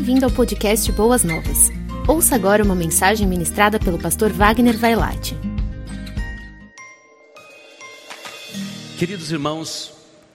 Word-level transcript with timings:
Bem-vindo 0.00 0.24
ao 0.24 0.30
podcast 0.30 0.90
Boas 0.92 1.22
Novas. 1.22 1.68
Ouça 2.08 2.34
agora 2.34 2.64
uma 2.64 2.74
mensagem 2.74 3.26
ministrada 3.26 3.78
pelo 3.78 3.98
pastor 3.98 4.32
Wagner 4.32 4.74
Vailate. 4.74 5.36
Queridos 8.98 9.30
irmãos, 9.30 9.92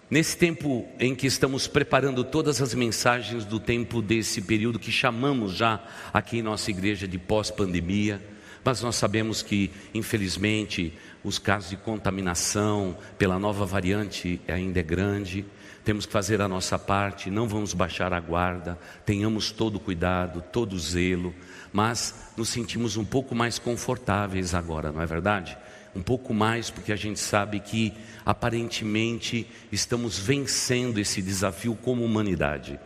nesse 0.08 0.38
tempo 0.38 0.86
em 1.00 1.16
que 1.16 1.26
estamos 1.26 1.66
preparando 1.66 2.24
todas 2.24 2.62
as 2.62 2.76
mensagens 2.76 3.44
do 3.44 3.60
tempo 3.60 4.04
desse 4.04 4.40
período 4.40 4.78
que 4.78 4.92
chamamos 4.92 5.54
já 5.54 5.84
aqui 6.14 6.38
em 6.38 6.44
nossa 6.44 6.70
igreja 6.70 7.08
de 7.08 7.18
pós-pandemia, 7.18 8.22
mas 8.64 8.84
nós 8.84 8.96
sabemos 8.96 9.42
que, 9.42 9.72
infelizmente, 9.96 10.94
os 11.24 11.40
casos 11.40 11.72
de 11.72 11.78
contaminação 11.78 12.96
pela 13.18 13.40
nova 13.40 13.66
variante 13.66 14.40
ainda 14.48 14.80
é 14.80 14.84
grande. 14.84 15.44
Temos 15.86 16.08
que 16.08 16.12
fazer 16.12 16.42
a 16.42 16.48
nossa 16.48 16.80
parte, 16.80 17.30
não 17.30 17.48
vamos 17.48 17.76
baixar 17.76 18.12
a 18.12 18.20
guarda, 18.20 18.76
tenhamos 19.06 19.52
todo 19.52 19.80
cuidado, 19.80 20.44
todo 20.52 20.80
zelo, 20.80 21.32
mas 21.72 22.32
nos 22.36 22.50
sentimos 22.50 22.98
um 22.98 23.06
pouco 23.06 23.36
mais 23.36 23.60
confortáveis 23.60 24.56
agora, 24.56 24.92
não 24.92 25.00
é 25.00 25.06
verdade? 25.06 25.56
Um 25.96 26.02
pouco 26.02 26.34
mais, 26.34 26.72
porque 26.72 26.92
a 26.92 26.96
gente 26.96 27.20
sabe 27.20 27.60
que 27.60 27.94
aparentemente 28.26 29.48
estamos 29.72 30.18
vencendo 30.18 31.00
esse 31.00 31.22
desafio 31.22 31.76
como 31.76 32.04
humanidade. 32.04 32.80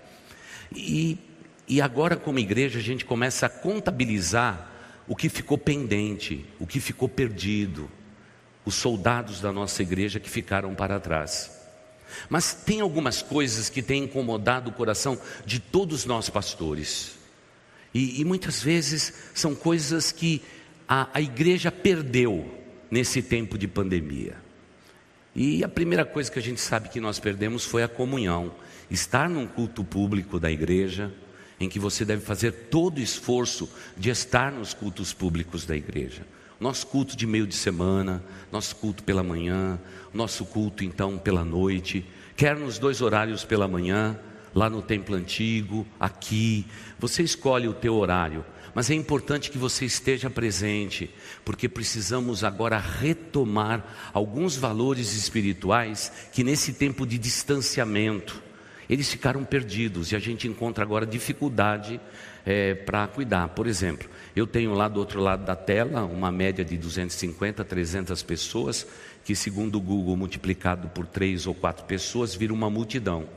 E, 0.76 1.18
e 1.70 1.80
agora, 1.80 2.18
como 2.18 2.38
igreja, 2.38 2.80
a 2.80 2.84
gente 2.84 3.06
começa 3.06 3.46
a 3.46 3.50
contabilizar 3.50 4.70
o 5.08 5.16
que 5.16 5.30
ficou 5.30 5.58
pendente, 5.58 6.46
o 6.60 6.68
que 6.68 6.82
ficou 6.82 7.08
perdido, 7.08 7.90
os 8.66 8.76
soldados 8.76 9.40
da 9.40 9.54
nossa 9.54 9.82
igreja 9.82 10.20
que 10.20 10.30
ficaram 10.30 10.76
para 10.76 11.00
trás. 11.00 11.59
Mas 12.30 12.54
tem 12.54 12.82
algumas 12.82 13.22
coisas 13.22 13.70
que 13.70 13.82
têm 13.82 14.04
incomodado 14.04 14.70
o 14.70 14.74
coração 14.74 15.20
de 15.46 15.60
todos 15.60 16.06
nós 16.06 16.30
pastores. 16.30 17.18
E, 17.94 18.22
e 18.22 18.26
muitas 18.26 18.62
vezes 18.62 19.14
são 19.34 19.56
coisas 19.56 20.12
que 20.12 20.42
a, 20.88 21.10
a 21.14 21.22
igreja 21.22 21.72
perdeu 21.72 22.50
nesse 22.90 23.22
tempo 23.22 23.58
de 23.58 23.68
pandemia. 23.68 24.36
E 25.36 25.64
a 25.64 25.70
primeira 25.70 26.06
coisa 26.06 26.32
que 26.32 26.40
a 26.40 26.42
gente 26.42 26.60
sabe 26.60 26.90
que 26.90 27.00
nós 27.00 27.20
perdemos 27.20 27.66
foi 27.66 27.84
a 27.84 27.88
comunhão. 27.88 28.54
Estar 28.90 29.30
num 29.30 29.48
culto 29.48 29.84
público 29.84 30.40
da 30.40 30.52
igreja, 30.52 31.14
em 31.60 31.70
que 31.70 31.80
você 31.80 32.04
deve 32.04 32.26
fazer 32.26 32.52
todo 32.52 32.98
o 32.98 33.02
esforço 33.02 33.70
de 33.96 34.10
estar 34.10 34.52
nos 34.52 34.74
cultos 34.74 35.14
públicos 35.14 35.66
da 35.66 35.76
igreja 35.76 36.26
nosso 36.60 36.88
culto 36.88 37.16
de 37.16 37.26
meio 37.26 37.48
de 37.48 37.56
semana, 37.56 38.24
nosso 38.52 38.76
culto 38.76 39.04
pela 39.04 39.24
manhã, 39.24 39.80
nosso 40.14 40.46
culto 40.46 40.84
então 40.84 41.18
pela 41.18 41.46
noite, 41.46 42.06
quer 42.36 42.56
nos 42.56 42.78
dois 42.78 43.02
horários 43.02 43.44
pela 43.44 43.68
manhã, 43.68 44.20
lá 44.54 44.70
no 44.70 44.82
templo 44.82 45.16
antigo, 45.16 45.88
aqui, 46.00 46.66
você 46.98 47.24
escolhe 47.24 47.68
o 47.68 47.74
teu 47.74 47.96
horário, 47.96 48.44
mas 48.74 48.90
é 48.90 48.94
importante 48.94 49.50
que 49.50 49.58
você 49.58 49.86
esteja 49.86 50.30
presente, 50.30 51.10
porque 51.46 51.70
precisamos 51.70 52.44
agora 52.44 52.78
retomar 52.78 54.12
alguns 54.14 54.56
valores 54.56 55.16
espirituais 55.16 56.12
que 56.32 56.44
nesse 56.44 56.74
tempo 56.74 57.06
de 57.06 57.18
distanciamento, 57.18 58.42
eles 58.90 59.10
ficaram 59.10 59.44
perdidos 59.44 60.12
e 60.12 60.16
a 60.16 60.20
gente 60.20 60.48
encontra 60.48 60.84
agora 60.84 61.06
dificuldade 61.06 62.02
é, 62.46 62.74
para 62.74 63.06
cuidar. 63.08 63.50
Por 63.50 63.68
exemplo, 63.68 64.10
eu 64.36 64.48
tenho 64.48 64.74
lá 64.74 64.88
do 64.88 65.00
outro 65.00 65.22
lado 65.22 65.46
da 65.46 65.56
tela 65.56 66.04
uma 66.04 66.32
média 66.32 66.66
de 66.66 66.76
250, 66.76 67.64
300 67.64 68.24
pessoas, 68.24 68.88
que 69.24 69.36
segundo 69.36 69.76
o 69.76 69.82
Google, 69.82 70.18
multiplicado 70.18 70.90
por 70.90 71.06
três 71.06 71.46
ou 71.46 71.54
quatro 71.54 71.86
pessoas, 71.86 72.34
vira 72.34 72.52
uma 72.52 72.70
multidão. 72.70 73.30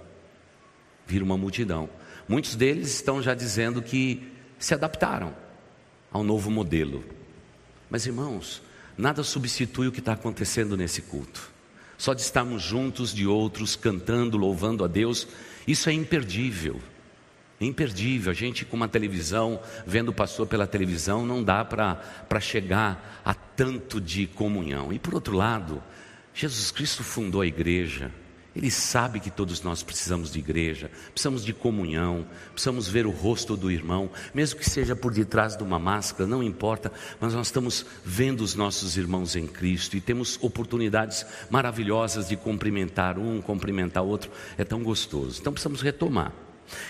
Vira 1.07 1.25
uma 1.25 1.37
multidão. 1.37 1.91
Muitos 2.27 2.55
deles 2.55 2.95
estão 2.95 3.21
já 3.21 3.35
dizendo 3.35 3.83
que 3.83 4.33
se 4.59 4.73
adaptaram 4.73 5.35
ao 6.11 6.25
novo 6.25 6.51
modelo. 6.51 7.05
Mas 7.91 8.07
irmãos, 8.07 8.63
nada 8.97 9.23
substitui 9.23 9.89
o 9.89 9.93
que 9.93 9.99
está 9.99 10.13
acontecendo 10.13 10.77
nesse 10.79 11.03
culto. 11.03 11.51
Só 11.99 12.15
de 12.15 12.23
estarmos 12.23 12.63
juntos 12.63 13.15
de 13.15 13.27
outros, 13.27 13.77
cantando, 13.77 14.37
louvando 14.37 14.85
a 14.85 14.89
Deus, 14.89 15.29
isso 15.67 15.89
é 15.89 15.93
imperdível 15.93 16.81
imperdível. 17.65 18.31
A 18.31 18.35
gente 18.35 18.65
com 18.65 18.77
uma 18.77 18.89
televisão, 18.89 19.61
vendo 19.87 20.09
o 20.09 20.13
pastor 20.13 20.47
pela 20.47 20.67
televisão, 20.67 21.25
não 21.25 21.43
dá 21.43 21.65
para 21.65 22.41
chegar 22.41 23.23
a 23.25 23.35
tanto 23.35 24.01
de 24.01 24.27
comunhão. 24.27 24.93
E 24.93 24.99
por 24.99 25.15
outro 25.15 25.37
lado, 25.37 25.83
Jesus 26.35 26.71
Cristo 26.71 27.03
fundou 27.05 27.41
a 27.41 27.47
igreja. 27.47 28.11
Ele 28.55 28.71
sabe 28.71 29.19
que 29.19 29.31
todos 29.31 29.63
nós 29.63 29.83
precisamos 29.83 30.31
de 30.31 30.39
igreja, 30.39 30.91
precisamos 31.13 31.43
de 31.43 31.55
comunhão, 31.55 32.27
precisamos 32.53 32.87
ver 32.87 33.07
o 33.07 33.11
rosto 33.11 33.57
do 33.57 33.71
irmão, 33.71 34.11
mesmo 34.35 34.61
que 34.61 34.69
seja 34.69 34.95
por 34.95 35.13
detrás 35.13 35.57
de 35.57 35.63
uma 35.63 35.79
máscara, 35.79 36.29
não 36.29 36.43
importa, 36.43 36.93
mas 37.19 37.33
nós 37.33 37.47
estamos 37.47 37.87
vendo 38.05 38.43
os 38.43 38.55
nossos 38.55 38.99
irmãos 38.99 39.37
em 39.37 39.47
Cristo 39.47 39.97
e 39.97 40.01
temos 40.03 40.39
oportunidades 40.43 41.25
maravilhosas 41.49 42.29
de 42.29 42.37
cumprimentar 42.37 43.19
um, 43.19 43.41
cumprimentar 43.41 44.03
outro, 44.03 44.31
é 44.59 44.65
tão 44.65 44.83
gostoso. 44.83 45.41
Então 45.41 45.53
precisamos 45.53 45.81
retomar. 45.81 46.33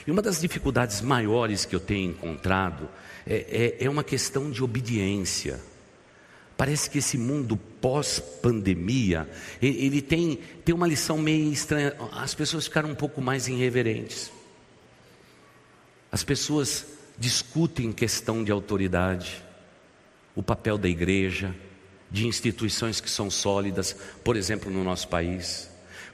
E 0.06 0.10
uma 0.10 0.22
das 0.22 0.40
dificuldades 0.40 1.00
maiores 1.00 1.64
que 1.64 1.74
eu 1.74 1.80
tenho 1.80 2.10
encontrado 2.10 2.88
é, 3.26 3.76
é, 3.80 3.84
é 3.84 3.90
uma 3.90 4.02
questão 4.02 4.50
de 4.50 4.62
obediência. 4.64 5.60
Parece 6.62 6.88
que 6.88 6.98
esse 6.98 7.18
mundo 7.18 7.56
pós-pandemia, 7.56 9.28
ele 9.60 10.00
tem, 10.00 10.38
tem 10.64 10.72
uma 10.72 10.86
lição 10.86 11.18
meio 11.18 11.52
estranha. 11.52 11.92
As 12.12 12.36
pessoas 12.36 12.68
ficaram 12.68 12.88
um 12.88 12.94
pouco 12.94 13.20
mais 13.20 13.48
irreverentes. 13.48 14.30
As 16.12 16.22
pessoas 16.22 16.86
discutem 17.18 17.90
questão 17.90 18.44
de 18.44 18.52
autoridade, 18.52 19.42
o 20.36 20.42
papel 20.42 20.78
da 20.78 20.88
igreja, 20.88 21.52
de 22.08 22.28
instituições 22.28 23.00
que 23.00 23.10
são 23.10 23.28
sólidas, 23.28 23.96
por 24.22 24.36
exemplo, 24.36 24.70
no 24.70 24.84
nosso 24.84 25.08
país 25.08 25.68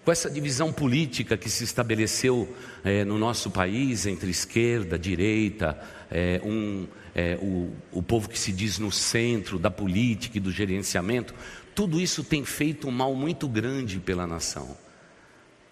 com 0.09 0.13
essa 0.13 0.31
divisão 0.31 0.73
política 0.73 1.37
que 1.37 1.51
se 1.51 1.65
estabeleceu 1.65 2.49
é, 2.83 3.05
no 3.05 3.19
nosso 3.19 3.51
país 3.51 4.07
entre 4.07 4.31
esquerda, 4.31 4.99
direita, 4.99 5.79
é, 6.11 6.41
um, 6.43 6.87
é, 7.15 7.37
o, 7.41 7.73
o 7.93 8.03
povo 8.03 8.29
que 8.29 8.39
se 8.39 8.53
diz 8.53 8.79
no 8.79 8.93
centro 8.93 9.59
da 9.59 9.71
política 9.71 10.39
e 10.39 10.41
do 10.41 10.51
gerenciamento, 10.51 11.35
tudo 11.75 12.01
isso 12.01 12.25
tem 12.25 12.45
feito 12.45 12.89
um 12.89 12.91
mal 12.91 13.15
muito 13.15 13.49
grande 13.49 13.99
pela 13.99 14.27
nação. 14.27 14.77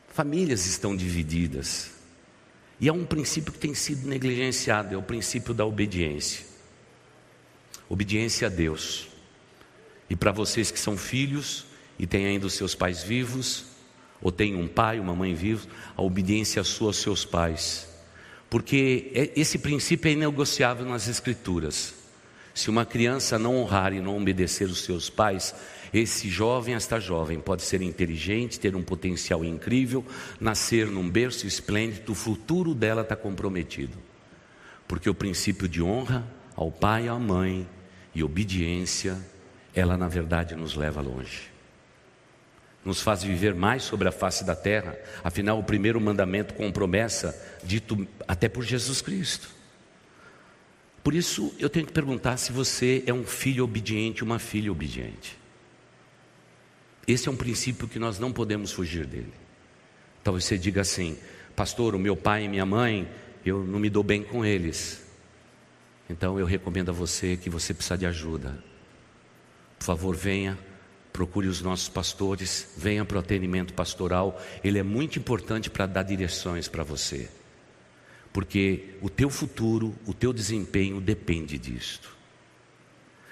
Famílias 0.09 0.67
estão 0.67 0.97
divididas. 0.97 1.91
E 2.81 2.89
há 2.89 2.93
um 2.93 3.05
princípio 3.05 3.53
que 3.53 3.59
tem 3.59 3.75
sido 3.75 4.07
negligenciado, 4.07 4.95
é 4.95 4.97
o 4.97 5.03
princípio 5.03 5.55
da 5.55 5.65
obediência. 5.65 6.45
Obediência 7.89 8.49
a 8.49 8.51
Deus. 8.51 9.09
E 10.09 10.17
para 10.17 10.31
vocês 10.33 10.71
que 10.71 10.79
são 10.79 10.97
filhos 10.97 11.67
e 11.99 12.07
têm 12.07 12.27
ainda 12.27 12.47
os 12.47 12.55
seus 12.55 12.75
pais 12.75 13.03
vivos, 13.03 13.65
ou 14.21 14.31
tem 14.31 14.55
um 14.55 14.69
pai, 14.69 14.99
uma 14.99 15.15
mãe 15.15 15.35
vivos, 15.35 15.69
a 15.97 16.03
obediência 16.03 16.63
sua 16.65 16.89
aos 16.89 16.99
seus 16.99 17.25
pais. 17.25 17.89
Porque 18.56 19.11
é, 19.12 19.39
esse 19.39 19.59
princípio 19.59 20.09
é 20.09 20.12
inegociável 20.12 20.87
nas 20.87 21.09
Escrituras. 21.09 21.93
Se 22.55 22.71
uma 22.71 22.87
criança 22.87 23.39
não 23.39 23.55
honrar 23.55 23.93
e 23.93 24.00
não 24.00 24.17
obedecer 24.17 24.65
os 24.65 24.83
seus 24.83 25.11
pais, 25.11 25.55
esse 25.93 26.31
jovem, 26.31 26.75
esta 26.75 26.99
jovem, 26.99 27.39
pode 27.39 27.61
ser 27.61 27.83
inteligente, 27.83 28.59
ter 28.59 28.75
um 28.75 28.83
potencial 28.83 29.44
incrível, 29.44 30.03
nascer 30.41 30.87
num 30.87 31.06
berço 31.06 31.47
esplêndido, 31.47 32.12
o 32.12 32.15
futuro 32.15 32.75
dela 32.75 33.03
está 33.03 33.15
comprometido. 33.15 33.99
Porque 34.88 35.11
o 35.11 35.15
princípio 35.15 35.69
de 35.69 35.83
honra 35.83 36.27
ao 36.55 36.73
pai 36.73 37.05
e 37.05 37.09
à 37.11 37.19
mãe 37.19 37.69
e 38.15 38.25
obediência, 38.25 39.19
ela 39.75 39.99
na 39.99 40.09
verdade 40.09 40.56
nos 40.56 40.75
leva 40.75 41.03
longe 41.03 41.56
nos 42.87 43.03
faz 43.03 43.25
viver 43.25 43.53
mais 43.53 43.83
sobre 43.83 44.07
a 44.07 44.13
face 44.13 44.45
da 44.45 44.55
terra. 44.55 44.97
Afinal, 45.25 45.59
o 45.59 45.65
primeiro 45.65 46.01
mandamento 46.01 46.55
com 46.55 46.71
promessa, 46.71 47.37
dito 47.65 48.07
até 48.29 48.49
por 48.49 48.62
Jesus 48.62 49.03
Cristo. 49.03 49.49
Por 51.03 51.12
isso, 51.12 51.53
eu 51.59 51.69
tenho 51.69 51.85
que 51.85 51.93
perguntar 51.93 52.37
se 52.37 52.53
você 52.53 53.03
é 53.05 53.12
um 53.12 53.25
filho 53.25 53.65
obediente, 53.65 54.23
uma 54.23 54.38
filha 54.38 54.71
obediente. 54.71 55.37
Esse 57.09 57.29
é 57.29 57.33
um 57.33 57.37
princípio 57.37 57.88
que 57.88 57.99
nós 57.99 58.21
não 58.21 58.33
podemos 58.33 58.71
fugir 58.71 59.05
dele. 59.05 59.32
Talvez 60.23 60.44
você 60.44 60.56
diga 60.56 60.81
assim, 60.81 61.19
pastor, 61.56 61.93
o 61.94 61.99
meu 61.99 62.17
pai 62.17 62.44
e 62.44 62.49
minha 62.49 62.67
mãe, 62.67 63.09
eu 63.44 63.65
não 63.65 63.81
me 63.81 63.91
dou 63.91 64.05
bem 64.05 64.23
com 64.23 64.44
eles. 64.44 65.05
Então 66.09 66.39
eu 66.39 66.47
recomendo 66.47 66.91
a 66.91 66.93
você 66.93 67.37
que 67.37 67.50
você 67.50 67.75
precisa 67.75 67.99
de 67.99 68.06
ajuda. 68.06 68.56
Por 69.77 69.85
favor, 69.85 70.15
venha 70.15 70.56
procure 71.17 71.49
os 71.49 71.63
nossos 71.63 71.89
pastores, 71.89 72.69
venha 72.77 73.03
para 73.03 73.17
o 73.17 73.21
atendimento 73.21 73.73
pastoral, 73.73 74.39
ele 74.63 74.79
é 74.79 74.83
muito 74.83 75.19
importante 75.19 75.71
para 75.71 75.87
dar 75.87 76.03
direções 76.03 76.69
para 76.69 76.85
você. 76.85 77.31
Porque 78.35 78.91
o 79.01 79.09
teu 79.09 79.31
futuro, 79.31 79.95
o 80.05 80.13
teu 80.13 80.31
desempenho 80.31 81.01
depende 81.01 81.57
disto. 81.57 82.15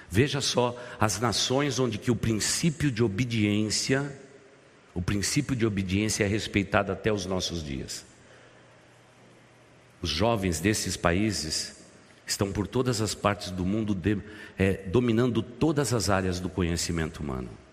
Veja 0.09 0.41
só 0.41 0.83
as 0.99 1.21
nações 1.21 1.79
onde 1.79 1.99
que 1.99 2.11
o 2.11 2.17
princípio 2.17 2.91
de 2.91 3.05
obediência, 3.05 4.19
o 4.95 5.03
princípio 5.03 5.55
de 5.55 5.67
obediência 5.67 6.25
é 6.25 6.27
respeitado 6.27 6.91
até 6.91 7.13
os 7.13 7.27
nossos 7.27 7.63
dias. 7.63 8.07
Os 10.01 10.09
jovens 10.09 10.59
desses 10.59 10.97
países 10.97 11.85
estão 12.27 12.51
por 12.51 12.67
todas 12.67 13.03
as 13.03 13.15
partes 13.15 13.51
do 13.51 13.67
mundo 13.67 13.95
de, 13.95 14.17
é, 14.57 14.73
dominando 14.87 15.43
todas 15.43 15.93
as 15.93 16.09
áreas 16.09 16.41
do 16.41 16.49
conhecimento 16.49 17.23
humano. 17.23 17.63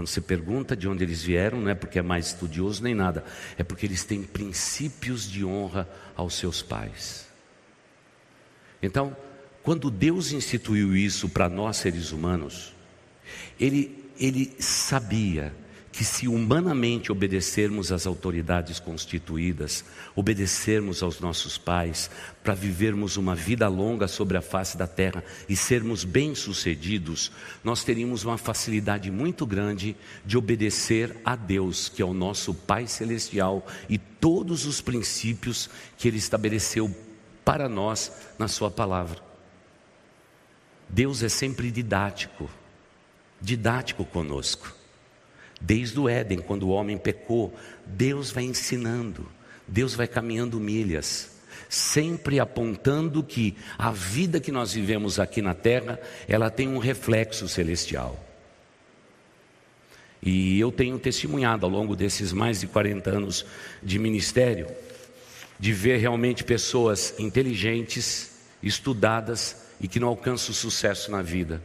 Quando 0.00 0.08
você 0.08 0.22
pergunta 0.22 0.74
de 0.74 0.88
onde 0.88 1.04
eles 1.04 1.22
vieram, 1.22 1.60
não 1.60 1.68
é 1.68 1.74
porque 1.74 1.98
é 1.98 2.02
mais 2.02 2.28
estudioso 2.28 2.82
nem 2.82 2.94
nada, 2.94 3.22
é 3.58 3.62
porque 3.62 3.84
eles 3.84 4.02
têm 4.02 4.22
princípios 4.22 5.30
de 5.30 5.44
honra 5.44 5.86
aos 6.16 6.36
seus 6.36 6.62
pais. 6.62 7.26
Então, 8.82 9.14
quando 9.62 9.90
Deus 9.90 10.32
instituiu 10.32 10.96
isso 10.96 11.28
para 11.28 11.50
nós 11.50 11.76
seres 11.76 12.12
humanos, 12.12 12.74
ele, 13.60 14.10
ele 14.18 14.56
sabia 14.58 15.52
que 15.92 16.04
se 16.04 16.28
humanamente 16.28 17.10
obedecermos 17.10 17.90
às 17.90 18.06
autoridades 18.06 18.78
constituídas, 18.78 19.84
obedecermos 20.14 21.02
aos 21.02 21.18
nossos 21.18 21.58
pais, 21.58 22.10
para 22.44 22.54
vivermos 22.54 23.16
uma 23.16 23.34
vida 23.34 23.66
longa 23.68 24.06
sobre 24.06 24.36
a 24.36 24.42
face 24.42 24.76
da 24.76 24.86
terra 24.86 25.24
e 25.48 25.56
sermos 25.56 26.04
bem-sucedidos, 26.04 27.32
nós 27.64 27.82
teríamos 27.82 28.24
uma 28.24 28.38
facilidade 28.38 29.10
muito 29.10 29.44
grande 29.44 29.96
de 30.24 30.38
obedecer 30.38 31.16
a 31.24 31.34
Deus, 31.34 31.88
que 31.88 32.00
é 32.00 32.04
o 32.04 32.14
nosso 32.14 32.54
Pai 32.54 32.86
Celestial, 32.86 33.66
e 33.88 33.98
todos 33.98 34.66
os 34.66 34.80
princípios 34.80 35.68
que 35.98 36.06
Ele 36.06 36.18
estabeleceu 36.18 36.94
para 37.44 37.68
nós 37.68 38.12
na 38.38 38.46
Sua 38.46 38.70
palavra. 38.70 39.18
Deus 40.88 41.22
é 41.22 41.28
sempre 41.28 41.70
didático, 41.70 42.48
didático 43.40 44.04
conosco. 44.04 44.79
Desde 45.60 45.98
o 46.00 46.08
Éden, 46.08 46.38
quando 46.38 46.64
o 46.64 46.70
homem 46.70 46.96
pecou, 46.96 47.54
Deus 47.84 48.30
vai 48.30 48.44
ensinando, 48.44 49.28
Deus 49.68 49.94
vai 49.94 50.08
caminhando 50.08 50.58
milhas, 50.58 51.30
sempre 51.68 52.40
apontando 52.40 53.22
que 53.22 53.56
a 53.76 53.90
vida 53.90 54.40
que 54.40 54.50
nós 54.50 54.72
vivemos 54.72 55.20
aqui 55.20 55.42
na 55.42 55.54
terra, 55.54 56.00
ela 56.26 56.50
tem 56.50 56.66
um 56.66 56.78
reflexo 56.78 57.46
celestial. 57.48 58.18
E 60.22 60.58
eu 60.60 60.70
tenho 60.70 60.98
testemunhado 60.98 61.64
ao 61.64 61.72
longo 61.72 61.96
desses 61.96 62.32
mais 62.32 62.60
de 62.60 62.66
40 62.66 63.10
anos 63.10 63.46
de 63.82 63.98
ministério, 63.98 64.66
de 65.58 65.72
ver 65.72 65.98
realmente 65.98 66.44
pessoas 66.44 67.14
inteligentes, 67.18 68.30
estudadas 68.62 69.56
e 69.80 69.88
que 69.88 70.00
não 70.00 70.08
alcançam 70.08 70.54
sucesso 70.54 71.10
na 71.10 71.22
vida. 71.22 71.62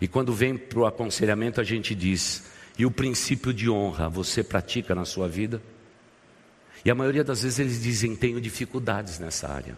E 0.00 0.08
quando 0.08 0.32
vem 0.32 0.56
para 0.56 0.78
o 0.78 0.86
aconselhamento, 0.86 1.60
a 1.60 1.64
gente 1.64 1.94
diz: 1.94 2.44
e 2.78 2.86
o 2.86 2.90
princípio 2.90 3.52
de 3.52 3.68
honra 3.68 4.08
você 4.08 4.42
pratica 4.42 4.94
na 4.94 5.04
sua 5.04 5.28
vida? 5.28 5.60
E 6.84 6.90
a 6.90 6.94
maioria 6.94 7.24
das 7.24 7.42
vezes 7.42 7.58
eles 7.58 7.82
dizem: 7.82 8.14
tenho 8.14 8.40
dificuldades 8.40 9.18
nessa 9.18 9.48
área. 9.48 9.76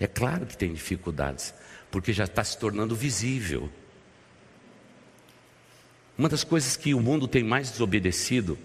É 0.00 0.08
claro 0.08 0.44
que 0.44 0.56
tem 0.56 0.72
dificuldades, 0.72 1.54
porque 1.90 2.12
já 2.12 2.24
está 2.24 2.42
se 2.42 2.58
tornando 2.58 2.96
visível. 2.96 3.70
Uma 6.18 6.28
das 6.28 6.42
coisas 6.42 6.76
que 6.76 6.92
o 6.92 7.00
mundo 7.00 7.28
tem 7.28 7.44
mais 7.44 7.70
desobedecido 7.70 8.58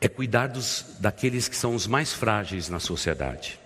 é 0.00 0.08
cuidar 0.08 0.46
dos, 0.46 0.96
daqueles 0.98 1.48
que 1.48 1.56
são 1.56 1.74
os 1.74 1.86
mais 1.86 2.12
frágeis 2.12 2.68
na 2.68 2.78
sociedade. 2.78 3.58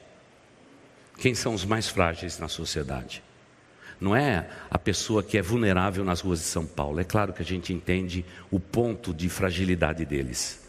Quem 1.18 1.34
são 1.34 1.54
os 1.54 1.64
mais 1.64 1.88
frágeis 1.88 2.38
na 2.38 2.48
sociedade? 2.48 3.22
Não 4.00 4.14
é 4.14 4.48
a 4.70 4.78
pessoa 4.78 5.22
que 5.22 5.38
é 5.38 5.42
vulnerável 5.42 6.04
nas 6.04 6.20
ruas 6.20 6.40
de 6.40 6.46
São 6.46 6.66
Paulo. 6.66 7.00
É 7.00 7.04
claro 7.04 7.32
que 7.32 7.42
a 7.42 7.44
gente 7.44 7.72
entende 7.72 8.24
o 8.50 8.58
ponto 8.58 9.14
de 9.14 9.28
fragilidade 9.28 10.04
deles. 10.04 10.60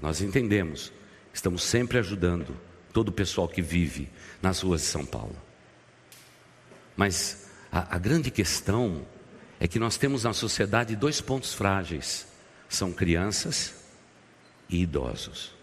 Nós 0.00 0.20
entendemos. 0.20 0.92
Estamos 1.32 1.62
sempre 1.62 1.98
ajudando 1.98 2.56
todo 2.92 3.08
o 3.08 3.12
pessoal 3.12 3.48
que 3.48 3.62
vive 3.62 4.08
nas 4.42 4.60
ruas 4.60 4.80
de 4.80 4.86
São 4.88 5.06
Paulo. 5.06 5.36
Mas 6.96 7.48
a, 7.70 7.96
a 7.96 7.98
grande 7.98 8.30
questão 8.30 9.06
é 9.58 9.68
que 9.68 9.78
nós 9.78 9.96
temos 9.96 10.24
na 10.24 10.32
sociedade 10.32 10.96
dois 10.96 11.20
pontos 11.20 11.54
frágeis: 11.54 12.26
são 12.68 12.92
crianças 12.92 13.74
e 14.68 14.82
idosos. 14.82 15.54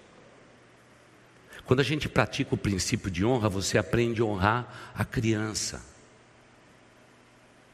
Quando 1.66 1.82
a 1.82 1.84
gente 1.84 2.08
pratica 2.08 2.56
o 2.56 2.58
princípio 2.58 3.12
de 3.12 3.26
honra, 3.26 3.50
você 3.50 3.78
aprende 3.78 4.22
a 4.22 4.26
honrar 4.26 4.94
a 4.96 5.04
criança. 5.04 5.84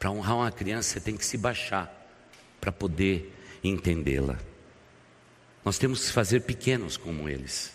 Para 0.04 0.12
honrar 0.12 0.36
uma 0.36 0.52
criança, 0.52 0.90
você 0.90 1.00
tem 1.00 1.16
que 1.16 1.26
se 1.26 1.38
baixar 1.38 1.90
para 2.60 2.74
poder 2.74 3.34
entendê-la. 3.64 4.38
Nós 5.64 5.78
temos 5.78 6.06
que 6.06 6.12
fazer 6.12 6.42
pequenos 6.42 6.98
como 6.98 7.30
eles. 7.30 7.72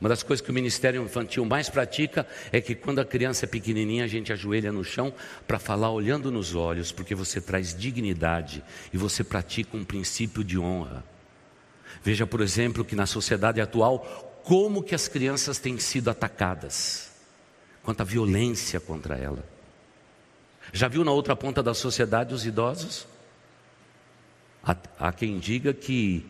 Uma 0.00 0.08
das 0.08 0.24
coisas 0.24 0.44
que 0.44 0.50
o 0.50 0.52
Ministério 0.52 1.00
Infantil 1.00 1.44
mais 1.44 1.68
pratica 1.68 2.26
é 2.50 2.60
que 2.60 2.74
quando 2.74 2.98
a 2.98 3.04
criança 3.04 3.44
é 3.44 3.48
pequenininha, 3.48 4.02
a 4.02 4.08
gente 4.08 4.32
ajoelha 4.32 4.72
no 4.72 4.82
chão 4.82 5.14
para 5.46 5.60
falar 5.60 5.92
olhando 5.92 6.32
nos 6.32 6.52
olhos, 6.56 6.90
porque 6.90 7.14
você 7.14 7.40
traz 7.40 7.72
dignidade 7.72 8.64
e 8.92 8.98
você 8.98 9.22
pratica 9.22 9.76
um 9.76 9.84
princípio 9.84 10.42
de 10.42 10.58
honra. 10.58 11.04
Veja, 12.02 12.26
por 12.26 12.40
exemplo, 12.40 12.84
que 12.84 12.96
na 12.96 13.06
sociedade 13.06 13.60
atual, 13.60 14.42
como 14.42 14.82
que 14.82 14.96
as 14.96 15.06
crianças 15.06 15.60
têm 15.60 15.78
sido 15.78 16.10
atacadas, 16.10 17.12
quanta 17.84 18.04
violência 18.04 18.80
contra 18.80 19.16
ela. 19.16 19.53
Já 20.74 20.88
viu 20.88 21.04
na 21.04 21.12
outra 21.12 21.36
ponta 21.36 21.62
da 21.62 21.72
sociedade 21.72 22.34
os 22.34 22.44
idosos? 22.44 23.06
Há, 24.60 24.76
há 24.98 25.12
quem 25.12 25.38
diga 25.38 25.72
que, 25.72 26.26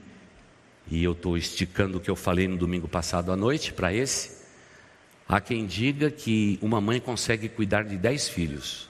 e 0.86 1.02
eu 1.02 1.12
estou 1.12 1.38
esticando 1.38 1.96
o 1.96 2.00
que 2.00 2.10
eu 2.10 2.14
falei 2.14 2.46
no 2.46 2.58
domingo 2.58 2.86
passado 2.86 3.32
à 3.32 3.36
noite 3.36 3.72
para 3.72 3.90
esse, 3.90 4.44
há 5.26 5.40
quem 5.40 5.64
diga 5.64 6.10
que 6.10 6.58
uma 6.60 6.78
mãe 6.78 7.00
consegue 7.00 7.48
cuidar 7.48 7.84
de 7.84 7.96
dez 7.96 8.28
filhos. 8.28 8.86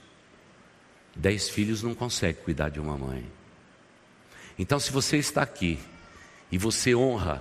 Dez 1.14 1.48
filhos 1.48 1.84
não 1.84 1.94
consegue 1.94 2.40
cuidar 2.40 2.68
de 2.68 2.80
uma 2.80 2.98
mãe. 2.98 3.24
Então, 4.58 4.80
se 4.80 4.90
você 4.90 5.18
está 5.18 5.42
aqui 5.42 5.78
e 6.50 6.58
você 6.58 6.96
honra 6.96 7.40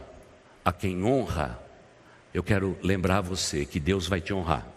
a 0.64 0.72
quem 0.72 1.04
honra, 1.04 1.60
eu 2.32 2.44
quero 2.44 2.78
lembrar 2.84 3.22
você 3.22 3.66
que 3.66 3.80
Deus 3.80 4.06
vai 4.06 4.22
te 4.22 4.32
honrar. 4.32 4.73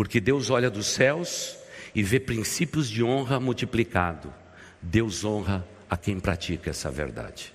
Porque 0.00 0.18
Deus 0.18 0.48
olha 0.48 0.70
dos 0.70 0.86
céus 0.86 1.58
e 1.94 2.02
vê 2.02 2.18
princípios 2.18 2.88
de 2.88 3.04
honra 3.04 3.38
multiplicado. 3.38 4.32
Deus 4.80 5.26
honra 5.26 5.62
a 5.90 5.94
quem 5.94 6.18
pratica 6.18 6.70
essa 6.70 6.90
verdade. 6.90 7.52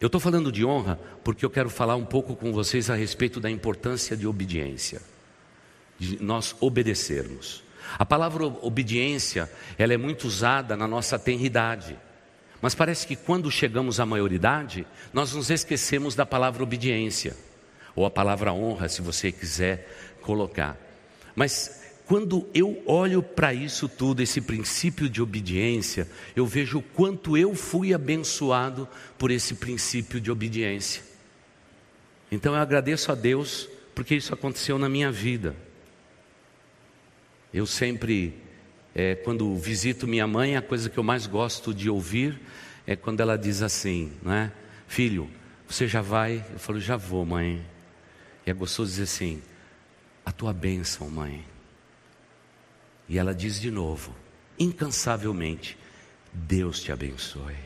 Eu 0.00 0.06
estou 0.06 0.20
falando 0.20 0.52
de 0.52 0.64
honra 0.64 0.96
porque 1.24 1.44
eu 1.44 1.50
quero 1.50 1.68
falar 1.68 1.96
um 1.96 2.04
pouco 2.04 2.36
com 2.36 2.52
vocês 2.52 2.90
a 2.90 2.94
respeito 2.94 3.40
da 3.40 3.50
importância 3.50 4.16
de 4.16 4.24
obediência, 4.24 5.02
de 5.98 6.22
nós 6.22 6.54
obedecermos. 6.60 7.64
A 7.98 8.06
palavra 8.06 8.44
obediência, 8.44 9.50
ela 9.76 9.94
é 9.94 9.98
muito 9.98 10.28
usada 10.28 10.76
na 10.76 10.86
nossa 10.86 11.18
tenridade. 11.18 11.98
Mas 12.62 12.76
parece 12.76 13.04
que 13.04 13.16
quando 13.16 13.50
chegamos 13.50 13.98
à 13.98 14.06
maioridade, 14.06 14.86
nós 15.12 15.32
nos 15.32 15.50
esquecemos 15.50 16.14
da 16.14 16.24
palavra 16.24 16.62
obediência, 16.62 17.36
ou 17.96 18.06
a 18.06 18.10
palavra 18.12 18.52
honra, 18.52 18.88
se 18.88 19.02
você 19.02 19.32
quiser 19.32 19.88
colocar. 20.22 20.83
Mas 21.34 21.82
quando 22.06 22.46
eu 22.52 22.82
olho 22.86 23.22
para 23.22 23.54
isso 23.54 23.88
tudo, 23.88 24.22
esse 24.22 24.40
princípio 24.40 25.08
de 25.08 25.22
obediência, 25.22 26.06
eu 26.36 26.46
vejo 26.46 26.78
o 26.78 26.82
quanto 26.82 27.36
eu 27.36 27.54
fui 27.54 27.94
abençoado 27.94 28.86
por 29.18 29.30
esse 29.30 29.54
princípio 29.54 30.20
de 30.20 30.30
obediência. 30.30 31.02
Então 32.30 32.54
eu 32.54 32.60
agradeço 32.60 33.10
a 33.10 33.14
Deus 33.14 33.68
porque 33.94 34.14
isso 34.14 34.34
aconteceu 34.34 34.78
na 34.78 34.88
minha 34.88 35.10
vida. 35.10 35.56
Eu 37.52 37.66
sempre, 37.66 38.34
é, 38.94 39.14
quando 39.14 39.56
visito 39.56 40.06
minha 40.06 40.26
mãe, 40.26 40.56
a 40.56 40.62
coisa 40.62 40.90
que 40.90 40.98
eu 40.98 41.04
mais 41.04 41.26
gosto 41.26 41.72
de 41.72 41.88
ouvir 41.88 42.38
é 42.86 42.96
quando 42.96 43.20
ela 43.20 43.38
diz 43.38 43.62
assim, 43.62 44.12
né? 44.22 44.52
Filho, 44.86 45.30
você 45.66 45.88
já 45.88 46.02
vai? 46.02 46.44
Eu 46.52 46.58
falo, 46.58 46.80
já 46.80 46.96
vou, 46.96 47.24
mãe. 47.24 47.64
E 48.44 48.50
é 48.50 48.52
gostoso 48.52 48.90
dizer 48.90 49.04
assim, 49.04 49.40
a 50.24 50.32
tua 50.32 50.52
bênção, 50.52 51.10
mãe. 51.10 51.44
E 53.08 53.18
ela 53.18 53.34
diz 53.34 53.60
de 53.60 53.70
novo, 53.70 54.14
incansavelmente: 54.58 55.76
Deus 56.32 56.80
te 56.80 56.90
abençoe. 56.90 57.56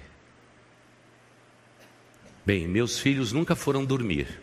Bem, 2.45 2.67
meus 2.67 2.99
filhos 2.99 3.33
nunca 3.33 3.55
foram 3.55 3.85
dormir 3.85 4.41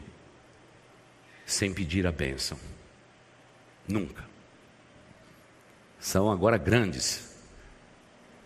sem 1.46 1.74
pedir 1.74 2.08
a 2.08 2.12
bênção. 2.12 2.58
Nunca. 3.88 4.24
São 6.00 6.32
agora 6.32 6.58
grandes. 6.58 7.36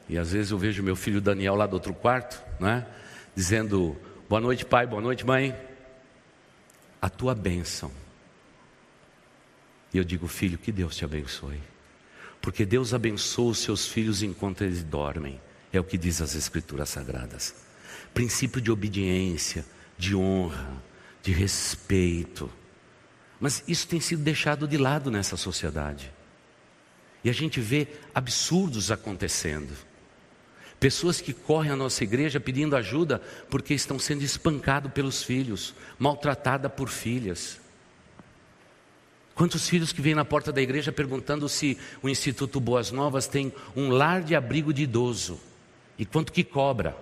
E 0.07 0.17
às 0.17 0.31
vezes 0.31 0.51
eu 0.51 0.57
vejo 0.57 0.81
meu 0.81 0.95
filho 0.95 1.21
Daniel 1.21 1.55
lá 1.55 1.67
do 1.67 1.73
outro 1.73 1.93
quarto, 1.93 2.41
né? 2.59 2.87
Dizendo: 3.35 3.95
Boa 4.27 4.41
noite, 4.41 4.65
pai, 4.65 4.87
boa 4.87 5.01
noite, 5.01 5.25
mãe. 5.25 5.55
A 7.01 7.09
tua 7.09 7.35
bênção 7.35 7.91
e 9.93 9.97
eu 9.97 10.03
digo, 10.03 10.27
filho, 10.27 10.57
que 10.57 10.71
Deus 10.71 10.95
te 10.95 11.03
abençoe. 11.03 11.59
Porque 12.41 12.65
Deus 12.65 12.93
abençoa 12.93 13.51
os 13.51 13.59
seus 13.59 13.87
filhos 13.87 14.21
enquanto 14.21 14.63
eles 14.63 14.83
dormem. 14.83 15.39
É 15.73 15.79
o 15.79 15.83
que 15.83 15.97
diz 15.97 16.21
as 16.21 16.35
Escrituras 16.35 16.89
Sagradas. 16.89 17.55
Princípio 18.13 18.61
de 18.61 18.71
obediência, 18.71 19.65
de 19.97 20.15
honra, 20.15 20.81
de 21.21 21.31
respeito. 21.31 22.49
Mas 23.39 23.63
isso 23.67 23.87
tem 23.87 23.99
sido 23.99 24.23
deixado 24.23 24.67
de 24.67 24.77
lado 24.77 25.11
nessa 25.11 25.35
sociedade. 25.37 26.11
E 27.23 27.29
a 27.29 27.33
gente 27.33 27.59
vê 27.59 27.87
absurdos 28.13 28.91
acontecendo. 28.91 29.73
Pessoas 30.79 31.19
que 31.19 31.33
correm 31.33 31.71
à 31.71 31.75
nossa 31.75 32.03
igreja 32.03 32.39
pedindo 32.39 32.75
ajuda 32.75 33.21
porque 33.49 33.73
estão 33.73 33.99
sendo 33.99 34.23
espancados 34.23 34.91
pelos 34.93 35.21
filhos, 35.21 35.75
maltratadas 35.97 36.71
por 36.71 36.87
filhas. 36.87 37.59
Quantos 39.39 39.69
filhos 39.69 39.93
que 39.93 40.01
vêm 40.01 40.13
na 40.13 40.25
porta 40.25 40.51
da 40.51 40.61
igreja 40.61 40.91
perguntando 40.91 41.47
se 41.47 41.77
o 42.03 42.09
Instituto 42.09 42.59
Boas 42.59 42.91
Novas 42.91 43.25
tem 43.25 43.53
um 43.73 43.87
lar 43.87 44.21
de 44.21 44.35
abrigo 44.35 44.73
de 44.73 44.83
idoso 44.83 45.39
e 45.97 46.05
quanto 46.05 46.33
que 46.33 46.43
cobra? 46.43 46.93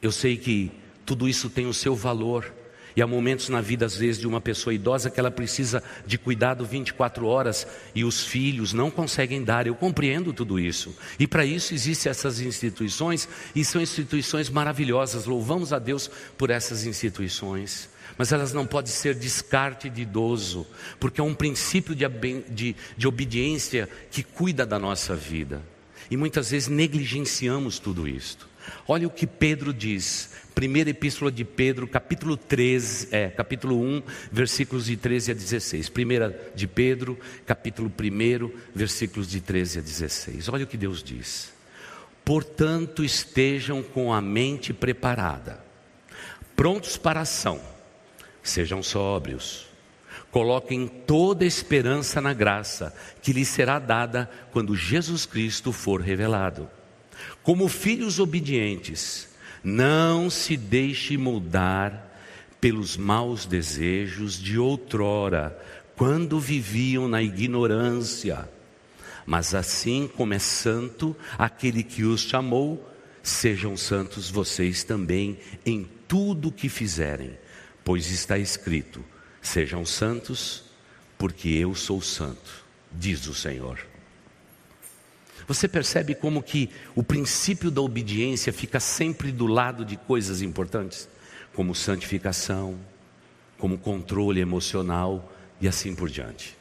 Eu 0.00 0.12
sei 0.12 0.36
que 0.36 0.70
tudo 1.04 1.28
isso 1.28 1.50
tem 1.50 1.66
o 1.66 1.74
seu 1.74 1.96
valor, 1.96 2.54
e 2.94 3.02
há 3.02 3.06
momentos 3.06 3.48
na 3.48 3.60
vida, 3.60 3.84
às 3.84 3.96
vezes, 3.96 4.20
de 4.20 4.28
uma 4.28 4.40
pessoa 4.40 4.72
idosa 4.72 5.10
que 5.10 5.18
ela 5.18 5.30
precisa 5.30 5.82
de 6.06 6.16
cuidado 6.16 6.64
24 6.64 7.26
horas 7.26 7.66
e 7.96 8.04
os 8.04 8.24
filhos 8.24 8.72
não 8.72 8.92
conseguem 8.92 9.42
dar. 9.42 9.66
Eu 9.66 9.74
compreendo 9.74 10.32
tudo 10.32 10.58
isso. 10.60 10.96
E 11.18 11.26
para 11.26 11.44
isso 11.44 11.74
existem 11.74 12.10
essas 12.10 12.40
instituições 12.40 13.28
e 13.56 13.64
são 13.64 13.82
instituições 13.82 14.48
maravilhosas. 14.50 15.26
Louvamos 15.26 15.72
a 15.72 15.80
Deus 15.80 16.08
por 16.36 16.48
essas 16.48 16.86
instituições. 16.86 17.88
Mas 18.18 18.32
elas 18.32 18.52
não 18.52 18.66
podem 18.66 18.92
ser 18.92 19.14
descarte 19.14 19.88
de 19.88 20.02
idoso, 20.02 20.66
porque 20.98 21.20
é 21.20 21.24
um 21.24 21.34
princípio 21.34 21.94
de, 21.94 22.04
de, 22.50 22.76
de 22.96 23.06
obediência 23.06 23.88
que 24.10 24.24
cuida 24.24 24.66
da 24.66 24.78
nossa 24.78 25.14
vida. 25.14 25.62
E 26.10 26.16
muitas 26.16 26.50
vezes 26.50 26.68
negligenciamos 26.68 27.78
tudo 27.78 28.08
isto. 28.08 28.48
Olha 28.86 29.06
o 29.06 29.10
que 29.10 29.26
Pedro 29.26 29.72
diz, 29.72 30.30
primeira 30.54 30.90
epístola 30.90 31.30
de 31.30 31.44
Pedro, 31.44 31.86
capítulo 31.86 32.36
13, 32.36 33.08
é, 33.12 33.28
capítulo 33.28 33.80
1, 33.80 34.02
versículos 34.32 34.86
de 34.86 34.96
13 34.96 35.30
a 35.30 35.34
16. 35.34 35.88
Primeira 35.88 36.52
de 36.54 36.66
Pedro, 36.66 37.18
capítulo 37.46 37.88
1, 37.88 38.50
versículos 38.74 39.28
de 39.28 39.40
13 39.40 39.78
a 39.78 39.82
16. 39.82 40.48
Olha 40.48 40.64
o 40.64 40.66
que 40.66 40.76
Deus 40.76 41.02
diz. 41.02 41.52
Portanto, 42.24 43.04
estejam 43.04 43.82
com 43.82 44.12
a 44.12 44.20
mente 44.20 44.74
preparada, 44.74 45.64
prontos 46.54 46.96
para 46.96 47.20
a 47.20 47.22
ação, 47.22 47.60
sejam 48.48 48.82
sóbrios, 48.82 49.66
coloquem 50.30 50.86
toda 50.86 51.44
esperança 51.44 52.20
na 52.20 52.32
graça 52.32 52.94
que 53.22 53.32
lhes 53.32 53.48
será 53.48 53.78
dada 53.78 54.30
quando 54.50 54.76
Jesus 54.76 55.26
Cristo 55.26 55.72
for 55.72 56.00
revelado. 56.00 56.68
Como 57.42 57.68
filhos 57.68 58.18
obedientes, 58.18 59.28
não 59.62 60.30
se 60.30 60.56
deixe 60.56 61.16
moldar 61.16 62.06
pelos 62.60 62.96
maus 62.96 63.46
desejos 63.46 64.40
de 64.40 64.58
outrora, 64.58 65.58
quando 65.96 66.38
viviam 66.38 67.08
na 67.08 67.22
ignorância. 67.22 68.48
Mas 69.26 69.54
assim 69.54 70.08
como 70.16 70.34
é 70.34 70.38
santo 70.38 71.16
aquele 71.36 71.82
que 71.82 72.04
os 72.04 72.22
chamou, 72.22 72.88
sejam 73.22 73.76
santos 73.76 74.30
vocês 74.30 74.84
também 74.84 75.38
em 75.66 75.88
tudo 76.06 76.48
o 76.48 76.52
que 76.52 76.68
fizerem, 76.68 77.36
pois 77.88 78.10
está 78.10 78.36
escrito: 78.36 79.02
sejam 79.40 79.82
santos, 79.86 80.64
porque 81.16 81.48
eu 81.48 81.74
sou 81.74 82.02
santo, 82.02 82.62
diz 82.92 83.26
o 83.26 83.32
Senhor. 83.32 83.80
Você 85.46 85.66
percebe 85.66 86.14
como 86.14 86.42
que 86.42 86.68
o 86.94 87.02
princípio 87.02 87.70
da 87.70 87.80
obediência 87.80 88.52
fica 88.52 88.78
sempre 88.78 89.32
do 89.32 89.46
lado 89.46 89.86
de 89.86 89.96
coisas 89.96 90.42
importantes, 90.42 91.08
como 91.54 91.74
santificação, 91.74 92.78
como 93.56 93.78
controle 93.78 94.38
emocional 94.38 95.32
e 95.58 95.66
assim 95.66 95.94
por 95.94 96.10
diante. 96.10 96.58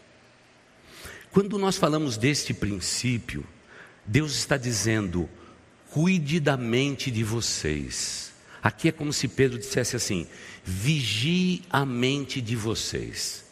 Quando 1.29 1.59
nós 1.59 1.75
falamos 1.75 2.15
deste 2.15 2.53
princípio, 2.53 3.45
Deus 4.05 4.33
está 4.33 4.55
dizendo: 4.55 5.29
cuide 5.91 6.39
da 6.39 6.55
mente 6.55 7.11
de 7.11 7.25
vocês. 7.25 8.31
Aqui 8.67 8.89
é 8.89 8.91
como 8.91 9.13
se 9.13 9.29
Pedro 9.29 9.57
dissesse 9.57 9.95
assim: 9.95 10.27
vigie 10.61 11.61
a 11.69 11.85
mente 11.85 12.41
de 12.41 12.53
vocês, 12.53 13.45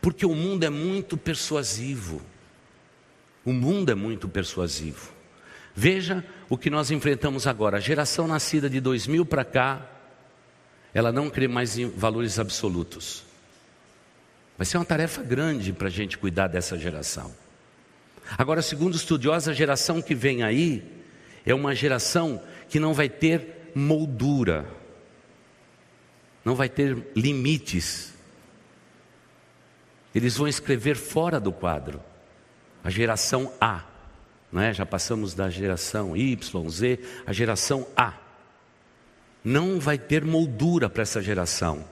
porque 0.00 0.24
o 0.24 0.34
mundo 0.34 0.64
é 0.64 0.70
muito 0.70 1.14
persuasivo. 1.18 2.22
O 3.44 3.52
mundo 3.52 3.92
é 3.92 3.94
muito 3.94 4.26
persuasivo. 4.26 5.12
Veja 5.74 6.24
o 6.48 6.56
que 6.56 6.70
nós 6.70 6.90
enfrentamos 6.90 7.46
agora. 7.46 7.76
A 7.76 7.80
geração 7.80 8.26
nascida 8.26 8.70
de 8.70 8.80
2000 8.80 9.26
para 9.26 9.44
cá, 9.44 9.86
ela 10.94 11.12
não 11.12 11.28
crê 11.28 11.46
mais 11.46 11.76
em 11.76 11.90
valores 11.90 12.38
absolutos. 12.38 13.24
Vai 14.56 14.64
ser 14.64 14.78
uma 14.78 14.86
tarefa 14.86 15.22
grande 15.22 15.74
para 15.74 15.88
a 15.88 15.90
gente 15.90 16.16
cuidar 16.16 16.46
dessa 16.46 16.78
geração. 16.78 17.30
Agora, 18.38 18.62
segundo 18.62 18.96
estudiosos, 18.96 19.50
a 19.50 19.52
geração 19.52 20.00
que 20.00 20.14
vem 20.14 20.42
aí 20.42 20.82
é 21.44 21.52
uma 21.52 21.74
geração 21.74 22.42
que 22.70 22.80
não 22.80 22.94
vai 22.94 23.10
ter 23.10 23.58
moldura, 23.74 24.66
não 26.44 26.54
vai 26.54 26.68
ter 26.68 27.10
limites. 27.14 28.12
Eles 30.14 30.36
vão 30.36 30.48
escrever 30.48 30.96
fora 30.96 31.40
do 31.40 31.52
quadro 31.52 32.00
a 32.84 32.90
geração 32.90 33.52
A, 33.60 33.84
não 34.50 34.60
é? 34.60 34.74
já 34.74 34.84
passamos 34.84 35.34
da 35.34 35.48
geração 35.48 36.16
Y, 36.16 36.68
Z, 36.68 36.98
a 37.24 37.32
geração 37.32 37.86
A. 37.96 38.14
Não 39.44 39.80
vai 39.80 39.98
ter 39.98 40.24
moldura 40.24 40.90
para 40.90 41.02
essa 41.02 41.22
geração, 41.22 41.84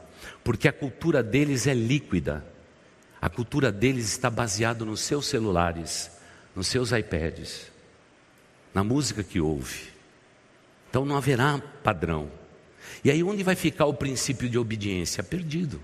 porque 0.43 0.69
a 0.69 0.73
cultura 0.73 1.23
deles 1.23 1.67
é 1.67 1.75
líquida. 1.75 2.45
A 3.21 3.29
cultura 3.29 3.71
deles 3.71 4.07
está 4.07 4.31
baseada 4.31 4.85
nos 4.85 5.01
seus 5.01 5.27
celulares, 5.27 6.11
nos 6.55 6.67
seus 6.67 6.91
iPads, 6.91 7.71
na 8.73 8.83
música 8.83 9.23
que 9.23 9.41
ouve. 9.41 9.91
Então 10.91 11.05
não 11.05 11.17
haverá 11.17 11.59
padrão. 11.83 12.29
E 13.05 13.11
aí 13.11 13.23
onde 13.23 13.43
vai 13.43 13.55
ficar 13.55 13.87
o 13.87 13.95
princípio 13.95 14.49
de 14.49 14.59
obediência? 14.59 15.23
Perdido. 15.23 15.81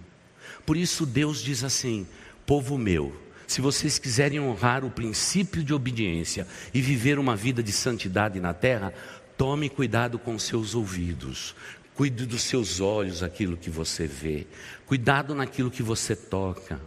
Por 0.66 0.76
isso 0.76 1.06
Deus 1.06 1.40
diz 1.40 1.62
assim: 1.62 2.06
povo 2.44 2.76
meu, 2.76 3.14
se 3.46 3.60
vocês 3.60 3.98
quiserem 3.98 4.40
honrar 4.40 4.84
o 4.84 4.90
princípio 4.90 5.62
de 5.62 5.72
obediência 5.72 6.46
e 6.74 6.82
viver 6.82 7.18
uma 7.18 7.36
vida 7.36 7.62
de 7.62 7.72
santidade 7.72 8.40
na 8.40 8.52
terra, 8.52 8.92
tome 9.36 9.68
cuidado 9.68 10.18
com 10.18 10.36
seus 10.38 10.74
ouvidos, 10.74 11.54
cuide 11.94 12.26
dos 12.26 12.42
seus 12.42 12.80
olhos, 12.80 13.22
aquilo 13.22 13.56
que 13.56 13.70
você 13.70 14.06
vê, 14.06 14.46
cuidado 14.84 15.34
naquilo 15.34 15.70
que 15.70 15.82
você 15.82 16.16
toca. 16.16 16.80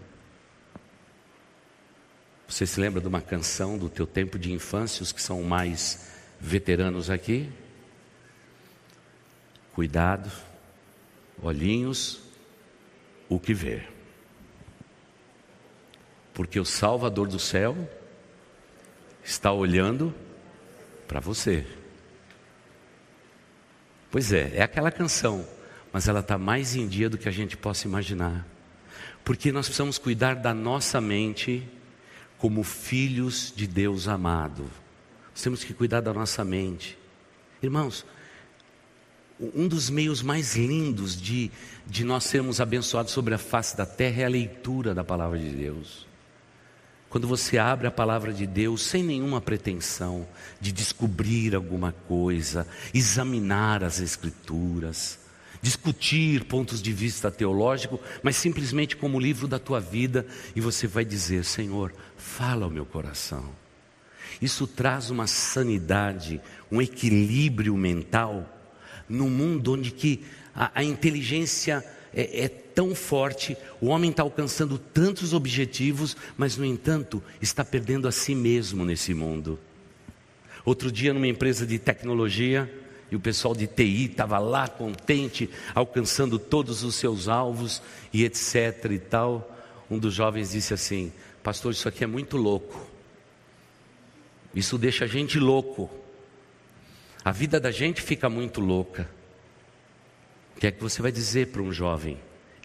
Você 2.48 2.66
se 2.66 2.80
lembra 2.82 3.00
de 3.00 3.08
uma 3.08 3.22
canção 3.22 3.78
do 3.78 3.90
teu 3.90 4.06
tempo 4.06 4.38
de 4.38 4.52
infância, 4.52 5.04
os 5.04 5.12
que 5.12 5.22
são 5.22 5.42
mais 5.44 6.10
veteranos 6.42 7.10
aqui? 7.10 7.50
Cuidado, 9.74 10.32
olhinhos, 11.42 12.22
o 13.28 13.40
que 13.40 13.54
ver 13.54 14.00
porque 16.40 16.58
o 16.58 16.64
Salvador 16.64 17.28
do 17.28 17.38
céu 17.38 17.76
está 19.22 19.52
olhando 19.52 20.16
para 21.06 21.20
você. 21.20 21.68
Pois 24.10 24.32
é, 24.32 24.54
é 24.56 24.62
aquela 24.62 24.90
canção, 24.90 25.46
mas 25.92 26.08
ela 26.08 26.22
está 26.22 26.38
mais 26.38 26.78
em 26.78 26.88
dia 26.88 27.10
do 27.10 27.18
que 27.18 27.28
a 27.28 27.32
gente 27.32 27.58
possa 27.58 27.90
imaginar, 27.90 28.48
porque 29.26 29.52
nós 29.52 29.66
precisamos 29.66 29.98
cuidar 29.98 30.36
da 30.36 30.54
nossa 30.54 31.02
mente 31.02 31.68
como 32.38 32.64
filhos 32.64 33.52
de 33.54 33.68
Deus 33.68 34.08
amado. 34.08 34.64
Nós 35.32 35.42
temos 35.42 35.66
que 35.66 35.74
cuidar 35.74 36.00
da 36.00 36.14
nossa 36.14 36.46
mente, 36.46 36.98
irmãos. 37.62 38.06
Um 39.40 39.70
dos 39.70 39.90
meios 39.90 40.22
mais 40.22 40.58
lindos 40.58 41.20
de, 41.20 41.50
de 41.88 42.04
nós 42.04 42.26
sermos 42.26 42.60
abençoados 42.60 43.14
sobre 43.14 43.34
a 43.34 43.38
face 43.38 43.78
da 43.78 43.86
terra 43.86 44.24
é 44.24 44.26
a 44.26 44.30
leitura 44.30 44.94
da 44.94 45.04
palavra 45.04 45.40
de 45.40 45.50
Deus. 45.50 46.06
Quando 47.10 47.26
você 47.26 47.58
abre 47.58 47.88
a 47.88 47.92
palavra 47.92 48.34
de 48.34 48.46
Deus 48.46 48.84
sem 48.84 49.02
nenhuma 49.02 49.40
pretensão 49.40 50.28
de 50.60 50.72
descobrir 50.74 51.56
alguma 51.56 51.92
coisa, 51.92 52.68
examinar 52.94 53.82
as 53.82 54.00
Escrituras, 54.00 55.18
discutir 55.62 56.44
pontos 56.44 56.82
de 56.82 56.92
vista 56.92 57.32
teológico, 57.32 58.00
mas 58.22 58.36
simplesmente 58.36 58.96
como 58.96 59.20
livro 59.20 59.48
da 59.48 59.58
tua 59.58 59.80
vida, 59.80 60.28
e 60.56 60.62
você 60.62 60.86
vai 60.86 61.06
dizer: 61.06 61.46
Senhor, 61.46 61.94
fala 62.18 62.66
ao 62.66 62.72
meu 62.72 62.86
coração. 62.86 63.50
Isso 64.42 64.68
traz 64.68 65.10
uma 65.10 65.28
sanidade, 65.28 66.40
um 66.72 66.82
equilíbrio 66.82 67.76
mental, 67.76 68.59
num 69.10 69.30
mundo 69.30 69.74
onde 69.74 69.92
que 69.92 70.24
a, 70.56 70.72
a 70.76 70.84
inteligência 70.84 71.84
é, 72.14 72.46
é 72.46 72.48
tão 72.48 72.96
forte, 72.96 73.58
o 73.82 73.88
homem 73.88 74.12
está 74.12 74.24
alcançando 74.24 74.78
tantos 74.78 75.34
objetivos, 75.34 76.16
mas 76.38 76.56
no 76.56 76.64
entanto 76.64 77.22
está 77.42 77.66
perdendo 77.66 78.08
a 78.08 78.12
si 78.12 78.34
mesmo 78.34 78.86
nesse 78.86 79.14
mundo. 79.14 79.60
Outro 80.64 80.92
dia, 80.92 81.14
numa 81.14 81.28
empresa 81.28 81.66
de 81.66 81.80
tecnologia, 81.80 82.72
e 83.12 83.16
o 83.16 83.20
pessoal 83.20 83.56
de 83.56 83.66
TI 83.66 84.06
estava 84.06 84.38
lá 84.38 84.68
contente, 84.68 85.50
alcançando 85.74 86.38
todos 86.38 86.84
os 86.84 86.96
seus 86.96 87.28
alvos 87.28 87.82
e 88.14 88.24
etc 88.24 88.86
e 88.92 89.00
tal. 89.00 89.58
Um 89.90 89.98
dos 89.98 90.14
jovens 90.14 90.52
disse 90.52 90.74
assim: 90.74 91.12
Pastor, 91.42 91.72
isso 91.72 91.88
aqui 91.88 92.04
é 92.04 92.08
muito 92.08 92.38
louco. 92.38 92.88
Isso 94.54 94.78
deixa 94.78 95.06
a 95.06 95.08
gente 95.08 95.40
louco. 95.40 95.90
A 97.24 97.32
vida 97.32 97.60
da 97.60 97.72
gente 97.72 98.02
fica 98.02 98.30
muito 98.30 98.62
louca. 98.62 99.10
O 100.56 100.60
que 100.60 100.68
é 100.68 100.72
que 100.72 100.82
você 100.82 101.02
vai 101.02 101.12
dizer 101.12 101.48
para 101.48 101.62
um 101.62 101.72
jovem 101.72 102.18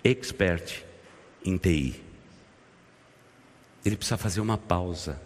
expert 0.02 0.82
em 1.44 1.56
TI? 1.56 2.00
Ele 3.84 3.96
precisa 3.96 4.16
fazer 4.16 4.40
uma 4.40 4.56
pausa. 4.56 5.20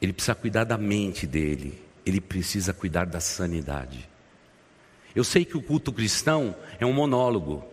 Ele 0.00 0.12
precisa 0.12 0.34
cuidar 0.34 0.64
da 0.64 0.78
mente 0.78 1.26
dele. 1.26 1.82
Ele 2.04 2.20
precisa 2.20 2.72
cuidar 2.72 3.06
da 3.06 3.20
sanidade. 3.20 4.08
Eu 5.14 5.24
sei 5.24 5.44
que 5.44 5.56
o 5.56 5.62
culto 5.62 5.92
cristão 5.92 6.54
é 6.78 6.84
um 6.84 6.92
monólogo. 6.92 7.64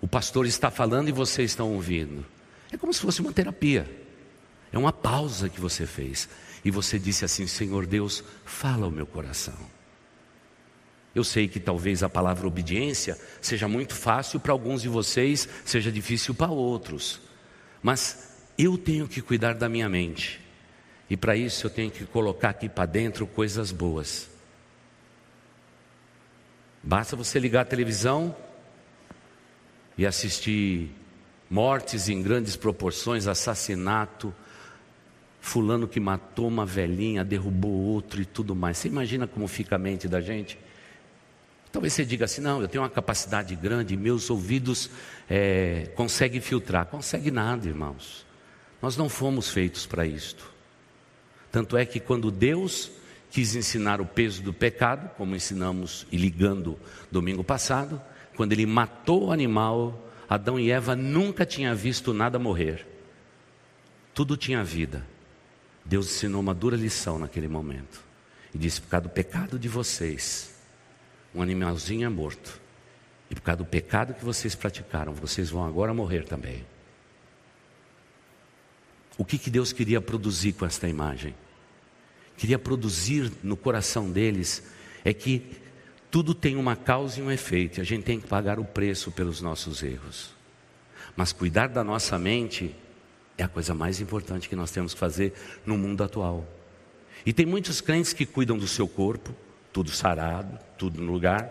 O 0.00 0.06
pastor 0.06 0.46
está 0.46 0.70
falando 0.70 1.08
e 1.08 1.12
vocês 1.12 1.50
estão 1.50 1.72
ouvindo. 1.72 2.24
É 2.70 2.76
como 2.76 2.92
se 2.92 3.00
fosse 3.00 3.20
uma 3.20 3.32
terapia. 3.32 3.88
É 4.72 4.78
uma 4.78 4.92
pausa 4.92 5.48
que 5.48 5.60
você 5.60 5.86
fez. 5.86 6.28
E 6.64 6.70
você 6.70 6.98
disse 6.98 7.24
assim: 7.24 7.46
Senhor 7.46 7.86
Deus, 7.86 8.22
fala 8.44 8.84
ao 8.84 8.90
meu 8.90 9.06
coração. 9.06 9.56
Eu 11.14 11.24
sei 11.24 11.48
que 11.48 11.58
talvez 11.58 12.02
a 12.02 12.08
palavra 12.10 12.46
obediência 12.46 13.18
seja 13.40 13.66
muito 13.66 13.94
fácil 13.94 14.38
para 14.38 14.52
alguns 14.52 14.82
de 14.82 14.88
vocês, 14.88 15.48
seja 15.64 15.90
difícil 15.90 16.34
para 16.34 16.52
outros. 16.52 17.22
Mas 17.82 18.36
eu 18.58 18.76
tenho 18.76 19.08
que 19.08 19.22
cuidar 19.22 19.54
da 19.54 19.68
minha 19.68 19.88
mente. 19.88 20.40
E 21.08 21.16
para 21.16 21.36
isso 21.36 21.66
eu 21.66 21.70
tenho 21.70 21.90
que 21.90 22.04
colocar 22.04 22.50
aqui 22.50 22.68
para 22.68 22.84
dentro 22.84 23.26
coisas 23.26 23.72
boas. 23.72 24.28
Basta 26.82 27.16
você 27.16 27.38
ligar 27.38 27.62
a 27.62 27.64
televisão 27.64 28.36
e 29.96 30.04
assistir 30.04 30.90
mortes 31.48 32.08
em 32.08 32.22
grandes 32.22 32.56
proporções, 32.56 33.26
assassinato, 33.26 34.34
fulano 35.46 35.86
que 35.86 36.00
matou 36.00 36.48
uma 36.48 36.66
velhinha, 36.66 37.24
derrubou 37.24 37.70
outro 37.70 38.20
e 38.20 38.24
tudo 38.24 38.52
mais. 38.52 38.78
Você 38.78 38.88
imagina 38.88 39.28
como 39.28 39.46
fica 39.46 39.76
a 39.76 39.78
mente 39.78 40.08
da 40.08 40.20
gente? 40.20 40.58
Talvez 41.70 41.92
você 41.92 42.04
diga 42.04 42.24
assim, 42.24 42.40
não, 42.40 42.60
eu 42.60 42.66
tenho 42.66 42.82
uma 42.82 42.90
capacidade 42.90 43.54
grande, 43.54 43.96
meus 43.96 44.28
ouvidos 44.28 44.90
é, 45.30 45.88
conseguem 45.94 46.40
filtrar. 46.40 46.86
Consegue 46.86 47.30
nada, 47.30 47.68
irmãos. 47.68 48.26
Nós 48.82 48.96
não 48.96 49.08
fomos 49.08 49.48
feitos 49.48 49.86
para 49.86 50.04
isto. 50.04 50.52
Tanto 51.52 51.76
é 51.76 51.86
que 51.86 52.00
quando 52.00 52.28
Deus 52.32 52.90
quis 53.30 53.54
ensinar 53.54 54.00
o 54.00 54.04
peso 54.04 54.42
do 54.42 54.52
pecado, 54.52 55.08
como 55.16 55.36
ensinamos 55.36 56.08
e 56.10 56.16
ligando 56.16 56.76
domingo 57.08 57.44
passado, 57.44 58.02
quando 58.34 58.52
ele 58.52 58.66
matou 58.66 59.26
o 59.26 59.32
animal, 59.32 60.10
Adão 60.28 60.58
e 60.58 60.72
Eva 60.72 60.96
nunca 60.96 61.46
tinham 61.46 61.74
visto 61.76 62.12
nada 62.12 62.36
morrer. 62.36 62.84
Tudo 64.12 64.36
tinha 64.36 64.64
vida. 64.64 65.06
Deus 65.86 66.06
ensinou 66.06 66.40
uma 66.40 66.54
dura 66.54 66.76
lição 66.76 67.18
naquele 67.18 67.48
momento. 67.48 68.04
E 68.54 68.58
disse: 68.58 68.80
por 68.80 68.88
causa 68.88 69.04
do 69.04 69.10
pecado 69.10 69.58
de 69.58 69.68
vocês, 69.68 70.54
um 71.34 71.40
animalzinho 71.40 72.06
é 72.06 72.08
morto. 72.08 72.60
E 73.30 73.34
por 73.34 73.40
causa 73.40 73.58
do 73.58 73.64
pecado 73.64 74.14
que 74.14 74.24
vocês 74.24 74.54
praticaram, 74.54 75.12
vocês 75.12 75.50
vão 75.50 75.64
agora 75.64 75.92
morrer 75.94 76.24
também. 76.24 76.64
O 79.18 79.24
que, 79.24 79.38
que 79.38 79.50
Deus 79.50 79.72
queria 79.72 80.00
produzir 80.00 80.52
com 80.52 80.66
esta 80.66 80.86
imagem? 80.86 81.34
queria 82.36 82.58
produzir 82.58 83.32
no 83.42 83.56
coração 83.56 84.10
deles 84.10 84.62
é 85.04 85.12
que 85.12 85.56
tudo 86.10 86.34
tem 86.34 86.56
uma 86.56 86.76
causa 86.76 87.18
e 87.18 87.22
um 87.22 87.30
efeito, 87.30 87.78
e 87.78 87.80
a 87.80 87.84
gente 87.84 88.04
tem 88.04 88.20
que 88.20 88.26
pagar 88.26 88.58
o 88.58 88.64
preço 88.64 89.10
pelos 89.10 89.40
nossos 89.40 89.82
erros. 89.82 90.34
Mas 91.16 91.32
cuidar 91.32 91.68
da 91.68 91.82
nossa 91.82 92.18
mente 92.18 92.74
é 93.36 93.44
a 93.44 93.48
coisa 93.48 93.74
mais 93.74 94.00
importante 94.00 94.48
que 94.48 94.56
nós 94.56 94.70
temos 94.70 94.94
que 94.94 95.00
fazer 95.00 95.32
no 95.64 95.76
mundo 95.76 96.02
atual. 96.02 96.46
E 97.24 97.32
tem 97.32 97.44
muitos 97.44 97.80
crentes 97.80 98.12
que 98.12 98.24
cuidam 98.24 98.56
do 98.56 98.66
seu 98.66 98.86
corpo, 98.88 99.34
tudo 99.72 99.90
sarado, 99.90 100.58
tudo 100.78 101.02
no 101.02 101.12
lugar, 101.12 101.50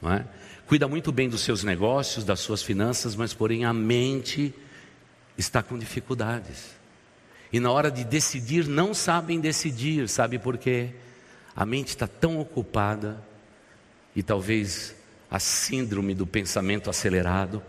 não 0.00 0.12
é? 0.12 0.26
Cuida 0.66 0.88
muito 0.88 1.12
bem 1.12 1.28
dos 1.28 1.42
seus 1.42 1.62
negócios, 1.62 2.24
das 2.24 2.40
suas 2.40 2.62
finanças, 2.62 3.14
mas 3.14 3.34
porém 3.34 3.64
a 3.64 3.72
mente 3.72 4.54
está 5.36 5.62
com 5.62 5.78
dificuldades 5.78 6.74
e 7.54 7.60
na 7.60 7.70
hora 7.70 7.88
de 7.88 8.02
decidir 8.02 8.66
não 8.66 8.92
sabem 8.92 9.38
decidir, 9.38 10.08
sabe 10.08 10.40
por 10.40 10.58
quê? 10.58 10.90
A 11.54 11.64
mente 11.64 11.86
está 11.86 12.04
tão 12.04 12.40
ocupada 12.40 13.22
e 14.16 14.24
talvez 14.24 14.92
a 15.30 15.38
síndrome 15.38 16.16
do 16.16 16.26
pensamento 16.26 16.90
acelerado 16.90 17.62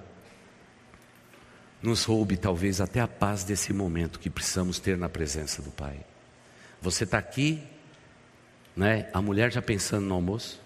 nos 1.81 2.03
roube 2.03 2.37
talvez 2.37 2.81
até 2.81 2.99
a 2.99 3.07
paz 3.07 3.43
desse 3.43 3.71
momento 3.73 4.19
que 4.19 4.29
precisamos 4.29 4.79
ter 4.79 4.97
na 4.97 5.09
presença 5.09 5.61
do 5.61 5.71
Pai. 5.71 5.99
Você 6.81 7.03
está 7.03 7.17
aqui, 7.17 7.61
né? 8.75 9.09
A 9.13 9.21
mulher 9.21 9.51
já 9.51 9.61
pensando 9.61 10.05
no 10.05 10.15
almoço. 10.15 10.61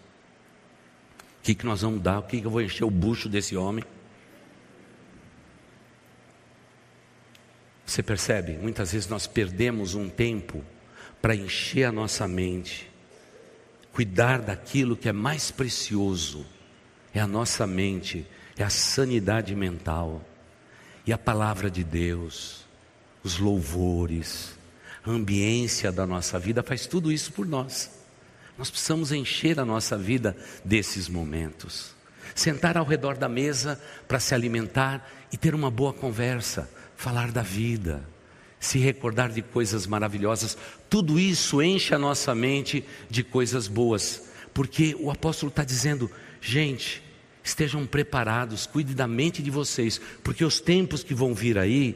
O 1.40 1.44
que, 1.44 1.56
que 1.56 1.66
nós 1.66 1.82
vamos 1.82 2.02
dar? 2.02 2.20
O 2.20 2.24
que, 2.24 2.42
que 2.42 2.48
eu 2.48 2.52
vou 2.52 2.62
encher 2.62 2.84
o 2.84 2.92
bucho 2.92 3.30
desse 3.30 3.56
homem? 3.56 3.84
Você 7.86 8.04
percebe? 8.04 8.54
Muitas 8.54 8.92
vezes 8.92 9.08
nós 9.08 9.26
perdemos 9.26 9.96
um 9.96 10.10
tempo 10.10 10.64
para 11.22 11.36
encher 11.36 11.86
a 11.86 11.92
nossa 11.92 12.28
mente, 12.28 12.90
cuidar 13.92 14.42
daquilo 14.42 14.96
que 14.96 15.10
é 15.10 15.12
mais 15.12 15.50
precioso, 15.50 16.46
é 17.14 17.20
a 17.20 17.28
nossa 17.28 17.66
mente, 17.66 18.28
é 18.58 18.64
a 18.64 18.70
sanidade 18.70 19.56
mental, 19.56 20.24
e 21.10 21.12
a 21.12 21.18
palavra 21.18 21.72
de 21.72 21.84
Deus, 21.84 22.68
os 23.24 23.40
louvores, 23.40 24.56
a 25.04 25.10
ambiência 25.10 25.92
da 25.92 26.06
nossa 26.06 26.38
vida 26.38 26.62
faz 26.62 26.86
tudo 26.86 27.12
isso 27.12 27.34
por 27.34 27.48
nós. 27.48 27.90
Nós 28.56 28.70
precisamos 28.70 29.12
encher 29.12 29.60
a 29.60 29.66
nossa 29.66 29.98
vida 29.98 30.38
desses 30.64 31.10
momentos. 31.10 31.96
Sentar 32.36 32.78
ao 32.78 32.86
redor 32.86 33.18
da 33.18 33.28
mesa 33.28 33.82
para 34.08 34.20
se 34.20 34.36
alimentar 34.36 35.10
e 35.34 35.38
ter 35.38 35.56
uma 35.56 35.72
boa 35.72 35.92
conversa 35.92 36.70
falar 36.96 37.32
da 37.32 37.42
vida, 37.42 38.08
se 38.60 38.78
recordar 38.78 39.32
de 39.32 39.42
coisas 39.42 39.88
maravilhosas, 39.88 40.56
tudo 40.92 41.20
isso 41.20 41.60
enche 41.60 41.96
a 41.96 41.98
nossa 41.98 42.36
mente 42.36 42.86
de 43.10 43.24
coisas 43.24 43.68
boas, 43.68 44.30
porque 44.54 44.96
o 45.00 45.10
apóstolo 45.10 45.50
está 45.50 45.64
dizendo, 45.64 46.12
gente, 46.40 47.02
estejam 47.44 47.86
preparados, 47.86 48.66
cuide 48.66 48.94
da 48.94 49.08
mente 49.08 49.42
de 49.42 49.50
vocês, 49.50 50.00
porque 50.24 50.44
os 50.44 50.60
tempos 50.60 51.04
que 51.04 51.14
vão 51.14 51.34
vir 51.34 51.58
aí, 51.58 51.96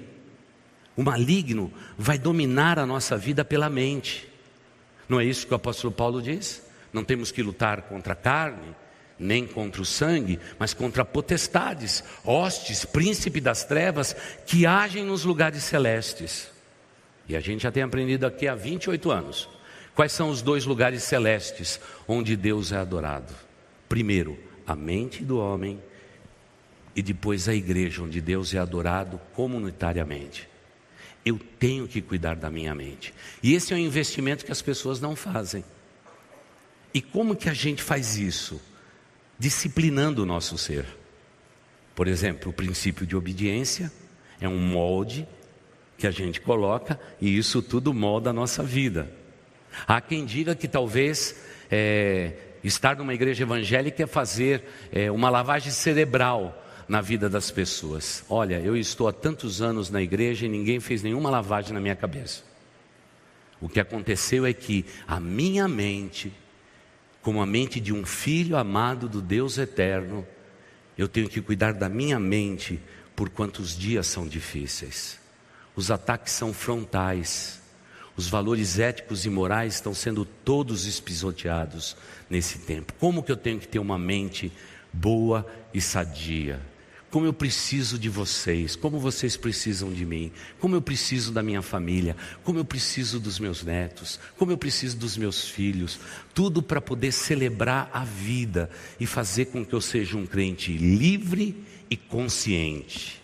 o 0.95 1.03
maligno 1.03 1.71
vai 1.97 2.17
dominar 2.17 2.79
a 2.79 2.85
nossa 2.85 3.17
vida 3.17 3.43
pela 3.43 3.69
mente. 3.69 4.27
Não 5.07 5.19
é 5.19 5.25
isso 5.25 5.45
que 5.45 5.53
o 5.53 5.55
apóstolo 5.55 5.93
Paulo 5.93 6.21
diz? 6.21 6.63
Não 6.91 7.03
temos 7.03 7.31
que 7.31 7.41
lutar 7.41 7.83
contra 7.83 8.13
a 8.13 8.15
carne, 8.15 8.75
nem 9.17 9.45
contra 9.45 9.81
o 9.81 9.85
sangue, 9.85 10.39
mas 10.59 10.73
contra 10.73 11.05
potestades, 11.05 12.03
hostes, 12.23 12.85
príncipe 12.85 13.39
das 13.39 13.63
trevas 13.63 14.15
que 14.45 14.65
agem 14.65 15.03
nos 15.03 15.23
lugares 15.23 15.63
celestes. 15.63 16.51
E 17.27 17.35
a 17.35 17.39
gente 17.39 17.63
já 17.63 17.71
tem 17.71 17.83
aprendido 17.83 18.25
aqui 18.25 18.47
há 18.47 18.55
28 18.55 19.11
anos. 19.11 19.49
Quais 19.95 20.11
são 20.11 20.29
os 20.29 20.41
dois 20.41 20.65
lugares 20.65 21.03
celestes 21.03 21.79
onde 22.07 22.35
Deus 22.35 22.71
é 22.71 22.77
adorado? 22.77 23.33
Primeiro, 23.87 24.37
a 24.65 24.75
mente 24.75 25.23
do 25.23 25.37
homem, 25.37 25.81
e 26.95 27.01
depois 27.01 27.47
a 27.47 27.55
igreja, 27.55 28.03
onde 28.03 28.21
Deus 28.21 28.53
é 28.53 28.59
adorado 28.59 29.19
comunitariamente. 29.33 30.47
Eu 31.25 31.39
tenho 31.59 31.87
que 31.87 32.01
cuidar 32.01 32.35
da 32.35 32.49
minha 32.49 32.75
mente. 32.75 33.13
E 33.41 33.53
esse 33.53 33.73
é 33.73 33.75
um 33.75 33.79
investimento 33.79 34.45
que 34.45 34.51
as 34.51 34.61
pessoas 34.61 34.99
não 34.99 35.15
fazem. 35.15 35.63
E 36.93 37.01
como 37.01 37.35
que 37.35 37.49
a 37.49 37.53
gente 37.53 37.81
faz 37.81 38.17
isso? 38.17 38.61
disciplinando 39.43 40.23
o 40.23 40.25
nosso 40.25 40.57
ser. 40.57 40.85
Por 41.93 42.07
exemplo, 42.07 42.49
o 42.49 42.53
princípio 42.53 43.05
de 43.05 43.13
obediência 43.15 43.91
é 44.39 44.47
um 44.47 44.57
molde 44.57 45.27
que 45.97 46.07
a 46.07 46.11
gente 46.11 46.41
coloca 46.41 46.99
e 47.19 47.37
isso 47.37 47.61
tudo 47.61 47.93
molda 47.93 48.29
a 48.29 48.33
nossa 48.33 48.63
vida. 48.63 49.11
Há 49.87 49.99
quem 49.99 50.25
diga 50.25 50.55
que 50.55 50.67
talvez 50.67 51.35
é, 51.69 52.33
estar 52.63 52.95
numa 52.97 53.13
igreja 53.13 53.43
evangélica 53.43 54.03
é 54.03 54.07
fazer 54.07 54.63
é, 54.91 55.11
uma 55.11 55.29
lavagem 55.29 55.71
cerebral 55.71 56.63
na 56.87 57.01
vida 57.01 57.29
das 57.29 57.51
pessoas. 57.51 58.23
Olha, 58.29 58.59
eu 58.59 58.75
estou 58.75 59.07
há 59.07 59.13
tantos 59.13 59.61
anos 59.61 59.89
na 59.89 60.01
igreja 60.01 60.45
e 60.45 60.49
ninguém 60.49 60.79
fez 60.79 61.01
nenhuma 61.03 61.29
lavagem 61.29 61.73
na 61.73 61.79
minha 61.79 61.95
cabeça. 61.95 62.43
O 63.61 63.69
que 63.69 63.79
aconteceu 63.79 64.45
é 64.45 64.53
que 64.53 64.85
a 65.07 65.19
minha 65.19 65.67
mente 65.67 66.31
como 67.23 67.41
a 67.41 67.45
mente 67.45 67.79
de 67.79 67.93
um 67.93 68.05
filho 68.05 68.57
amado 68.57 69.07
do 69.07 69.21
Deus 69.21 69.57
eterno, 69.57 70.27
eu 70.97 71.07
tenho 71.07 71.29
que 71.29 71.41
cuidar 71.41 71.73
da 71.73 71.87
minha 71.87 72.19
mente 72.19 72.79
por 73.15 73.29
quantos 73.29 73.77
dias 73.77 74.07
são 74.07 74.27
difíceis. 74.27 75.17
Os 75.73 75.89
ataques 75.89 76.33
são 76.33 76.53
frontais, 76.53 77.61
Os 78.15 78.27
valores 78.27 78.77
éticos 78.77 79.25
e 79.25 79.29
morais 79.29 79.73
estão 79.73 79.91
sendo 79.91 80.23
todos 80.23 80.85
espisoteados 80.85 81.97
nesse 82.33 82.57
tempo. 82.57 82.93
Como 82.99 83.21
que 83.21 83.31
eu 83.31 83.37
tenho 83.37 83.59
que 83.59 83.67
ter 83.67 83.77
uma 83.77 83.97
mente 83.97 84.51
boa 84.91 85.45
e 85.71 85.79
sadia? 85.79 86.59
Como 87.11 87.27
eu 87.27 87.33
preciso 87.33 87.99
de 87.99 88.09
vocês, 88.09 88.75
como 88.75 88.97
vocês 88.97 89.37
precisam 89.37 89.93
de 89.93 90.03
mim, 90.03 90.31
como 90.59 90.75
eu 90.75 90.81
preciso 90.81 91.31
da 91.31 91.43
minha 91.43 91.61
família, 91.61 92.17
como 92.43 92.57
eu 92.57 92.65
preciso 92.65 93.19
dos 93.19 93.37
meus 93.37 93.63
netos, 93.63 94.19
como 94.35 94.51
eu 94.51 94.57
preciso 94.57 94.97
dos 94.97 95.15
meus 95.15 95.47
filhos, 95.47 95.99
tudo 96.33 96.63
para 96.63 96.81
poder 96.81 97.11
celebrar 97.11 97.87
a 97.93 98.03
vida 98.03 98.67
e 98.99 99.05
fazer 99.05 99.45
com 99.45 99.63
que 99.63 99.73
eu 99.73 99.81
seja 99.81 100.17
um 100.17 100.25
crente 100.25 100.75
livre 100.75 101.63
e 101.87 101.95
consciente. 101.95 103.21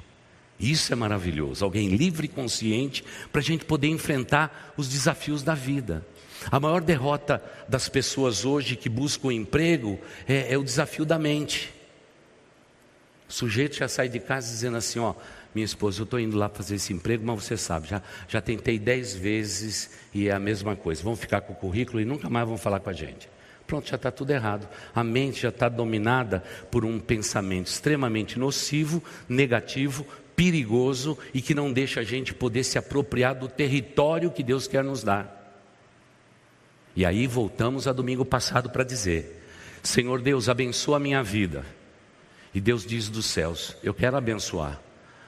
Isso 0.59 0.93
é 0.93 0.95
maravilhoso, 0.95 1.65
alguém 1.65 1.89
livre 1.89 2.25
e 2.25 2.29
consciente 2.29 3.03
para 3.31 3.41
a 3.41 3.43
gente 3.43 3.65
poder 3.65 3.87
enfrentar 3.87 4.71
os 4.77 4.87
desafios 4.87 5.41
da 5.41 5.55
vida. 5.55 6.05
A 6.51 6.59
maior 6.59 6.81
derrota 6.81 7.43
das 7.67 7.89
pessoas 7.89 8.45
hoje 8.45 8.75
que 8.75 8.89
buscam 8.89 9.33
emprego 9.33 9.99
é, 10.27 10.53
é 10.53 10.57
o 10.57 10.63
desafio 10.63 11.05
da 11.05 11.19
mente. 11.19 11.73
O 13.27 13.33
sujeito 13.33 13.75
já 13.75 13.87
sai 13.87 14.09
de 14.09 14.19
casa 14.19 14.47
dizendo 14.47 14.77
assim: 14.77 14.99
Ó, 14.99 15.13
minha 15.53 15.65
esposa, 15.65 16.01
eu 16.01 16.03
estou 16.03 16.19
indo 16.19 16.37
lá 16.37 16.49
fazer 16.49 16.75
esse 16.75 16.93
emprego, 16.93 17.25
mas 17.25 17.43
você 17.43 17.57
sabe, 17.57 17.87
já, 17.87 18.01
já 18.27 18.41
tentei 18.41 18.79
dez 18.79 19.15
vezes 19.15 19.91
e 20.13 20.27
é 20.27 20.31
a 20.31 20.39
mesma 20.39 20.75
coisa. 20.75 21.03
Vão 21.03 21.15
ficar 21.15 21.41
com 21.41 21.53
o 21.53 21.55
currículo 21.55 21.99
e 21.99 22.05
nunca 22.05 22.29
mais 22.29 22.47
vão 22.47 22.57
falar 22.57 22.79
com 22.79 22.89
a 22.89 22.93
gente. 22.93 23.29
Pronto, 23.67 23.87
já 23.87 23.97
está 23.97 24.09
tudo 24.09 24.31
errado. 24.31 24.67
A 24.95 25.03
mente 25.03 25.41
já 25.41 25.49
está 25.49 25.69
dominada 25.69 26.43
por 26.71 26.83
um 26.83 26.99
pensamento 26.99 27.67
extremamente 27.67 28.39
nocivo, 28.39 29.03
negativo, 29.27 30.05
perigoso 30.35 31.17
e 31.33 31.41
que 31.41 31.53
não 31.53 31.71
deixa 31.71 31.99
a 31.99 32.03
gente 32.03 32.33
poder 32.33 32.63
se 32.63 32.79
apropriar 32.79 33.35
do 33.35 33.47
território 33.47 34.31
que 34.31 34.41
Deus 34.41 34.67
quer 34.67 34.83
nos 34.83 35.03
dar. 35.03 35.38
E 36.95 37.05
aí 37.05 37.27
voltamos 37.27 37.87
a 37.87 37.93
domingo 37.93 38.25
passado 38.25 38.69
para 38.69 38.83
dizer: 38.83 39.43
Senhor 39.83 40.21
Deus, 40.21 40.49
abençoa 40.49 40.97
a 40.97 40.99
minha 40.99 41.23
vida. 41.23 41.65
E 42.53 42.59
Deus 42.59 42.85
diz 42.85 43.09
dos 43.09 43.25
céus: 43.25 43.75
Eu 43.83 43.93
quero 43.93 44.17
abençoar, 44.17 44.79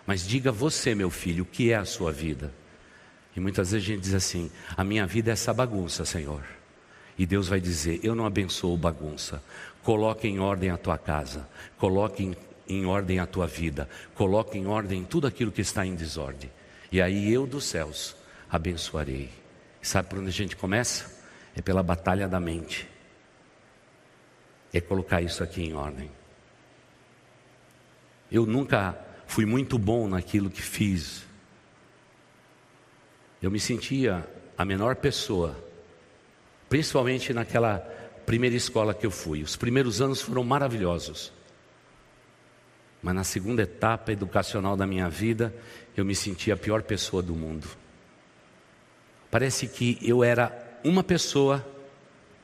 mas 0.05 0.27
diga 0.27 0.51
você, 0.51 0.95
meu 0.95 1.09
filho, 1.09 1.43
o 1.43 1.47
que 1.47 1.71
é 1.71 1.75
a 1.75 1.85
sua 1.85 2.11
vida. 2.11 2.53
E 3.35 3.39
muitas 3.39 3.71
vezes 3.71 3.85
a 3.85 3.91
gente 3.93 4.01
diz 4.01 4.13
assim: 4.13 4.51
A 4.75 4.83
minha 4.83 5.05
vida 5.05 5.31
é 5.31 5.33
essa 5.33 5.53
bagunça, 5.53 6.05
Senhor. 6.05 6.43
E 7.17 7.25
Deus 7.25 7.47
vai 7.47 7.59
dizer: 7.59 7.99
Eu 8.03 8.15
não 8.15 8.25
abençoo 8.25 8.75
bagunça. 8.75 9.43
Coloque 9.83 10.27
em 10.27 10.39
ordem 10.39 10.69
a 10.69 10.77
tua 10.77 10.97
casa, 10.97 11.47
coloque 11.77 12.23
em 12.23 12.35
em 12.71 12.85
ordem 12.85 13.19
a 13.19 13.25
tua 13.25 13.45
vida, 13.45 13.89
coloque 14.15 14.57
em 14.57 14.65
ordem 14.65 15.03
tudo 15.03 15.27
aquilo 15.27 15.51
que 15.51 15.61
está 15.61 15.85
em 15.85 15.93
desordem. 15.93 16.49
E 16.91 17.01
aí 17.01 17.31
eu 17.31 17.45
dos 17.45 17.65
céus 17.65 18.15
abençoarei. 18.49 19.29
Sabe 19.81 20.09
por 20.09 20.19
onde 20.19 20.29
a 20.29 20.33
gente 20.33 20.55
começa? 20.55 21.20
É 21.55 21.61
pela 21.61 21.83
batalha 21.83 22.27
da 22.27 22.39
mente. 22.39 22.87
É 24.73 24.79
colocar 24.79 25.21
isso 25.21 25.43
aqui 25.43 25.63
em 25.63 25.73
ordem. 25.73 26.09
Eu 28.31 28.45
nunca 28.45 28.97
fui 29.27 29.45
muito 29.45 29.77
bom 29.77 30.07
naquilo 30.07 30.49
que 30.49 30.61
fiz. 30.61 31.25
Eu 33.41 33.51
me 33.51 33.59
sentia 33.59 34.25
a 34.57 34.63
menor 34.63 34.95
pessoa, 34.95 35.57
principalmente 36.69 37.33
naquela 37.33 37.79
primeira 38.25 38.55
escola 38.55 38.93
que 38.93 39.05
eu 39.05 39.11
fui. 39.11 39.41
Os 39.41 39.55
primeiros 39.55 40.01
anos 40.01 40.21
foram 40.21 40.43
maravilhosos. 40.43 41.33
Mas 43.01 43.15
na 43.15 43.23
segunda 43.23 43.63
etapa 43.63 44.11
educacional 44.11 44.77
da 44.77 44.85
minha 44.85 45.09
vida, 45.09 45.53
eu 45.97 46.05
me 46.05 46.15
senti 46.15 46.51
a 46.51 46.57
pior 46.57 46.83
pessoa 46.83 47.21
do 47.21 47.35
mundo. 47.35 47.67
Parece 49.31 49.67
que 49.67 49.97
eu 50.01 50.23
era 50.23 50.60
uma 50.83 51.03
pessoa 51.03 51.65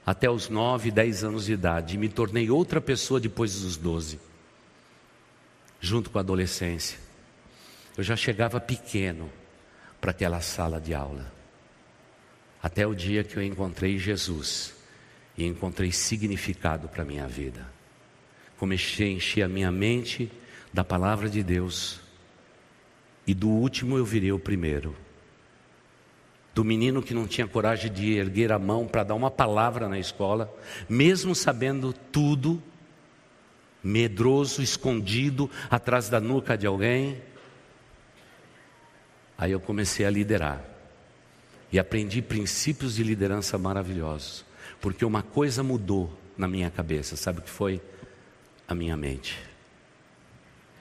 até 0.06 0.30
os 0.30 0.50
9, 0.50 0.92
10 0.92 1.24
anos 1.24 1.46
de 1.46 1.54
idade 1.54 1.96
e 1.96 1.98
me 1.98 2.08
tornei 2.08 2.50
outra 2.50 2.80
pessoa 2.80 3.20
depois 3.20 3.62
dos 3.62 3.76
12, 3.76 4.20
junto 5.80 6.10
com 6.10 6.18
a 6.18 6.22
adolescência. 6.22 6.98
Eu 7.98 8.04
já 8.04 8.16
chegava 8.16 8.60
pequeno 8.60 9.30
para 10.00 10.12
aquela 10.12 10.40
sala 10.40 10.80
de 10.80 10.94
aula. 10.94 11.32
Até 12.62 12.86
o 12.88 12.96
dia 12.96 13.24
que 13.24 13.38
eu 13.38 13.44
encontrei 13.44 13.98
Jesus 13.98 14.76
e 15.38 15.46
encontrei 15.46 15.92
significado 15.92 16.88
para 16.88 17.04
a 17.04 17.06
minha 17.06 17.28
vida. 17.28 17.68
Comecei 18.58 19.08
a 19.08 19.12
encher 19.12 19.44
a 19.44 19.48
minha 19.48 19.72
mente 19.72 20.32
da 20.74 20.84
palavra 20.84 21.30
de 21.30 21.44
Deus, 21.44 22.00
e 23.26 23.34
do 23.34 23.50
último 23.50 23.98
eu 23.98 24.06
virei 24.06 24.32
o 24.32 24.40
primeiro. 24.40 24.96
Do 26.58 26.66
menino 26.66 27.04
que 27.04 27.14
não 27.14 27.28
tinha 27.28 27.48
coragem 27.48 27.94
de 27.94 28.14
erguer 28.14 28.52
a 28.52 28.58
mão 28.58 28.88
para 28.88 29.04
dar 29.04 29.14
uma 29.14 29.30
palavra 29.30 29.88
na 29.88 30.00
escola, 30.00 30.52
mesmo 30.90 31.36
sabendo 31.36 31.94
tudo, 31.94 32.60
medroso, 33.84 34.64
escondido 34.64 35.52
atrás 35.70 36.10
da 36.10 36.20
nuca 36.20 36.58
de 36.58 36.66
alguém. 36.66 37.22
Aí 39.38 39.52
eu 39.52 39.60
comecei 39.60 40.04
a 40.04 40.10
liderar 40.10 40.66
e 41.72 41.78
aprendi 41.78 42.24
princípios 42.24 42.96
de 42.96 43.04
liderança 43.04 43.56
maravilhosos, 43.60 44.44
porque 44.82 45.06
uma 45.06 45.22
coisa 45.22 45.62
mudou 45.62 46.12
na 46.36 46.48
minha 46.48 46.72
cabeça, 46.72 47.16
sabe 47.16 47.38
o 47.38 47.44
que 47.44 47.52
foi? 47.52 47.80
A 48.68 48.74
minha 48.74 48.98
mente. 48.98 49.38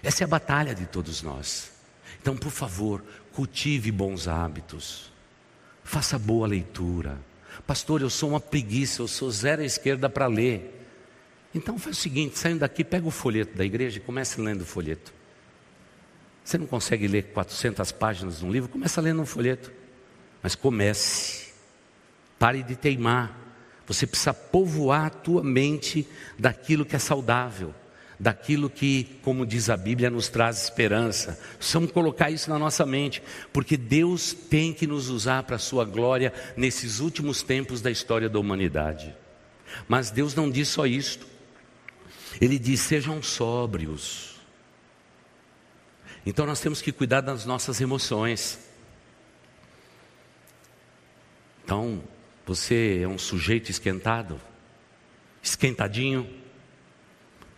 Essa 0.02 0.24
é 0.24 0.24
a 0.24 0.28
batalha 0.28 0.74
de 0.74 0.86
todos 0.86 1.20
nós. 1.20 1.70
Então, 2.18 2.34
por 2.34 2.50
favor, 2.50 3.04
cultive 3.30 3.92
bons 3.92 4.26
hábitos. 4.26 5.14
Faça 5.87 6.18
boa 6.18 6.49
leitura. 6.49 7.16
Pastor, 7.64 8.03
eu 8.03 8.11
sou 8.11 8.31
uma 8.31 8.40
preguiça, 8.40 9.03
eu 9.03 9.07
sou 9.07 9.31
zero 9.31 9.62
à 9.62 9.64
esquerda 9.64 10.11
para 10.11 10.27
ler. 10.27 10.85
Então 11.55 11.79
faz 11.79 11.96
o 11.96 12.01
seguinte, 12.01 12.37
saindo 12.37 12.59
daqui, 12.59 12.83
pega 12.83 13.07
o 13.07 13.11
folheto 13.11 13.57
da 13.57 13.64
igreja 13.64 13.99
e 13.99 14.01
comece 14.01 14.40
lendo 14.40 14.62
o 14.62 14.66
folheto. 14.66 15.14
Você 16.44 16.59
não 16.59 16.66
consegue 16.66 17.07
ler 17.07 17.27
400 17.33 17.92
páginas 17.92 18.40
de 18.40 18.44
um 18.44 18.51
livro? 18.51 18.68
Começa 18.68 19.01
lendo 19.01 19.22
um 19.22 19.27
folheto. 19.27 19.70
Mas 20.42 20.57
comece. 20.57 21.53
Pare 22.37 22.64
de 22.64 22.75
teimar. 22.75 23.38
Você 23.87 24.09
precisa 24.09 24.35
povoar 24.35 25.07
a 25.07 25.11
tua 25.11 25.44
mente 25.44 26.07
daquilo 26.37 26.85
que 26.85 26.96
é 26.96 26.99
saudável 26.99 27.72
daquilo 28.18 28.70
que, 28.70 29.18
como 29.22 29.46
diz 29.46 29.68
a 29.68 29.76
Bíblia, 29.76 30.11
nos 30.11 30.29
traz 30.29 30.62
esperança. 30.62 31.38
Precisamos 31.57 31.92
colocar 31.92 32.31
isso 32.31 32.48
na 32.50 32.59
nossa 32.59 32.87
mente, 32.87 33.22
porque 33.52 33.76
Deus 33.76 34.33
tem 34.33 34.72
que 34.72 34.87
nos 34.87 35.09
usar 35.09 35.42
para 35.42 35.57
a 35.57 35.59
sua 35.59 35.85
glória 35.85 36.33
nesses 36.57 37.00
últimos 37.00 37.42
tempos 37.42 37.81
da 37.81 37.90
história 37.90 38.29
da 38.29 38.38
humanidade. 38.38 39.14
Mas 39.87 40.11
Deus 40.11 40.35
não 40.35 40.50
diz 40.50 40.68
só 40.68 40.87
isto. 40.87 41.26
Ele 42.40 42.59
diz: 42.59 42.81
sejam 42.81 43.22
sóbrios. 43.22 44.37
Então 46.24 46.44
nós 46.46 46.61
temos 46.61 46.83
que 46.83 46.90
cuidar 46.90 47.20
das 47.20 47.44
nossas 47.44 47.81
emoções. 47.81 48.59
Então, 51.64 52.02
você 52.46 53.00
é 53.02 53.09
um 53.09 53.18
sujeito 53.18 53.72
esquentado, 53.72 54.40
esquentadinho, 55.42 56.29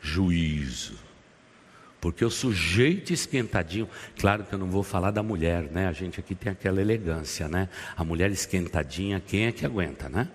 juízo. 0.00 0.98
Porque 2.00 2.24
o 2.24 2.30
sujeito 2.30 3.12
esquentadinho, 3.12 3.88
claro 4.18 4.44
que 4.44 4.52
eu 4.52 4.58
não 4.58 4.70
vou 4.70 4.82
falar 4.82 5.10
da 5.10 5.22
mulher, 5.22 5.64
né? 5.64 5.88
A 5.88 5.92
gente 5.92 6.20
aqui 6.20 6.34
tem 6.34 6.52
aquela 6.52 6.80
elegância, 6.80 7.48
né? 7.48 7.68
A 7.96 8.04
mulher 8.04 8.30
esquentadinha, 8.30 9.20
quem 9.24 9.46
é 9.46 9.52
que 9.52 9.66
aguenta, 9.66 10.08
né? 10.08 10.28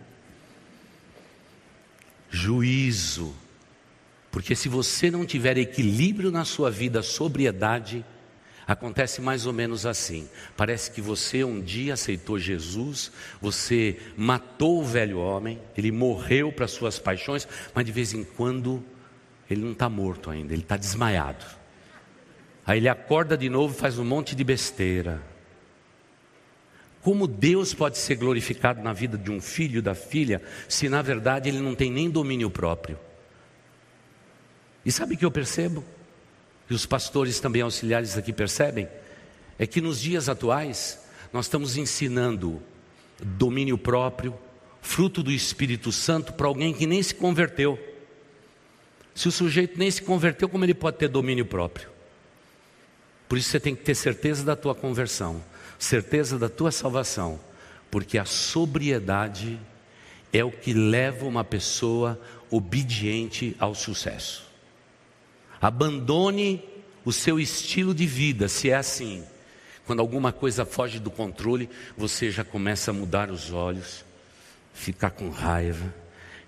Juízo. 2.29 3.33
Porque 4.29 4.55
se 4.55 4.67
você 4.67 5.09
não 5.09 5.25
tiver 5.25 5.57
equilíbrio 5.57 6.31
na 6.31 6.43
sua 6.43 6.69
vida, 6.69 7.01
sobriedade, 7.01 8.03
Acontece 8.65 9.21
mais 9.21 9.45
ou 9.45 9.53
menos 9.53 9.85
assim. 9.85 10.27
Parece 10.55 10.89
que 10.91 11.01
você 11.01 11.43
um 11.43 11.61
dia 11.61 11.95
aceitou 11.95 12.39
Jesus, 12.39 13.11
você 13.41 13.99
matou 14.15 14.79
o 14.79 14.85
velho 14.85 15.19
homem, 15.19 15.59
ele 15.77 15.91
morreu 15.91 16.51
para 16.51 16.67
suas 16.67 16.97
paixões, 16.97 17.47
mas 17.73 17.85
de 17.85 17.91
vez 17.91 18.13
em 18.13 18.23
quando 18.23 18.83
ele 19.49 19.61
não 19.61 19.73
está 19.73 19.89
morto 19.89 20.29
ainda, 20.29 20.53
ele 20.53 20.61
está 20.61 20.77
desmaiado. 20.77 21.45
Aí 22.65 22.79
ele 22.79 22.89
acorda 22.89 23.37
de 23.37 23.49
novo 23.49 23.73
e 23.73 23.77
faz 23.77 23.99
um 23.99 24.05
monte 24.05 24.35
de 24.35 24.43
besteira. 24.43 25.21
Como 27.01 27.27
Deus 27.27 27.73
pode 27.73 27.97
ser 27.97 28.15
glorificado 28.15 28.81
na 28.81 28.93
vida 28.93 29.17
de 29.17 29.29
um 29.29 29.41
filho, 29.41 29.81
da 29.81 29.93
filha, 29.93 30.41
se 30.69 30.87
na 30.87 31.01
verdade 31.01 31.49
ele 31.49 31.59
não 31.59 31.75
tem 31.75 31.91
nem 31.91 32.09
domínio 32.09 32.49
próprio? 32.49 32.97
E 34.85 34.91
sabe 34.91 35.15
o 35.15 35.17
que 35.17 35.25
eu 35.25 35.31
percebo? 35.31 35.83
E 36.69 36.73
os 36.73 36.85
pastores 36.85 37.39
também 37.41 37.61
auxiliares 37.61 38.17
aqui 38.17 38.31
percebem? 38.31 38.87
É 39.59 39.67
que 39.67 39.81
nos 39.81 39.99
dias 39.99 40.29
atuais 40.29 40.99
nós 41.33 41.45
estamos 41.45 41.75
ensinando 41.75 42.61
domínio 43.19 43.77
próprio, 43.77 44.33
fruto 44.81 45.21
do 45.21 45.31
Espírito 45.31 45.91
Santo 45.91 46.33
para 46.33 46.47
alguém 46.47 46.73
que 46.73 46.87
nem 46.87 47.03
se 47.03 47.13
converteu. 47.13 47.77
Se 49.15 49.27
o 49.27 49.31
sujeito 49.31 49.77
nem 49.77 49.91
se 49.91 50.01
converteu, 50.01 50.49
como 50.49 50.65
ele 50.65 50.73
pode 50.73 50.97
ter 50.97 51.07
domínio 51.07 51.45
próprio? 51.45 51.89
Por 53.29 53.37
isso 53.37 53.49
você 53.49 53.59
tem 53.59 53.75
que 53.75 53.83
ter 53.83 53.95
certeza 53.95 54.43
da 54.43 54.55
tua 54.55 54.75
conversão, 54.75 55.43
certeza 55.79 56.37
da 56.37 56.49
tua 56.49 56.71
salvação, 56.71 57.39
Porque 57.89 58.17
a 58.17 58.25
sobriedade 58.25 59.59
é 60.31 60.43
o 60.43 60.51
que 60.51 60.73
leva 60.73 61.27
uma 61.27 61.43
pessoa 61.43 62.19
obediente 62.49 63.55
ao 63.59 63.75
sucesso. 63.75 64.51
Abandone 65.61 66.63
o 67.05 67.11
seu 67.11 67.39
estilo 67.39 67.93
de 67.93 68.07
vida, 68.07 68.47
se 68.47 68.71
é 68.71 68.75
assim. 68.75 69.23
Quando 69.85 69.99
alguma 69.99 70.31
coisa 70.31 70.65
foge 70.65 70.99
do 70.99 71.11
controle, 71.11 71.69
você 71.95 72.31
já 72.31 72.43
começa 72.43 72.89
a 72.89 72.93
mudar 72.93 73.29
os 73.29 73.51
olhos, 73.51 74.03
ficar 74.73 75.11
com 75.11 75.29
raiva, 75.29 75.93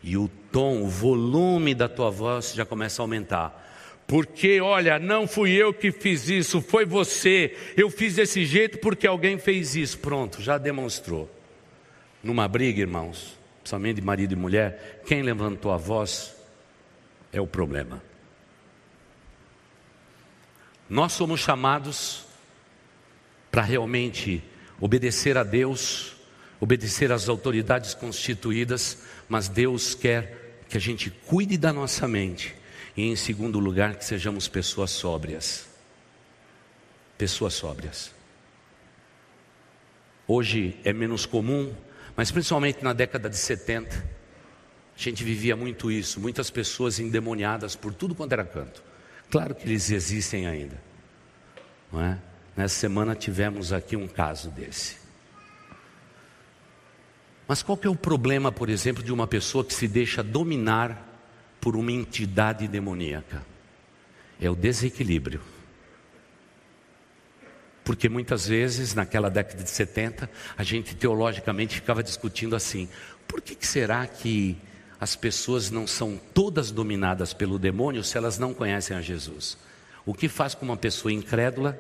e 0.06 0.16
o 0.16 0.30
tom, 0.52 0.84
o 0.84 0.88
volume 0.88 1.74
da 1.74 1.90
tua 1.90 2.12
voz 2.12 2.54
já 2.54 2.64
começa 2.64 3.02
a 3.02 3.04
aumentar. 3.04 3.64
Porque, 4.06 4.62
olha, 4.62 5.00
não 5.00 5.28
fui 5.28 5.52
eu 5.52 5.74
que 5.74 5.92
fiz 5.92 6.30
isso, 6.30 6.62
foi 6.62 6.86
você. 6.86 7.58
Eu 7.76 7.90
fiz 7.90 8.14
desse 8.14 8.46
jeito 8.46 8.78
porque 8.78 9.08
alguém 9.08 9.40
fez 9.40 9.76
isso. 9.76 9.98
Pronto, 9.98 10.44
já 10.44 10.60
demonstrou. 10.60 11.28
Numa 12.22 12.48
briga, 12.48 12.82
irmãos, 12.82 13.36
principalmente 13.62 13.96
de 13.96 14.04
marido 14.04 14.34
e 14.34 14.36
mulher, 14.36 15.02
quem 15.08 15.24
levantou 15.24 15.72
a 15.72 15.78
voz 15.78 16.36
é 17.34 17.42
o 17.42 17.48
problema. 17.48 18.00
Nós 20.88 21.14
somos 21.14 21.40
chamados 21.40 22.28
para 23.50 23.64
realmente 23.64 24.44
obedecer 24.80 25.36
a 25.36 25.44
Deus, 25.44 26.15
obedecer 26.60 27.12
às 27.12 27.28
autoridades 27.28 27.94
constituídas, 27.94 29.00
mas 29.28 29.48
Deus 29.48 29.94
quer 29.96 30.64
que 30.70 30.78
a 30.78 30.82
gente 30.82 31.10
cuide 31.10 31.58
da 31.58 31.72
nossa 31.72 32.08
mente 32.08 32.56
e, 32.96 33.04
em 33.04 33.16
segundo 33.16 33.60
lugar, 33.60 33.96
que 33.96 34.06
sejamos 34.06 34.48
pessoas 34.48 34.92
sóbrias. 34.92 35.68
Pessoas 37.18 37.54
sóbrias. 37.54 38.12
Hoje 40.28 40.80
é 40.84 40.92
menos 40.92 41.26
comum, 41.26 41.74
mas 42.16 42.32
principalmente 42.32 42.84
na 42.84 42.94
década 42.94 43.30
de 43.30 43.38
70, 43.38 43.96
a 44.98 45.02
gente 45.02 45.24
vivia 45.24 45.56
muito 45.56 45.92
isso, 45.92 46.20
muitas 46.20 46.50
pessoas 46.50 47.00
endemoniadas 47.00 47.76
por 47.76 47.94
tudo 47.94 48.16
quanto 48.16 48.32
era 48.32 48.46
canto. 48.46 48.82
Claro 49.30 49.54
que 49.54 49.68
eles 49.68 49.92
existem 49.92 50.48
ainda. 50.48 50.82
Não 51.92 52.02
é? 52.02 52.18
Nessa 52.56 52.76
semana 52.76 53.16
tivemos 53.16 53.74
aqui 53.74 53.96
um 53.96 54.08
caso 54.08 54.50
desse. 54.50 55.05
Mas 57.48 57.62
qual 57.62 57.78
que 57.78 57.88
é 57.88 57.90
o 57.90 57.96
problema, 57.96 58.52
por 58.52 58.70
exemplo, 58.70 59.04
de 59.04 59.14
uma 59.14 59.28
pessoa 59.28 59.64
que 59.64 59.74
se 59.74 59.88
deixa 59.88 60.24
dominar 60.24 61.08
por 61.62 61.76
uma 61.76 61.92
entidade 61.92 62.68
demoníaca? 62.68 63.46
É 64.40 64.50
o 64.50 64.56
desequilíbrio. 64.56 65.42
Porque 67.84 68.10
muitas 68.10 68.48
vezes, 68.48 68.96
naquela 68.96 69.30
década 69.30 69.64
de 69.64 69.70
70, 69.70 70.30
a 70.58 70.64
gente 70.64 70.96
teologicamente 70.96 71.76
ficava 71.76 72.02
discutindo 72.02 72.56
assim: 72.56 72.90
por 73.28 73.42
que, 73.42 73.54
que 73.54 73.68
será 73.68 74.08
que 74.08 74.58
as 75.00 75.16
pessoas 75.16 75.70
não 75.70 75.86
são 75.86 76.20
todas 76.34 76.72
dominadas 76.72 77.34
pelo 77.34 77.60
demônio 77.60 78.04
se 78.04 78.18
elas 78.18 78.40
não 78.40 78.54
conhecem 78.54 78.96
a 78.96 79.02
Jesus. 79.02 79.58
O 80.06 80.14
que 80.14 80.30
faz 80.30 80.56
com 80.56 80.66
uma 80.66 80.78
pessoa 80.78 81.12
incrédula 81.12 81.78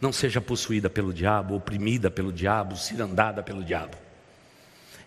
não 0.00 0.12
seja 0.12 0.40
possuída 0.40 0.88
pelo 0.88 1.12
diabo, 1.12 1.54
oprimida 1.54 2.10
pelo 2.10 2.32
diabo, 2.32 2.76
cirandada 2.76 3.42
pelo 3.42 3.64
diabo? 3.64 3.96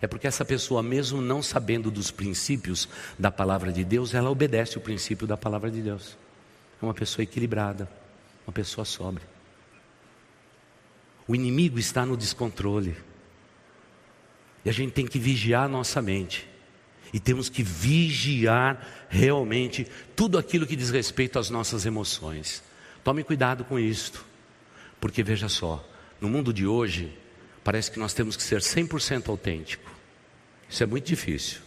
É 0.00 0.06
porque 0.06 0.26
essa 0.26 0.44
pessoa, 0.44 0.82
mesmo 0.82 1.20
não 1.20 1.42
sabendo 1.42 1.90
dos 1.90 2.10
princípios 2.10 2.88
da 3.18 3.30
palavra 3.30 3.72
de 3.72 3.84
Deus, 3.84 4.14
ela 4.14 4.30
obedece 4.30 4.78
o 4.78 4.80
princípio 4.80 5.26
da 5.26 5.36
palavra 5.36 5.70
de 5.70 5.80
Deus. 5.80 6.16
É 6.80 6.84
uma 6.84 6.94
pessoa 6.94 7.22
equilibrada, 7.22 7.90
uma 8.46 8.52
pessoa 8.52 8.84
sóbria. 8.84 9.26
O 11.26 11.34
inimigo 11.34 11.78
está 11.78 12.06
no 12.06 12.16
descontrole. 12.16 12.96
E 14.64 14.70
a 14.70 14.72
gente 14.72 14.92
tem 14.92 15.06
que 15.06 15.18
vigiar 15.18 15.64
a 15.64 15.68
nossa 15.68 16.00
mente. 16.00 16.48
E 17.12 17.18
temos 17.18 17.48
que 17.48 17.62
vigiar 17.62 19.06
realmente 19.08 19.86
tudo 20.14 20.38
aquilo 20.38 20.66
que 20.66 20.76
diz 20.76 20.90
respeito 20.90 21.38
às 21.38 21.50
nossas 21.50 21.86
emoções. 21.86 22.62
Tome 23.02 23.24
cuidado 23.24 23.64
com 23.64 23.78
isto, 23.78 24.24
porque 25.00 25.22
veja 25.22 25.48
só, 25.48 25.86
no 26.20 26.28
mundo 26.28 26.52
de 26.52 26.66
hoje, 26.66 27.16
parece 27.68 27.90
que 27.90 27.98
nós 27.98 28.14
temos 28.14 28.34
que 28.34 28.42
ser 28.42 28.60
100% 28.62 29.28
autêntico. 29.28 29.92
Isso 30.70 30.82
é 30.82 30.86
muito 30.86 31.04
difícil. 31.04 31.60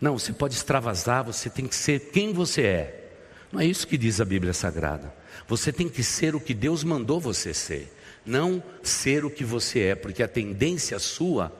Não, 0.00 0.16
você 0.16 0.32
pode 0.32 0.54
extravasar, 0.54 1.24
você 1.24 1.50
tem 1.50 1.66
que 1.66 1.74
ser 1.74 2.12
quem 2.12 2.32
você 2.32 2.62
é. 2.62 3.12
Não 3.50 3.58
é 3.58 3.66
isso 3.66 3.84
que 3.84 3.98
diz 3.98 4.20
a 4.20 4.24
Bíblia 4.24 4.52
Sagrada. 4.52 5.12
Você 5.48 5.72
tem 5.72 5.88
que 5.88 6.04
ser 6.04 6.36
o 6.36 6.40
que 6.40 6.54
Deus 6.54 6.84
mandou 6.84 7.18
você 7.18 7.52
ser, 7.52 7.92
não 8.24 8.62
ser 8.80 9.24
o 9.24 9.30
que 9.30 9.42
você 9.42 9.80
é, 9.80 9.94
porque 9.96 10.22
a 10.22 10.28
tendência 10.28 10.96
sua 11.00 11.52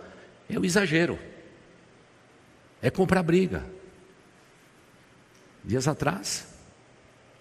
é 0.48 0.56
o 0.56 0.64
exagero 0.64 1.18
é 2.80 2.90
comprar 2.90 3.24
briga. 3.24 3.66
Dias 5.64 5.88
atrás, 5.88 6.46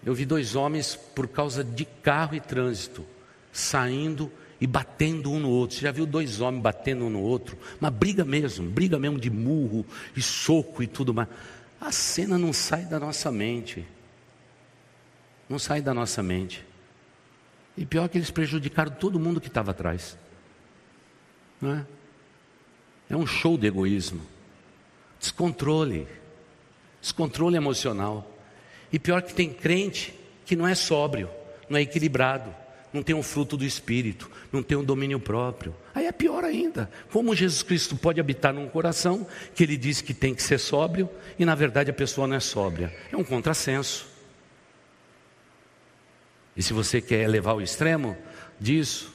eu 0.04 0.12
vi 0.16 0.24
dois 0.24 0.56
homens, 0.56 0.96
por 0.96 1.28
causa 1.28 1.62
de 1.62 1.84
carro 1.84 2.34
e 2.34 2.40
trânsito, 2.40 3.06
saindo 3.52 4.32
e 4.64 4.66
batendo 4.66 5.30
um 5.30 5.38
no 5.38 5.50
outro. 5.50 5.76
Você 5.76 5.82
já 5.82 5.92
viu 5.92 6.06
dois 6.06 6.40
homens 6.40 6.62
batendo 6.62 7.04
um 7.04 7.10
no 7.10 7.20
outro? 7.20 7.58
Uma 7.78 7.90
briga 7.90 8.24
mesmo, 8.24 8.66
briga 8.66 8.98
mesmo 8.98 9.20
de 9.20 9.28
murro 9.28 9.84
e 10.16 10.22
soco 10.22 10.82
e 10.82 10.86
tudo 10.86 11.12
mais. 11.12 11.28
A 11.78 11.92
cena 11.92 12.38
não 12.38 12.50
sai 12.50 12.86
da 12.86 12.98
nossa 12.98 13.30
mente. 13.30 13.84
Não 15.50 15.58
sai 15.58 15.82
da 15.82 15.92
nossa 15.92 16.22
mente. 16.22 16.64
E 17.76 17.84
pior 17.84 18.08
que 18.08 18.16
eles 18.16 18.30
prejudicaram 18.30 18.90
todo 18.92 19.20
mundo 19.20 19.38
que 19.38 19.48
estava 19.48 19.72
atrás. 19.72 20.16
Não 21.60 21.74
é? 21.74 21.86
É 23.10 23.16
um 23.18 23.26
show 23.26 23.58
de 23.58 23.66
egoísmo. 23.66 24.22
Descontrole. 25.20 26.08
Descontrole 27.02 27.58
emocional. 27.58 28.34
E 28.90 28.98
pior 28.98 29.20
que 29.20 29.34
tem 29.34 29.52
crente 29.52 30.14
que 30.46 30.56
não 30.56 30.66
é 30.66 30.74
sóbrio, 30.74 31.28
não 31.68 31.76
é 31.76 31.82
equilibrado, 31.82 32.63
não 32.94 33.02
tem 33.02 33.14
um 33.14 33.24
fruto 33.24 33.56
do 33.56 33.64
espírito, 33.64 34.30
não 34.52 34.62
tem 34.62 34.78
um 34.78 34.84
domínio 34.84 35.18
próprio. 35.18 35.74
Aí 35.92 36.06
é 36.06 36.12
pior 36.12 36.44
ainda. 36.44 36.88
Como 37.10 37.34
Jesus 37.34 37.60
Cristo 37.60 37.96
pode 37.96 38.20
habitar 38.20 38.54
num 38.54 38.68
coração 38.68 39.26
que 39.52 39.64
ele 39.64 39.76
diz 39.76 40.00
que 40.00 40.14
tem 40.14 40.32
que 40.32 40.40
ser 40.40 40.58
sóbrio 40.58 41.10
e 41.36 41.44
na 41.44 41.56
verdade 41.56 41.90
a 41.90 41.94
pessoa 41.94 42.28
não 42.28 42.36
é 42.36 42.40
sóbria? 42.40 42.96
É 43.10 43.16
um 43.16 43.24
contrassenso. 43.24 44.06
E 46.56 46.62
se 46.62 46.72
você 46.72 47.00
quer 47.00 47.28
levar 47.28 47.54
o 47.54 47.60
extremo 47.60 48.16
disso, 48.60 49.12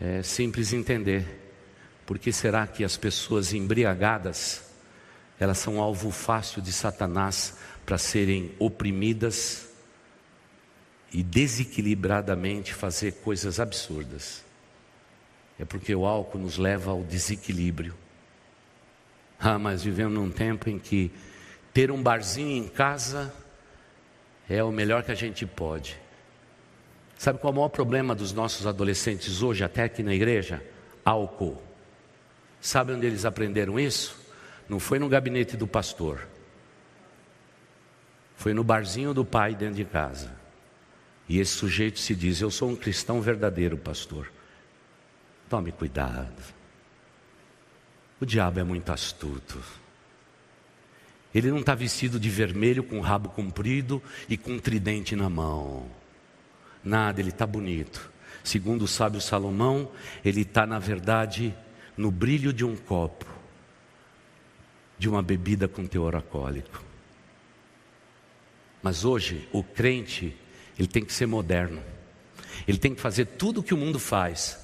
é 0.00 0.22
simples 0.22 0.72
entender. 0.72 1.42
Por 2.06 2.18
que 2.18 2.32
será 2.32 2.66
que 2.66 2.82
as 2.82 2.96
pessoas 2.96 3.52
embriagadas, 3.52 4.70
elas 5.38 5.58
são 5.58 5.82
alvo 5.82 6.10
fácil 6.10 6.62
de 6.62 6.72
Satanás 6.72 7.58
para 7.84 7.98
serem 7.98 8.54
oprimidas 8.58 9.65
e 11.16 11.22
desequilibradamente 11.22 12.74
fazer 12.74 13.12
coisas 13.12 13.58
absurdas? 13.58 14.44
É 15.58 15.64
porque 15.64 15.94
o 15.94 16.04
álcool 16.04 16.36
nos 16.36 16.58
leva 16.58 16.90
ao 16.90 17.02
desequilíbrio. 17.02 17.94
Ah, 19.40 19.58
mas 19.58 19.82
vivemos 19.82 20.12
num 20.12 20.30
tempo 20.30 20.68
em 20.68 20.78
que 20.78 21.10
ter 21.72 21.90
um 21.90 22.02
barzinho 22.02 22.62
em 22.62 22.68
casa 22.68 23.32
é 24.46 24.62
o 24.62 24.70
melhor 24.70 25.04
que 25.04 25.10
a 25.10 25.14
gente 25.14 25.46
pode. 25.46 25.98
Sabe 27.16 27.38
qual 27.38 27.50
é 27.50 27.54
o 27.54 27.56
maior 27.56 27.70
problema 27.70 28.14
dos 28.14 28.34
nossos 28.34 28.66
adolescentes 28.66 29.40
hoje, 29.40 29.64
até 29.64 29.84
aqui 29.84 30.02
na 30.02 30.14
igreja? 30.14 30.62
Álcool. 31.02 31.56
Sabe 32.60 32.92
onde 32.92 33.06
eles 33.06 33.24
aprenderam 33.24 33.80
isso? 33.80 34.22
Não 34.68 34.78
foi 34.78 34.98
no 34.98 35.08
gabinete 35.08 35.56
do 35.56 35.66
pastor. 35.66 36.28
Foi 38.36 38.52
no 38.52 38.62
barzinho 38.62 39.14
do 39.14 39.24
pai 39.24 39.54
dentro 39.54 39.76
de 39.76 39.84
casa. 39.86 40.44
E 41.28 41.38
esse 41.38 41.52
sujeito 41.52 41.98
se 41.98 42.14
diz: 42.14 42.40
Eu 42.40 42.50
sou 42.50 42.70
um 42.70 42.76
cristão 42.76 43.20
verdadeiro, 43.20 43.76
pastor. 43.76 44.30
Tome 45.48 45.72
cuidado. 45.72 46.54
O 48.20 48.24
diabo 48.24 48.60
é 48.60 48.64
muito 48.64 48.90
astuto. 48.90 49.62
Ele 51.34 51.50
não 51.50 51.58
está 51.58 51.74
vestido 51.74 52.18
de 52.18 52.30
vermelho 52.30 52.82
com 52.82 53.00
rabo 53.00 53.28
comprido 53.28 54.02
e 54.28 54.36
com 54.36 54.52
um 54.52 54.58
tridente 54.58 55.14
na 55.14 55.28
mão. 55.28 55.86
Nada, 56.82 57.20
ele 57.20 57.28
está 57.28 57.46
bonito. 57.46 58.10
Segundo 58.42 58.82
o 58.82 58.88
sábio 58.88 59.20
Salomão, 59.20 59.90
ele 60.24 60.42
está, 60.42 60.66
na 60.66 60.78
verdade, 60.78 61.54
no 61.96 62.10
brilho 62.10 62.52
de 62.52 62.64
um 62.64 62.76
copo, 62.76 63.26
de 64.98 65.08
uma 65.08 65.22
bebida 65.22 65.68
com 65.68 65.86
teor 65.86 66.14
alcoólico. 66.14 66.82
Mas 68.82 69.04
hoje, 69.04 69.48
o 69.52 69.62
crente, 69.62 70.34
ele 70.78 70.88
tem 70.88 71.04
que 71.04 71.12
ser 71.12 71.26
moderno. 71.26 71.82
Ele 72.66 72.78
tem 72.78 72.94
que 72.94 73.00
fazer 73.00 73.24
tudo 73.24 73.60
o 73.60 73.62
que 73.62 73.74
o 73.74 73.76
mundo 73.76 73.98
faz. 73.98 74.58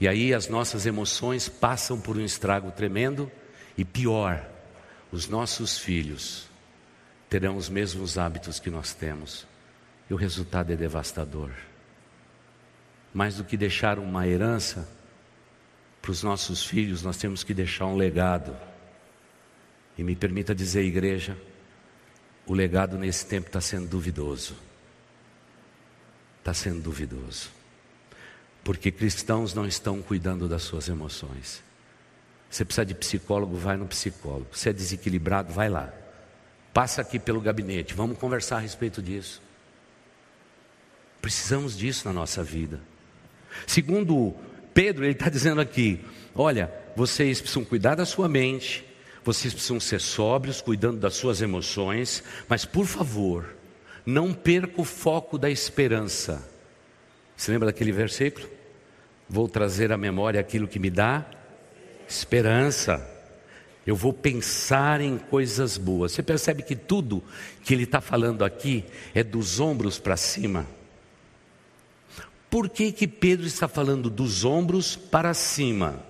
E 0.00 0.06
aí 0.06 0.32
as 0.32 0.48
nossas 0.48 0.86
emoções 0.86 1.48
passam 1.48 2.00
por 2.00 2.16
um 2.16 2.24
estrago 2.24 2.70
tremendo 2.70 3.30
e 3.76 3.84
pior, 3.84 4.48
os 5.10 5.28
nossos 5.28 5.78
filhos 5.78 6.46
terão 7.28 7.56
os 7.56 7.68
mesmos 7.68 8.16
hábitos 8.16 8.58
que 8.58 8.70
nós 8.70 8.94
temos. 8.94 9.46
E 10.08 10.14
o 10.14 10.16
resultado 10.16 10.72
é 10.72 10.76
devastador. 10.76 11.50
mais 13.12 13.36
do 13.36 13.44
que 13.44 13.56
deixar 13.56 13.98
uma 13.98 14.28
herança 14.28 14.88
para 16.00 16.12
os 16.12 16.22
nossos 16.22 16.64
filhos, 16.64 17.02
nós 17.02 17.16
temos 17.16 17.42
que 17.42 17.52
deixar 17.52 17.86
um 17.86 17.96
legado. 17.96 18.56
E 19.96 20.04
me 20.04 20.14
permita 20.14 20.54
dizer, 20.54 20.84
igreja, 20.84 21.36
o 22.46 22.54
legado 22.54 22.96
nesse 22.96 23.26
tempo 23.26 23.48
está 23.48 23.60
sendo 23.60 23.88
duvidoso. 23.88 24.67
Está 26.48 26.54
sendo 26.54 26.80
duvidoso. 26.80 27.50
Porque 28.64 28.90
cristãos 28.90 29.52
não 29.52 29.66
estão 29.66 30.00
cuidando 30.00 30.48
das 30.48 30.62
suas 30.62 30.88
emoções. 30.88 31.62
Você 32.48 32.64
precisa 32.64 32.86
de 32.86 32.94
psicólogo, 32.94 33.54
vai 33.54 33.76
no 33.76 33.86
psicólogo. 33.86 34.46
Você 34.50 34.70
é 34.70 34.72
desequilibrado, 34.72 35.52
vai 35.52 35.68
lá. 35.68 35.92
Passa 36.72 37.02
aqui 37.02 37.18
pelo 37.18 37.38
gabinete, 37.38 37.92
vamos 37.92 38.16
conversar 38.16 38.56
a 38.56 38.60
respeito 38.60 39.02
disso. 39.02 39.42
Precisamos 41.20 41.76
disso 41.76 42.08
na 42.08 42.14
nossa 42.14 42.42
vida. 42.42 42.80
Segundo 43.66 44.34
Pedro, 44.72 45.04
ele 45.04 45.12
está 45.12 45.28
dizendo 45.28 45.60
aqui: 45.60 46.02
olha, 46.34 46.72
vocês 46.96 47.42
precisam 47.42 47.62
cuidar 47.62 47.94
da 47.94 48.06
sua 48.06 48.26
mente, 48.26 48.86
vocês 49.22 49.52
precisam 49.52 49.78
ser 49.78 50.00
sóbrios, 50.00 50.62
cuidando 50.62 50.98
das 50.98 51.12
suas 51.12 51.42
emoções, 51.42 52.24
mas 52.48 52.64
por 52.64 52.86
favor, 52.86 53.57
não 54.08 54.32
perca 54.32 54.80
o 54.80 54.84
foco 54.84 55.36
da 55.36 55.50
esperança. 55.50 56.42
Você 57.36 57.52
lembra 57.52 57.66
daquele 57.66 57.92
versículo? 57.92 58.48
Vou 59.28 59.46
trazer 59.46 59.92
à 59.92 59.98
memória 59.98 60.40
aquilo 60.40 60.66
que 60.66 60.78
me 60.78 60.88
dá 60.88 61.26
esperança. 62.08 63.06
Eu 63.86 63.94
vou 63.94 64.14
pensar 64.14 65.02
em 65.02 65.18
coisas 65.18 65.76
boas. 65.76 66.12
Você 66.12 66.22
percebe 66.22 66.62
que 66.62 66.74
tudo 66.74 67.22
que 67.62 67.74
ele 67.74 67.82
está 67.82 68.00
falando 68.00 68.46
aqui 68.46 68.82
é 69.14 69.22
dos 69.22 69.60
ombros 69.60 69.98
para 69.98 70.16
cima. 70.16 70.66
Por 72.48 72.70
que, 72.70 72.90
que 72.92 73.06
Pedro 73.06 73.46
está 73.46 73.68
falando 73.68 74.08
dos 74.08 74.42
ombros 74.42 74.96
para 74.96 75.34
cima? 75.34 76.02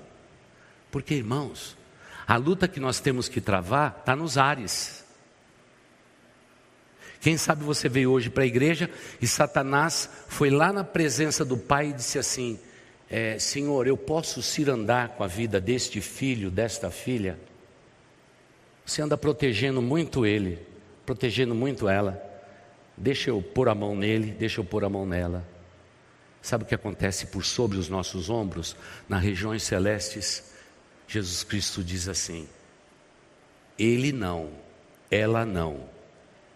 Porque, 0.88 1.14
irmãos, 1.14 1.76
a 2.28 2.36
luta 2.36 2.68
que 2.68 2.78
nós 2.78 3.00
temos 3.00 3.28
que 3.28 3.40
travar 3.40 3.96
está 3.98 4.14
nos 4.14 4.38
ares. 4.38 4.97
Quem 7.20 7.36
sabe 7.36 7.64
você 7.64 7.88
veio 7.88 8.12
hoje 8.12 8.30
para 8.30 8.44
a 8.44 8.46
igreja 8.46 8.88
e 9.20 9.26
Satanás 9.26 10.08
foi 10.28 10.50
lá 10.50 10.72
na 10.72 10.84
presença 10.84 11.44
do 11.44 11.56
Pai 11.56 11.88
e 11.88 11.92
disse 11.92 12.18
assim: 12.18 12.58
é, 13.10 13.38
Senhor, 13.38 13.86
eu 13.86 13.96
posso 13.96 14.40
ir 14.60 14.68
andar 14.68 15.10
com 15.10 15.24
a 15.24 15.26
vida 15.26 15.60
deste 15.60 16.00
filho, 16.00 16.50
desta 16.50 16.90
filha? 16.90 17.38
Você 18.84 19.02
anda 19.02 19.16
protegendo 19.16 19.82
muito 19.82 20.24
ele, 20.24 20.58
protegendo 21.04 21.54
muito 21.54 21.88
ela. 21.88 22.22
Deixa 22.96 23.30
eu 23.30 23.40
pôr 23.42 23.68
a 23.68 23.74
mão 23.74 23.96
nele, 23.96 24.32
deixa 24.32 24.60
eu 24.60 24.64
pôr 24.64 24.84
a 24.84 24.88
mão 24.88 25.06
nela. 25.06 25.46
Sabe 26.40 26.64
o 26.64 26.66
que 26.66 26.74
acontece 26.74 27.26
por 27.26 27.44
sobre 27.44 27.78
os 27.78 27.88
nossos 27.88 28.30
ombros? 28.30 28.76
Nas 29.08 29.22
regiões 29.22 29.62
celestes, 29.62 30.52
Jesus 31.06 31.42
Cristo 31.42 31.82
diz 31.82 32.08
assim: 32.08 32.48
Ele 33.78 34.12
não, 34.12 34.50
ela 35.10 35.44
não, 35.44 35.80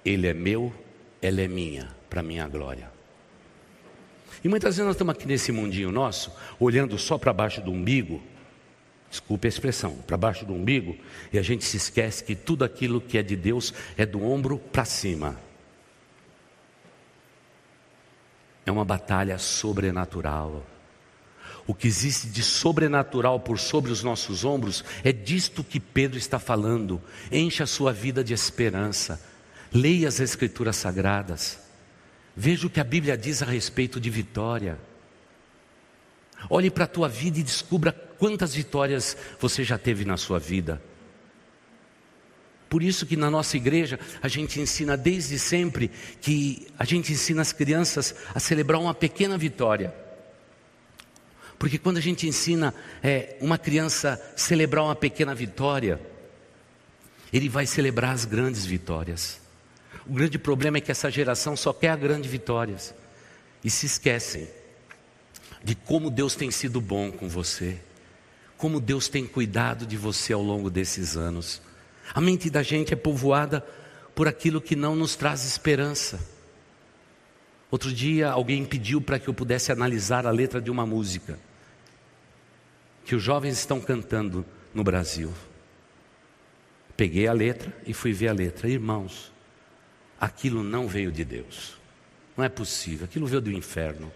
Ele 0.04 0.26
é 0.26 0.34
meu, 0.34 0.72
ela 1.20 1.40
é 1.40 1.48
minha, 1.48 1.88
para 2.08 2.22
minha 2.22 2.46
glória. 2.48 2.90
E 4.42 4.48
muitas 4.48 4.76
vezes 4.76 4.86
nós 4.86 4.94
estamos 4.94 5.14
aqui 5.14 5.26
nesse 5.26 5.52
mundinho 5.52 5.92
nosso, 5.92 6.32
olhando 6.58 6.98
só 6.98 7.16
para 7.16 7.32
baixo 7.32 7.60
do 7.60 7.70
umbigo, 7.70 8.20
desculpe 9.08 9.46
a 9.46 9.48
expressão, 9.48 9.96
para 10.06 10.16
baixo 10.16 10.44
do 10.44 10.52
umbigo, 10.52 10.96
e 11.32 11.38
a 11.38 11.42
gente 11.42 11.64
se 11.64 11.76
esquece 11.76 12.24
que 12.24 12.34
tudo 12.34 12.64
aquilo 12.64 13.00
que 13.00 13.18
é 13.18 13.22
de 13.22 13.36
Deus 13.36 13.72
é 13.96 14.04
do 14.04 14.24
ombro 14.24 14.58
para 14.58 14.84
cima. 14.84 15.38
é 18.64 18.70
uma 18.70 18.84
batalha 18.84 19.38
sobrenatural. 19.38 20.64
O 21.66 21.74
que 21.74 21.86
existe 21.86 22.26
de 22.26 22.42
sobrenatural 22.42 23.38
por 23.40 23.58
sobre 23.58 23.92
os 23.92 24.02
nossos 24.02 24.44
ombros 24.44 24.84
é 25.04 25.12
disto 25.12 25.62
que 25.62 25.78
Pedro 25.78 26.18
está 26.18 26.38
falando. 26.38 27.00
Encha 27.30 27.64
a 27.64 27.68
sua 27.68 27.92
vida 27.92 28.24
de 28.24 28.34
esperança. 28.34 29.20
Leia 29.74 30.08
as 30.08 30.20
Escrituras 30.20 30.76
Sagradas. 30.76 31.58
Veja 32.36 32.66
o 32.66 32.70
que 32.70 32.80
a 32.80 32.84
Bíblia 32.84 33.16
diz 33.16 33.42
a 33.42 33.46
respeito 33.46 34.00
de 34.00 34.10
vitória. 34.10 34.78
Olhe 36.50 36.70
para 36.70 36.84
a 36.84 36.88
tua 36.88 37.08
vida 37.08 37.38
e 37.38 37.42
descubra 37.42 37.92
quantas 37.92 38.54
vitórias 38.54 39.16
você 39.38 39.64
já 39.64 39.78
teve 39.78 40.04
na 40.04 40.16
sua 40.16 40.38
vida. 40.38 40.82
Por 42.68 42.82
isso 42.82 43.04
que 43.04 43.16
na 43.16 43.30
nossa 43.30 43.56
igreja 43.56 44.00
a 44.22 44.28
gente 44.28 44.58
ensina 44.58 44.96
desde 44.96 45.38
sempre 45.38 45.90
que 46.20 46.66
a 46.78 46.84
gente 46.84 47.12
ensina 47.12 47.42
as 47.42 47.52
crianças 47.52 48.14
a 48.34 48.40
celebrar 48.40 48.80
uma 48.80 48.94
pequena 48.94 49.36
vitória. 49.36 49.94
Porque 51.58 51.78
quando 51.78 51.98
a 51.98 52.00
gente 52.00 52.26
ensina 52.26 52.74
é, 53.02 53.36
uma 53.40 53.58
criança 53.58 54.20
a 54.34 54.38
celebrar 54.38 54.84
uma 54.84 54.96
pequena 54.96 55.34
vitória, 55.34 56.00
ele 57.30 57.48
vai 57.48 57.66
celebrar 57.66 58.14
as 58.14 58.24
grandes 58.24 58.64
vitórias. 58.64 59.41
O 60.06 60.14
grande 60.14 60.38
problema 60.38 60.78
é 60.78 60.80
que 60.80 60.90
essa 60.90 61.10
geração 61.10 61.56
só 61.56 61.72
quer 61.72 61.96
grandes 61.96 62.30
vitórias 62.30 62.94
e 63.62 63.70
se 63.70 63.86
esquecem 63.86 64.48
de 65.62 65.74
como 65.74 66.10
Deus 66.10 66.34
tem 66.34 66.50
sido 66.50 66.80
bom 66.80 67.12
com 67.12 67.28
você, 67.28 67.78
como 68.56 68.80
Deus 68.80 69.08
tem 69.08 69.26
cuidado 69.26 69.86
de 69.86 69.96
você 69.96 70.32
ao 70.32 70.42
longo 70.42 70.68
desses 70.68 71.16
anos. 71.16 71.62
A 72.12 72.20
mente 72.20 72.50
da 72.50 72.62
gente 72.62 72.92
é 72.92 72.96
povoada 72.96 73.64
por 74.14 74.26
aquilo 74.26 74.60
que 74.60 74.74
não 74.74 74.96
nos 74.96 75.14
traz 75.14 75.44
esperança. 75.44 76.20
Outro 77.70 77.92
dia 77.92 78.30
alguém 78.30 78.64
pediu 78.64 79.00
para 79.00 79.18
que 79.18 79.28
eu 79.28 79.34
pudesse 79.34 79.72
analisar 79.72 80.26
a 80.26 80.30
letra 80.30 80.60
de 80.60 80.70
uma 80.70 80.84
música 80.84 81.38
que 83.04 83.14
os 83.14 83.22
jovens 83.22 83.58
estão 83.58 83.80
cantando 83.80 84.44
no 84.74 84.84
Brasil. 84.84 85.32
Peguei 86.96 87.26
a 87.26 87.32
letra 87.32 87.74
e 87.86 87.94
fui 87.94 88.12
ver 88.12 88.28
a 88.28 88.32
letra. 88.32 88.68
Irmãos, 88.68 89.31
aquilo 90.22 90.62
não 90.62 90.86
veio 90.86 91.10
de 91.10 91.24
Deus. 91.24 91.76
Não 92.36 92.44
é 92.44 92.48
possível, 92.48 93.04
aquilo 93.04 93.26
veio 93.26 93.40
do 93.40 93.50
inferno. 93.50 94.12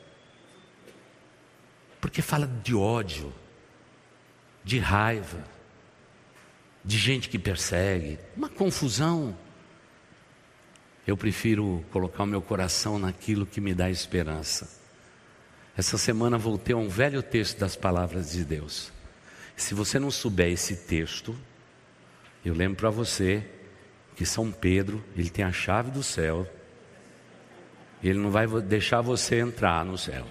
Porque 2.01 2.23
fala 2.23 2.47
de 2.47 2.77
ódio, 2.77 3.35
de 4.63 4.79
raiva, 4.79 5.43
de 6.85 6.97
gente 6.97 7.29
que 7.29 7.41
persegue, 7.41 8.21
uma 8.37 8.49
confusão. 8.49 9.37
Eu 11.05 11.17
prefiro 11.17 11.85
colocar 11.91 12.23
o 12.23 12.27
meu 12.27 12.41
coração 12.41 13.01
naquilo 13.01 13.45
que 13.45 13.61
me 13.61 13.75
dá 13.75 13.91
esperança. 13.91 14.81
Essa 15.77 15.99
semana 15.99 16.39
voltei 16.39 16.73
a 16.73 16.79
um 16.79 16.89
velho 16.89 17.21
texto 17.21 17.59
das 17.59 17.75
palavras 17.75 18.31
de 18.31 18.45
Deus. 18.45 18.93
Se 19.57 19.75
você 19.75 19.99
não 19.99 20.13
souber 20.13 20.53
esse 20.53 20.77
texto, 20.77 21.37
eu 22.45 22.55
lembro 22.55 22.77
para 22.77 22.91
você 22.91 23.45
que 24.17 24.25
São 24.25 24.51
Pedro, 24.51 25.05
ele 25.15 25.29
tem 25.29 25.45
a 25.45 25.53
chave 25.53 25.91
do 25.91 26.03
céu. 26.03 26.51
Ele 28.03 28.19
não 28.19 28.31
vai 28.31 28.47
deixar 28.63 29.03
você 29.03 29.39
entrar 29.39 29.85
no 29.85 29.99
céu. 29.99 30.27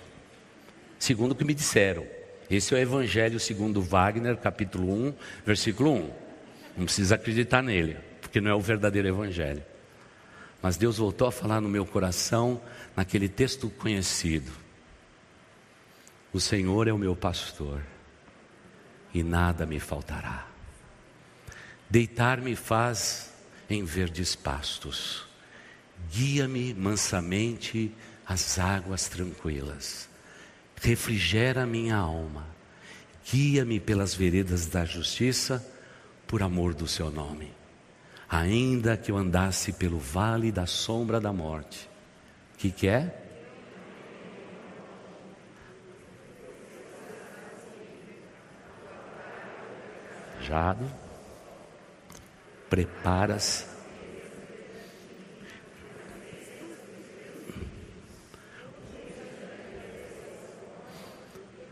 Segundo 0.98 1.34
o 1.34 1.36
que 1.36 1.46
me 1.46 1.54
disseram. 1.54 2.06
Esse 2.50 2.74
é 2.74 2.78
o 2.78 2.82
Evangelho 2.82 3.40
segundo 3.40 3.82
Wagner, 3.82 4.38
capítulo 4.38 4.92
1, 4.92 5.14
versículo 5.46 5.94
1. 5.94 6.12
Não 6.78 6.86
precisa 6.86 7.16
acreditar 7.16 7.62
nele, 7.62 7.98
porque 8.20 8.42
não 8.42 8.50
é 8.50 8.56
o 8.56 8.60
verdadeiro 8.60 9.08
evangelho. 9.08 9.64
Mas 10.62 10.78
Deus 10.78 10.98
voltou 10.98 11.28
a 11.28 11.32
falar 11.32 11.62
no 11.62 11.70
meu 11.70 11.86
coração, 11.86 12.62
naquele 12.96 13.30
texto 13.30 13.70
conhecido: 13.70 14.52
O 16.34 16.40
Senhor 16.40 16.88
é 16.88 16.94
o 16.94 16.98
meu 16.98 17.16
pastor, 17.16 17.82
e 19.14 19.24
nada 19.24 19.66
me 19.66 19.80
faltará. 19.80 20.48
Deitar-me 21.90 22.56
faz 22.56 23.35
em 23.70 23.84
verdes 23.84 24.36
pastos, 24.36 25.26
guia-me 26.12 26.74
mansamente 26.74 27.92
às 28.26 28.60
águas 28.60 29.08
tranquilas, 29.08 30.10
refrigera 30.82 31.66
minha 31.66 31.96
alma, 31.96 32.46
guia-me 33.32 33.80
pelas 33.80 34.14
veredas 34.14 34.68
da 34.68 34.86
justiça 34.86 35.66
por 36.28 36.44
amor 36.44 36.74
do 36.74 36.88
seu 36.88 37.10
nome. 37.10 37.52
Ainda 38.30 38.98
que 38.98 39.12
eu 39.12 39.18
andasse 39.18 39.72
pelo 39.74 40.00
vale 40.00 40.52
da 40.52 40.66
sombra 40.66 41.20
da 41.20 41.32
morte. 41.32 41.90
O 42.54 42.58
que, 42.58 42.72
que 42.72 42.88
é? 42.88 43.22
Jado, 50.42 50.86
preparas. 52.76 53.66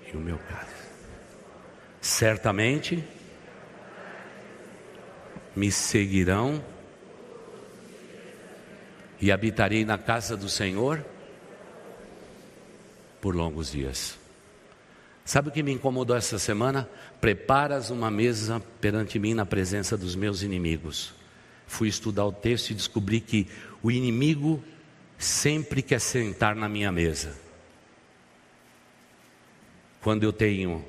E 0.09 0.15
o 0.15 0.19
meu 0.21 0.37
caso. 0.37 0.71
Certamente 1.99 3.03
me 5.53 5.69
seguirão 5.73 6.63
e 9.19 9.29
habitarei 9.29 9.83
na 9.83 9.97
casa 9.97 10.37
do 10.37 10.47
Senhor 10.47 11.05
por 13.19 13.35
longos 13.35 13.73
dias. 13.73 14.17
Sabe 15.25 15.49
o 15.49 15.51
que 15.51 15.63
me 15.63 15.73
incomodou 15.73 16.15
essa 16.15 16.39
semana? 16.39 16.89
Preparas 17.23 17.89
uma 17.89 18.11
mesa 18.11 18.61
perante 18.81 19.17
mim 19.17 19.33
na 19.33 19.45
presença 19.45 19.97
dos 19.97 20.13
meus 20.13 20.41
inimigos. 20.41 21.13
Fui 21.65 21.87
estudar 21.87 22.25
o 22.25 22.33
texto 22.33 22.71
e 22.71 22.73
descobri 22.73 23.21
que 23.21 23.47
o 23.81 23.89
inimigo 23.89 24.61
sempre 25.17 25.81
quer 25.81 26.01
sentar 26.01 26.53
na 26.53 26.67
minha 26.67 26.91
mesa. 26.91 27.33
Quando 30.01 30.23
eu 30.23 30.33
tenho 30.33 30.83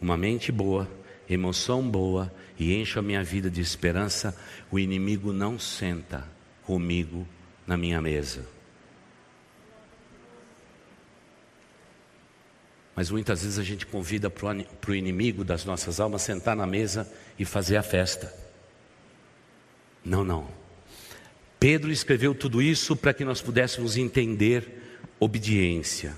uma 0.00 0.16
mente 0.16 0.50
boa, 0.50 0.90
emoção 1.30 1.88
boa 1.88 2.34
e 2.58 2.74
encho 2.74 2.98
a 2.98 3.02
minha 3.02 3.22
vida 3.22 3.48
de 3.48 3.60
esperança, 3.60 4.36
o 4.68 4.80
inimigo 4.80 5.32
não 5.32 5.60
senta 5.60 6.26
comigo 6.64 7.24
na 7.64 7.76
minha 7.76 8.02
mesa. 8.02 8.44
Mas 12.94 13.10
muitas 13.10 13.42
vezes 13.42 13.58
a 13.58 13.62
gente 13.62 13.86
convida 13.86 14.28
para 14.28 14.90
o 14.90 14.94
inimigo 14.94 15.44
das 15.44 15.64
nossas 15.64 15.98
almas 15.98 16.22
sentar 16.22 16.54
na 16.54 16.66
mesa 16.66 17.10
e 17.38 17.44
fazer 17.44 17.76
a 17.76 17.82
festa. 17.82 18.32
Não, 20.04 20.24
não. 20.24 20.48
Pedro 21.58 21.90
escreveu 21.90 22.34
tudo 22.34 22.60
isso 22.60 22.96
para 22.96 23.14
que 23.14 23.24
nós 23.24 23.40
pudéssemos 23.40 23.96
entender 23.96 24.82
obediência. 25.18 26.14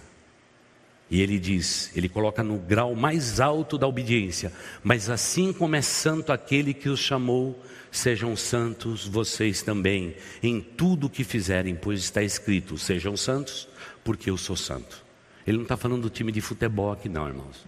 E 1.10 1.20
ele 1.20 1.38
diz, 1.38 1.94
ele 1.94 2.08
coloca 2.08 2.42
no 2.42 2.58
grau 2.58 2.94
mais 2.94 3.38
alto 3.38 3.76
da 3.76 3.86
obediência, 3.86 4.50
mas 4.82 5.10
assim 5.10 5.52
como 5.52 5.76
é 5.76 5.82
santo 5.82 6.32
aquele 6.32 6.72
que 6.72 6.88
os 6.88 6.98
chamou, 6.98 7.62
sejam 7.92 8.34
santos 8.34 9.06
vocês 9.06 9.62
também, 9.62 10.16
em 10.42 10.60
tudo 10.60 11.06
o 11.06 11.10
que 11.10 11.22
fizerem, 11.22 11.74
pois 11.74 12.00
está 12.00 12.22
escrito: 12.22 12.78
sejam 12.78 13.16
santos, 13.16 13.68
porque 14.02 14.30
eu 14.30 14.36
sou 14.38 14.56
santo. 14.56 15.03
Ele 15.46 15.58
não 15.58 15.64
está 15.64 15.76
falando 15.76 16.02
do 16.02 16.10
time 16.10 16.32
de 16.32 16.40
futebol 16.40 16.92
aqui, 16.92 17.08
não, 17.08 17.28
irmãos. 17.28 17.66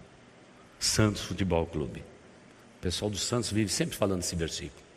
Santos 0.79 1.21
Futebol 1.23 1.65
Clube. 1.65 1.99
O 1.99 2.81
pessoal 2.81 3.09
do 3.09 3.17
Santos 3.17 3.51
vive 3.51 3.71
sempre 3.71 3.95
falando 3.95 4.21
esse 4.21 4.35
versículo. 4.35 4.87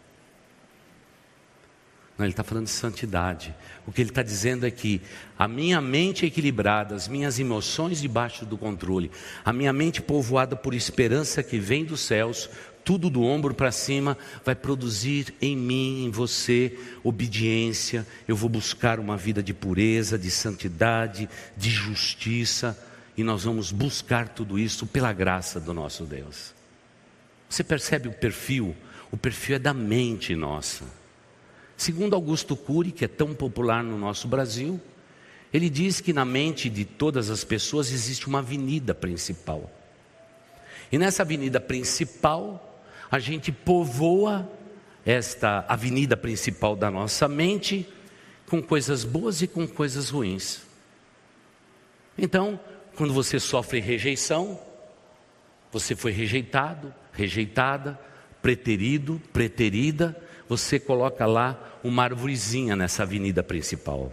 Não, 2.21 2.27
ele 2.27 2.35
está 2.35 2.45
falando 2.45 2.67
de 2.67 2.71
santidade. 2.71 3.55
O 3.87 3.93
que 3.93 4.03
ele 4.03 4.11
está 4.11 4.23
dizendo 4.23 4.67
é 4.67 4.71
que 4.71 5.01
a 5.39 5.49
minha 5.49 5.81
mente 5.81 6.27
equilibrada, 6.27 6.95
as 6.95 7.09
minhas 7.09 7.39
emoções 7.39 7.99
debaixo 7.99 8.45
do 8.45 8.59
controle, 8.59 9.11
a 9.43 9.55
minha 9.55 9.73
mente 9.73 10.03
povoada 10.03 10.55
por 10.55 10.75
esperança 10.75 11.43
que 11.43 11.59
vem 11.59 11.83
dos 11.83 12.01
céus, 12.01 12.51
tudo 12.91 13.09
do 13.09 13.23
ombro 13.23 13.55
para 13.55 13.71
cima, 13.71 14.19
vai 14.45 14.57
produzir 14.57 15.33
em 15.41 15.57
mim, 15.57 16.07
em 16.07 16.11
você, 16.11 16.77
obediência. 17.05 18.05
Eu 18.27 18.35
vou 18.35 18.51
buscar 18.51 18.99
uma 18.99 19.17
vida 19.17 19.41
de 19.41 19.55
pureza, 19.55 20.19
de 20.19 20.29
santidade, 20.29 21.29
de 21.57 21.71
justiça, 21.71 22.77
e 23.17 23.23
nós 23.23 23.45
vamos 23.45 23.71
buscar 23.71 24.31
tudo 24.31 24.59
isso 24.59 24.89
pela 24.89 25.13
graça 25.13 25.61
do 25.61 25.73
nosso 25.73 26.03
Deus. 26.03 26.53
Você 27.49 27.63
percebe 27.63 28.09
o 28.09 28.13
perfil? 28.13 28.75
O 29.13 29.17
perfil 29.17 29.55
é 29.55 29.61
da 29.61 29.73
mente 29.73 30.35
nossa. 30.35 30.85
Segundo 31.77 32.17
Augusto 32.17 32.57
Cury, 32.57 32.91
que 32.91 33.05
é 33.05 33.09
tão 33.09 33.35
popular 33.35 33.85
no 33.85 33.97
nosso 33.97 34.27
Brasil, 34.27 34.81
ele 35.55 35.71
diz 35.71 36.01
que 36.01 36.13
na 36.13 36.25
mente 36.25 36.69
de 36.69 36.85
todas 36.85 37.31
as 37.31 37.45
pessoas 37.45 37.93
existe 37.93 38.27
uma 38.27 38.41
avenida 38.41 38.93
principal. 38.93 39.71
E 40.91 40.99
nessa 40.99 41.23
avenida 41.23 41.61
principal 41.61 42.67
a 43.11 43.19
gente 43.19 43.51
povoa 43.51 44.49
esta 45.05 45.65
avenida 45.69 46.17
principal 46.17 46.77
da 46.77 46.91
nossa 46.91 47.27
mente 47.27 47.89
com 48.49 48.63
coisas 48.63 49.05
boas 49.05 49.43
e 49.43 49.47
com 49.47 49.67
coisas 49.67 50.11
ruins. 50.11 50.63
Então, 52.17 52.61
quando 52.97 53.13
você 53.13 53.41
sofre 53.41 53.81
rejeição, 53.81 54.61
você 55.73 55.97
foi 55.97 56.13
rejeitado, 56.13 56.93
rejeitada, 57.13 57.99
preterido, 58.43 59.21
preterida, 59.33 60.17
você 60.49 60.79
coloca 60.79 61.27
lá 61.27 61.79
uma 61.83 62.05
arvorezinha 62.05 62.77
nessa 62.77 63.03
avenida 63.03 63.43
principal. 63.43 64.13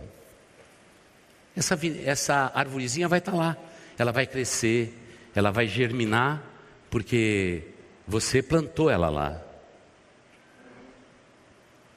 Essa, 1.55 1.77
essa 2.05 2.51
arvorezinha 2.53 3.07
vai 3.07 3.19
estar 3.19 3.33
lá, 3.33 3.57
ela 3.97 4.11
vai 4.11 4.27
crescer, 4.27 4.93
ela 5.35 5.51
vai 5.51 5.67
germinar, 5.67 6.43
porque 6.89 7.63
você 8.07 8.41
plantou 8.41 8.89
ela 8.89 9.09
lá. 9.09 9.41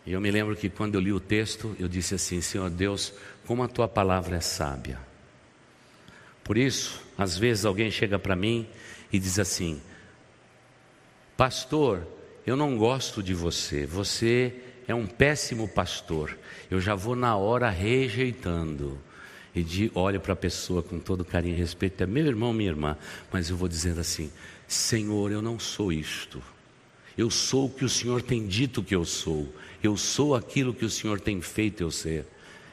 E 0.05 0.13
eu 0.13 0.21
me 0.21 0.31
lembro 0.31 0.57
que 0.57 0.69
quando 0.69 0.97
eu 0.97 1.01
li 1.01 1.13
o 1.13 1.21
texto, 1.21 1.77
eu 1.79 1.87
disse 1.87 2.15
assim: 2.15 2.41
Senhor 2.41 2.69
Deus, 2.69 3.13
como 3.47 3.63
a 3.63 3.69
tua 3.69 3.87
palavra 3.87 4.37
é 4.37 4.41
sábia. 4.41 4.99
Por 6.43 6.59
isso, 6.59 7.01
às 7.17 7.39
vezes 7.39 7.65
alguém 7.65 7.91
chega 7.91 8.19
para 8.19 8.35
mim 8.35 8.67
e 9.13 9.19
diz 9.19 9.39
assim: 9.39 9.81
Pastor, 11.37 12.07
eu 12.45 12.57
não 12.57 12.77
gosto 12.77 13.23
de 13.23 13.35
você, 13.35 13.87
você 13.87 14.55
é 14.89 14.95
um 14.95 15.07
péssimo 15.07 15.69
pastor. 15.69 16.37
Eu 16.71 16.81
já 16.81 16.95
vou 16.95 17.15
na 17.15 17.37
hora 17.37 17.71
rejeitando. 17.71 18.99
E 19.55 19.63
de, 19.63 19.91
olho 19.95 20.21
para 20.21 20.33
a 20.33 20.37
pessoa 20.37 20.83
com 20.83 20.99
todo 21.01 21.25
carinho 21.25 21.55
e 21.55 21.59
respeito, 21.59 22.03
é 22.03 22.07
meu 22.07 22.25
irmão, 22.25 22.53
minha 22.53 22.71
irmã, 22.71 22.97
mas 23.33 23.51
eu 23.51 23.57
vou 23.57 23.69
dizendo 23.69 24.01
assim: 24.01 24.31
Senhor, 24.71 25.33
eu 25.33 25.43
não 25.43 25.59
sou 25.59 25.93
isto. 25.93 26.41
Eu 27.19 27.29
sou 27.29 27.67
o 27.67 27.71
que 27.71 27.85
o 27.85 27.89
Senhor 27.89 28.23
tem 28.23 28.47
dito 28.47 28.85
que 28.85 28.95
eu 28.95 29.05
sou. 29.05 29.53
Eu 29.83 29.97
sou 29.97 30.33
aquilo 30.33 30.73
que 30.73 30.85
o 30.85 30.91
Senhor 30.91 31.19
tem 31.19 31.43
feito 31.43 31.83
eu 31.83 31.91
ser. 31.91 32.25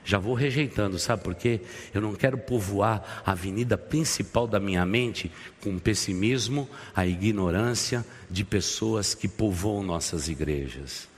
Já 0.05 0.19
vou 0.19 0.35
rejeitando, 0.35 0.99
sabe 0.99 1.23
por 1.23 1.33
quê? 1.33 1.59
Eu 1.91 1.99
não 1.99 2.13
quero 2.13 2.37
povoar 2.37 3.23
a 3.25 3.31
avenida 3.31 3.79
principal 3.79 4.47
da 4.47 4.59
minha 4.59 4.85
mente 4.85 5.31
com 5.59 5.75
o 5.75 5.81
pessimismo, 5.81 6.69
a 6.95 7.05
ignorância 7.07 8.05
de 8.29 8.45
pessoas 8.45 9.15
que 9.15 9.27
povoam 9.27 9.81
nossas 9.81 10.29
igrejas. 10.29 11.09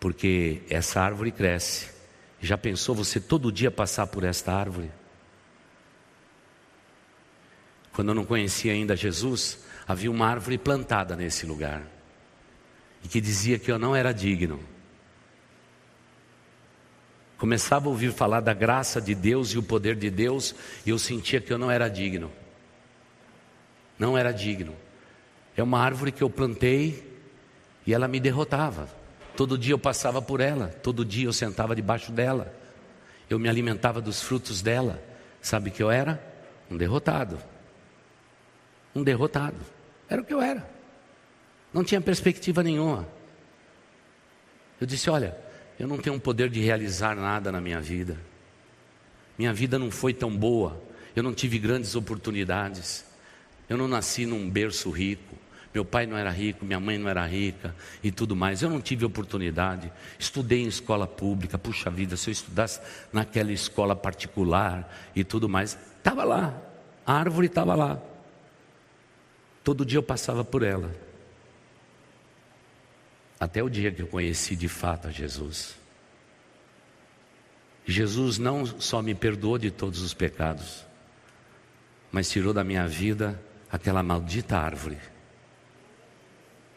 Porque 0.00 0.62
essa 0.68 1.00
árvore 1.00 1.30
cresce. 1.30 1.90
Já 2.40 2.58
pensou 2.58 2.92
você 2.92 3.20
todo 3.20 3.52
dia 3.52 3.70
passar 3.70 4.08
por 4.08 4.24
esta 4.24 4.52
árvore? 4.52 4.90
Quando 7.92 8.08
eu 8.08 8.14
não 8.14 8.24
conhecia 8.24 8.72
ainda 8.72 8.96
Jesus, 8.96 9.58
havia 9.86 10.10
uma 10.10 10.26
árvore 10.26 10.56
plantada 10.56 11.14
nesse 11.14 11.44
lugar 11.44 11.82
e 13.04 13.08
que 13.08 13.20
dizia 13.20 13.58
que 13.58 13.70
eu 13.70 13.78
não 13.78 13.94
era 13.94 14.12
digno. 14.12 14.60
Começava 17.36 17.86
a 17.86 17.90
ouvir 17.90 18.12
falar 18.12 18.40
da 18.40 18.54
graça 18.54 19.00
de 19.00 19.14
Deus 19.14 19.50
e 19.50 19.58
o 19.58 19.62
poder 19.62 19.96
de 19.96 20.08
Deus 20.08 20.54
e 20.86 20.90
eu 20.90 20.98
sentia 20.98 21.40
que 21.40 21.52
eu 21.52 21.58
não 21.58 21.70
era 21.70 21.88
digno. 21.88 22.30
Não 23.98 24.16
era 24.16 24.32
digno. 24.32 24.74
É 25.56 25.62
uma 25.62 25.80
árvore 25.80 26.12
que 26.12 26.22
eu 26.22 26.30
plantei 26.30 27.20
e 27.86 27.92
ela 27.92 28.08
me 28.08 28.20
derrotava. 28.20 28.88
Todo 29.36 29.58
dia 29.58 29.74
eu 29.74 29.78
passava 29.78 30.22
por 30.22 30.40
ela, 30.40 30.68
todo 30.68 31.04
dia 31.04 31.26
eu 31.26 31.32
sentava 31.32 31.74
debaixo 31.74 32.12
dela. 32.12 32.54
Eu 33.28 33.38
me 33.38 33.48
alimentava 33.48 34.00
dos 34.00 34.22
frutos 34.22 34.62
dela. 34.62 35.02
Sabe 35.42 35.70
que 35.70 35.82
eu 35.82 35.90
era? 35.90 36.22
Um 36.70 36.76
derrotado 36.76 37.51
um 38.94 39.02
derrotado. 39.02 39.56
Era 40.08 40.20
o 40.20 40.24
que 40.24 40.34
eu 40.34 40.40
era. 40.40 40.68
Não 41.72 41.82
tinha 41.82 42.00
perspectiva 42.00 42.62
nenhuma. 42.62 43.08
Eu 44.80 44.86
disse: 44.86 45.08
Olha, 45.08 45.36
eu 45.78 45.88
não 45.88 45.98
tenho 45.98 46.16
um 46.16 46.20
poder 46.20 46.50
de 46.50 46.60
realizar 46.60 47.16
nada 47.16 47.50
na 47.50 47.60
minha 47.60 47.80
vida. 47.80 48.18
Minha 49.38 49.52
vida 49.52 49.78
não 49.78 49.90
foi 49.90 50.12
tão 50.12 50.30
boa. 50.36 50.82
Eu 51.16 51.22
não 51.22 51.32
tive 51.32 51.58
grandes 51.58 51.94
oportunidades. 51.94 53.04
Eu 53.68 53.76
não 53.76 53.88
nasci 53.88 54.26
num 54.26 54.50
berço 54.50 54.90
rico. 54.90 55.36
Meu 55.74 55.86
pai 55.86 56.04
não 56.04 56.18
era 56.18 56.30
rico, 56.30 56.66
minha 56.66 56.78
mãe 56.78 56.98
não 56.98 57.08
era 57.08 57.24
rica 57.24 57.74
e 58.04 58.12
tudo 58.12 58.36
mais. 58.36 58.60
Eu 58.60 58.68
não 58.68 58.80
tive 58.80 59.06
oportunidade. 59.06 59.90
Estudei 60.18 60.62
em 60.62 60.66
escola 60.66 61.06
pública. 61.06 61.56
Puxa 61.56 61.90
vida, 61.90 62.14
se 62.16 62.28
eu 62.28 62.32
estudasse 62.32 62.80
naquela 63.10 63.50
escola 63.50 63.96
particular 63.96 65.10
e 65.16 65.24
tudo 65.24 65.48
mais, 65.48 65.78
estava 65.96 66.24
lá. 66.24 66.60
A 67.06 67.14
árvore 67.14 67.46
estava 67.46 67.74
lá. 67.74 67.98
Todo 69.62 69.84
dia 69.84 69.98
eu 69.98 70.02
passava 70.02 70.44
por 70.44 70.62
ela. 70.62 70.94
Até 73.38 73.62
o 73.62 73.68
dia 73.68 73.92
que 73.92 74.02
eu 74.02 74.06
conheci 74.06 74.54
de 74.54 74.68
fato 74.68 75.08
a 75.08 75.10
Jesus. 75.10 75.76
Jesus 77.84 78.38
não 78.38 78.64
só 78.64 79.02
me 79.02 79.14
perdoou 79.14 79.58
de 79.58 79.70
todos 79.70 80.00
os 80.00 80.14
pecados, 80.14 80.84
mas 82.10 82.30
tirou 82.30 82.52
da 82.52 82.62
minha 82.62 82.86
vida 82.86 83.40
aquela 83.70 84.02
maldita 84.02 84.56
árvore. 84.56 84.98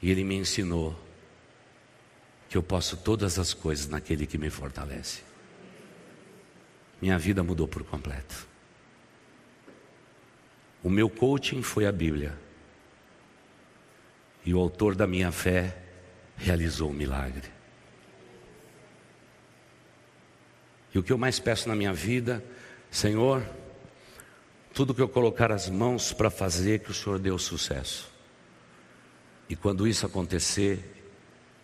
E 0.02 0.10
Ele 0.10 0.24
me 0.24 0.36
ensinou 0.36 1.00
que 2.50 2.58
eu 2.58 2.64
posso 2.64 2.98
todas 2.98 3.38
as 3.38 3.54
coisas 3.54 3.88
naquele 3.88 4.26
que 4.26 4.38
me 4.38 4.50
fortalece. 4.50 5.22
Minha 7.02 7.18
vida 7.20 7.44
mudou 7.44 7.68
por 7.68 7.84
completo. 7.84 8.48
O 10.82 10.90
meu 10.90 11.10
coaching 11.10 11.62
foi 11.62 11.86
a 11.86 11.92
Bíblia. 11.92 12.45
E 14.46 14.54
o 14.54 14.60
autor 14.60 14.96
da 14.96 15.08
minha 15.08 15.32
fé 15.32 15.76
realizou 16.38 16.92
o 16.92 16.94
milagre. 16.94 17.50
E 20.94 21.00
o 21.00 21.04
que 21.04 21.12
eu 21.12 21.18
mais 21.18 21.40
peço 21.40 21.68
na 21.68 21.76
minha 21.76 21.92
vida, 21.92 22.44
Senhor, 22.90 23.46
tudo 24.74 24.94
que 24.94 25.02
eu 25.02 25.10
colocar 25.10 25.52
as 25.52 25.70
mãos 25.70 26.14
para 26.14 26.30
fazer, 26.30 26.80
que 26.80 26.92
o 26.92 26.94
Senhor 26.94 27.20
dê 27.20 27.32
o 27.32 27.40
sucesso. 27.40 28.14
E 29.50 29.56
quando 29.56 29.88
isso 29.88 30.06
acontecer, 30.06 31.10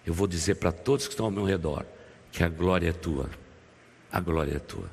eu 0.06 0.14
vou 0.14 0.28
dizer 0.28 0.56
para 0.56 0.72
todos 0.72 1.08
que 1.08 1.14
estão 1.14 1.28
ao 1.28 1.32
meu 1.32 1.46
redor 1.46 1.86
que 2.32 2.44
a 2.44 2.48
glória 2.50 2.90
é 2.90 2.94
tua. 2.94 3.30
A 4.12 4.20
glória 4.20 4.56
é 4.56 4.60
tua. 4.60 4.90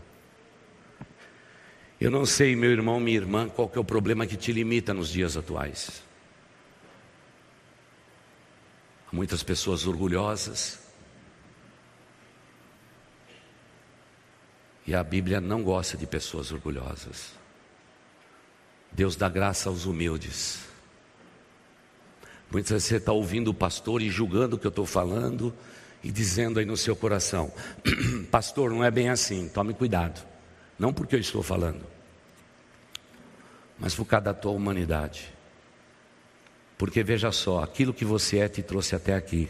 Eu 2.00 2.10
não 2.10 2.24
sei, 2.24 2.54
meu 2.54 2.70
irmão, 2.70 3.00
minha 3.00 3.16
irmã, 3.16 3.48
qual 3.48 3.68
que 3.68 3.76
é 3.76 3.80
o 3.80 3.84
problema 3.84 4.26
que 4.26 4.36
te 4.36 4.52
limita 4.52 4.94
nos 4.94 5.08
dias 5.08 5.36
atuais. 5.36 6.02
Há 8.96 8.97
muitas 9.12 9.42
pessoas 9.42 9.86
orgulhosas. 9.86 10.78
E 14.86 14.94
a 14.94 15.02
Bíblia 15.02 15.40
não 15.40 15.62
gosta 15.62 15.96
de 15.96 16.06
pessoas 16.06 16.50
orgulhosas. 16.50 17.32
Deus 18.90 19.16
dá 19.16 19.28
graça 19.28 19.68
aos 19.68 19.84
humildes. 19.84 20.60
Muitas 22.50 22.70
vezes 22.70 22.88
você 22.88 22.96
está 22.96 23.12
ouvindo 23.12 23.48
o 23.48 23.54
pastor 23.54 24.00
e 24.00 24.08
julgando 24.08 24.56
o 24.56 24.58
que 24.58 24.66
eu 24.66 24.70
estou 24.70 24.86
falando 24.86 25.54
e 26.02 26.10
dizendo 26.10 26.58
aí 26.58 26.64
no 26.64 26.76
seu 26.76 26.96
coração: 26.96 27.52
Pastor, 28.30 28.70
não 28.70 28.82
é 28.82 28.90
bem 28.90 29.10
assim, 29.10 29.48
tome 29.48 29.74
cuidado. 29.74 30.26
Não 30.78 30.92
porque 30.92 31.16
eu 31.16 31.20
estou 31.20 31.42
falando, 31.42 31.84
mas 33.78 33.94
por 33.94 34.06
causa 34.06 34.26
da 34.26 34.34
tua 34.34 34.52
humanidade. 34.52 35.37
Porque 36.78 37.02
veja 37.02 37.32
só, 37.32 37.62
aquilo 37.62 37.92
que 37.92 38.04
você 38.04 38.38
é 38.38 38.48
te 38.48 38.62
trouxe 38.62 38.94
até 38.94 39.14
aqui. 39.14 39.48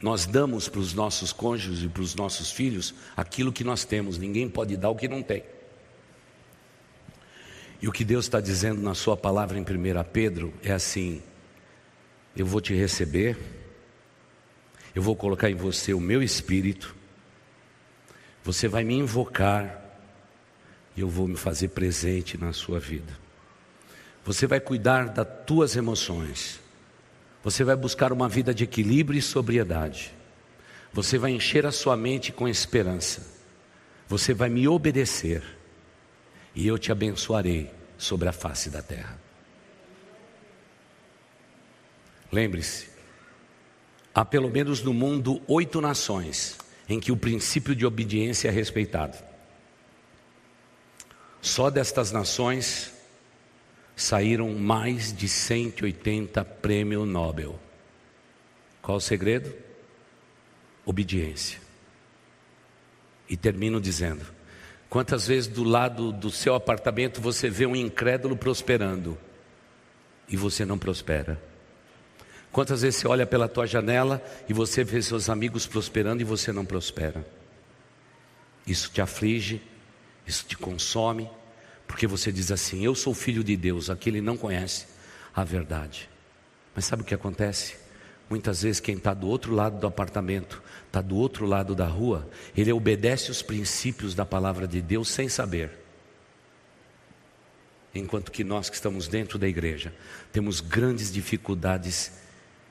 Nós 0.00 0.26
damos 0.26 0.68
para 0.68 0.80
os 0.80 0.94
nossos 0.94 1.32
cônjuges 1.32 1.84
e 1.84 1.88
para 1.88 2.02
os 2.02 2.14
nossos 2.14 2.50
filhos 2.50 2.94
aquilo 3.16 3.52
que 3.52 3.62
nós 3.62 3.84
temos, 3.84 4.18
ninguém 4.18 4.48
pode 4.48 4.76
dar 4.76 4.88
o 4.88 4.96
que 4.96 5.06
não 5.06 5.22
tem. 5.22 5.44
E 7.80 7.86
o 7.86 7.92
que 7.92 8.04
Deus 8.04 8.24
está 8.24 8.40
dizendo 8.40 8.80
na 8.80 8.94
Sua 8.94 9.16
palavra 9.16 9.58
em 9.58 9.62
1 9.62 9.64
Pedro 10.10 10.54
é 10.62 10.72
assim: 10.72 11.22
eu 12.34 12.46
vou 12.46 12.60
te 12.60 12.74
receber, 12.74 13.36
eu 14.94 15.02
vou 15.02 15.14
colocar 15.14 15.50
em 15.50 15.54
você 15.54 15.92
o 15.92 16.00
meu 16.00 16.22
espírito, 16.22 16.96
você 18.42 18.68
vai 18.68 18.84
me 18.84 18.94
invocar 18.94 19.82
e 20.96 21.00
eu 21.00 21.08
vou 21.08 21.28
me 21.28 21.36
fazer 21.36 21.68
presente 21.68 22.38
na 22.38 22.52
sua 22.52 22.80
vida. 22.80 23.23
Você 24.24 24.46
vai 24.46 24.58
cuidar 24.58 25.08
das 25.08 25.26
tuas 25.46 25.76
emoções. 25.76 26.58
Você 27.42 27.62
vai 27.62 27.76
buscar 27.76 28.10
uma 28.10 28.28
vida 28.28 28.54
de 28.54 28.64
equilíbrio 28.64 29.18
e 29.18 29.22
sobriedade. 29.22 30.12
Você 30.92 31.18
vai 31.18 31.32
encher 31.32 31.66
a 31.66 31.72
sua 31.72 31.96
mente 31.96 32.32
com 32.32 32.48
esperança. 32.48 33.26
Você 34.08 34.32
vai 34.32 34.48
me 34.48 34.66
obedecer. 34.66 35.42
E 36.54 36.66
eu 36.66 36.78
te 36.78 36.90
abençoarei 36.90 37.70
sobre 37.98 38.28
a 38.28 38.32
face 38.32 38.70
da 38.70 38.80
terra. 38.80 39.18
Lembre-se, 42.32 42.88
há 44.14 44.24
pelo 44.24 44.48
menos 44.48 44.82
no 44.82 44.94
mundo 44.94 45.42
oito 45.46 45.80
nações 45.80 46.56
em 46.88 46.98
que 46.98 47.12
o 47.12 47.16
princípio 47.16 47.74
de 47.76 47.84
obediência 47.84 48.48
é 48.48 48.50
respeitado. 48.50 49.18
Só 51.42 51.68
destas 51.68 52.10
nações 52.10 52.93
saíram 53.96 54.54
mais 54.54 55.12
de 55.12 55.28
180 55.28 56.44
prêmios 56.44 57.06
Nobel. 57.06 57.58
Qual 58.82 58.98
o 58.98 59.00
segredo? 59.00 59.54
Obediência. 60.84 61.60
E 63.28 63.36
termino 63.36 63.80
dizendo: 63.80 64.26
quantas 64.88 65.26
vezes 65.26 65.48
do 65.48 65.64
lado 65.64 66.12
do 66.12 66.30
seu 66.30 66.54
apartamento 66.54 67.20
você 67.20 67.48
vê 67.48 67.66
um 67.66 67.76
incrédulo 67.76 68.36
prosperando 68.36 69.16
e 70.28 70.36
você 70.36 70.64
não 70.64 70.78
prospera? 70.78 71.40
Quantas 72.52 72.82
vezes 72.82 73.00
você 73.00 73.08
olha 73.08 73.26
pela 73.26 73.48
tua 73.48 73.66
janela 73.66 74.22
e 74.48 74.52
você 74.52 74.84
vê 74.84 75.02
seus 75.02 75.28
amigos 75.28 75.66
prosperando 75.66 76.20
e 76.20 76.24
você 76.24 76.52
não 76.52 76.64
prospera? 76.64 77.26
Isso 78.66 78.90
te 78.90 79.00
aflige, 79.00 79.60
isso 80.26 80.44
te 80.46 80.56
consome, 80.56 81.28
porque 81.86 82.06
você 82.06 82.32
diz 82.32 82.50
assim: 82.50 82.84
Eu 82.84 82.94
sou 82.94 83.14
filho 83.14 83.44
de 83.44 83.56
Deus, 83.56 83.90
aquele 83.90 84.20
não 84.20 84.36
conhece 84.36 84.86
a 85.34 85.44
verdade. 85.44 86.08
Mas 86.74 86.84
sabe 86.84 87.02
o 87.02 87.04
que 87.04 87.14
acontece? 87.14 87.76
Muitas 88.28 88.62
vezes 88.62 88.80
quem 88.80 88.96
está 88.96 89.12
do 89.12 89.28
outro 89.28 89.54
lado 89.54 89.78
do 89.78 89.86
apartamento, 89.86 90.62
está 90.86 91.00
do 91.00 91.16
outro 91.16 91.46
lado 91.46 91.74
da 91.74 91.86
rua, 91.86 92.28
ele 92.56 92.72
obedece 92.72 93.30
os 93.30 93.42
princípios 93.42 94.14
da 94.14 94.24
palavra 94.24 94.66
de 94.66 94.80
Deus 94.80 95.08
sem 95.08 95.28
saber. 95.28 95.70
Enquanto 97.94 98.32
que 98.32 98.42
nós 98.42 98.68
que 98.68 98.74
estamos 98.74 99.06
dentro 99.06 99.38
da 99.38 99.46
igreja 99.46 99.94
temos 100.32 100.60
grandes 100.60 101.12
dificuldades 101.12 102.12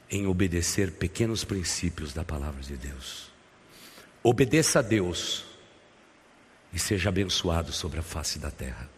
em 0.10 0.28
obedecer 0.28 0.92
pequenos 0.92 1.46
princípios 1.46 2.14
da 2.14 2.26
palavra 2.26 2.62
de 2.62 2.76
Deus. 2.76 3.32
Obedeça 4.22 4.80
a 4.80 4.82
Deus 4.82 5.46
e 6.74 6.80
seja 6.80 7.10
abençoado 7.10 7.72
sobre 7.72 8.00
a 8.00 8.04
face 8.04 8.38
da 8.38 8.52
terra. 8.52 8.90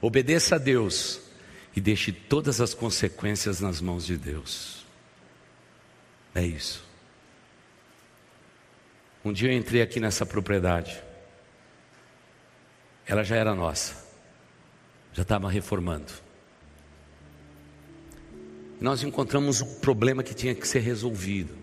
Obedeça 0.00 0.56
a 0.56 0.58
Deus 0.58 1.20
e 1.74 1.80
deixe 1.80 2.12
todas 2.12 2.60
as 2.60 2.74
consequências 2.74 3.60
nas 3.60 3.80
mãos 3.80 4.06
de 4.06 4.16
Deus. 4.16 4.84
É 6.34 6.44
isso. 6.44 6.84
Um 9.24 9.32
dia 9.32 9.52
eu 9.52 9.56
entrei 9.56 9.82
aqui 9.82 10.00
nessa 10.00 10.24
propriedade. 10.24 11.02
Ela 13.06 13.22
já 13.22 13.36
era 13.36 13.54
nossa. 13.54 14.08
Já 15.12 15.22
estava 15.22 15.50
reformando 15.50 16.12
nós 18.80 19.02
encontramos 19.02 19.60
um 19.60 19.74
problema 19.74 20.22
que 20.22 20.34
tinha 20.34 20.54
que 20.54 20.66
ser 20.66 20.80
resolvido. 20.80 21.54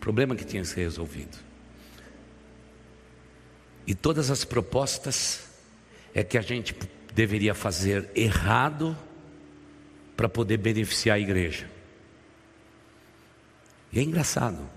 Problema 0.00 0.34
que 0.34 0.44
tinha 0.44 0.62
que 0.62 0.68
ser 0.68 0.80
resolvido. 0.80 1.36
E 3.86 3.94
todas 3.94 4.30
as 4.30 4.44
propostas 4.44 5.49
é 6.14 6.22
que 6.24 6.36
a 6.36 6.42
gente 6.42 6.74
deveria 7.14 7.54
fazer 7.54 8.10
errado 8.14 8.96
para 10.16 10.28
poder 10.28 10.58
beneficiar 10.58 11.16
a 11.16 11.20
igreja. 11.20 11.68
E 13.92 13.98
é 13.98 14.02
engraçado. 14.02 14.68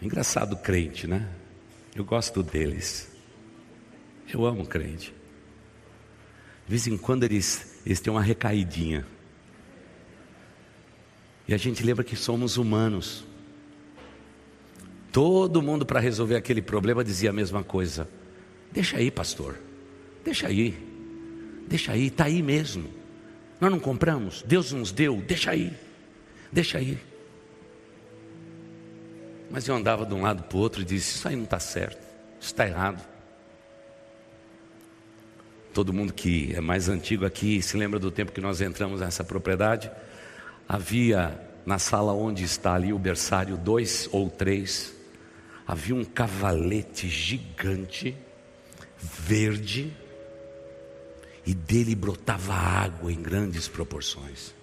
É 0.00 0.04
engraçado 0.04 0.54
o 0.54 0.56
crente, 0.56 1.06
né? 1.06 1.28
Eu 1.94 2.04
gosto 2.04 2.42
deles. 2.42 3.10
Eu 4.32 4.44
amo 4.44 4.66
crente. 4.66 5.14
De 6.66 6.70
vez 6.70 6.86
em 6.86 6.96
quando 6.96 7.24
eles, 7.24 7.80
eles 7.84 8.00
têm 8.00 8.12
uma 8.12 8.22
recaidinha. 8.22 9.06
E 11.46 11.54
a 11.54 11.56
gente 11.56 11.82
lembra 11.82 12.04
que 12.04 12.16
somos 12.16 12.56
humanos. 12.56 13.24
Todo 15.10 15.60
mundo 15.60 15.84
para 15.84 16.00
resolver 16.00 16.36
aquele 16.36 16.62
problema 16.62 17.04
dizia 17.04 17.30
a 17.30 17.32
mesma 17.32 17.62
coisa. 17.62 18.08
Deixa 18.72 18.96
aí, 18.96 19.10
pastor. 19.10 19.58
Deixa 20.24 20.48
aí. 20.48 20.76
Deixa 21.68 21.92
aí, 21.92 22.06
está 22.06 22.24
aí 22.24 22.42
mesmo. 22.42 22.88
Nós 23.60 23.70
não 23.70 23.78
compramos, 23.78 24.42
Deus 24.42 24.72
nos 24.72 24.90
deu, 24.92 25.22
deixa 25.22 25.52
aí. 25.52 25.72
Deixa 26.50 26.78
aí. 26.78 26.98
Mas 29.50 29.68
eu 29.68 29.74
andava 29.74 30.04
de 30.04 30.14
um 30.14 30.22
lado 30.22 30.42
para 30.42 30.56
o 30.56 30.60
outro 30.60 30.82
e 30.82 30.84
disse: 30.84 31.16
Isso 31.16 31.28
aí 31.28 31.36
não 31.36 31.44
está 31.44 31.60
certo, 31.60 32.00
isso 32.40 32.52
está 32.52 32.66
errado. 32.66 33.06
Todo 35.72 35.92
mundo 35.92 36.12
que 36.12 36.52
é 36.54 36.60
mais 36.60 36.88
antigo 36.88 37.24
aqui 37.24 37.62
se 37.62 37.76
lembra 37.76 37.98
do 37.98 38.10
tempo 38.10 38.32
que 38.32 38.40
nós 38.40 38.60
entramos 38.60 39.00
nessa 39.00 39.24
propriedade 39.24 39.90
havia 40.68 41.38
na 41.66 41.78
sala 41.78 42.12
onde 42.12 42.44
está 42.44 42.74
ali 42.74 42.92
o 42.92 42.98
berçário, 42.98 43.56
dois 43.56 44.08
ou 44.10 44.28
três, 44.28 44.94
havia 45.66 45.94
um 45.94 46.04
cavalete 46.04 47.08
gigante, 47.08 48.16
verde, 48.98 49.94
e 51.44 51.54
dele 51.54 51.94
brotava 51.94 52.54
água 52.54 53.12
em 53.12 53.20
grandes 53.20 53.68
proporções. 53.68 54.54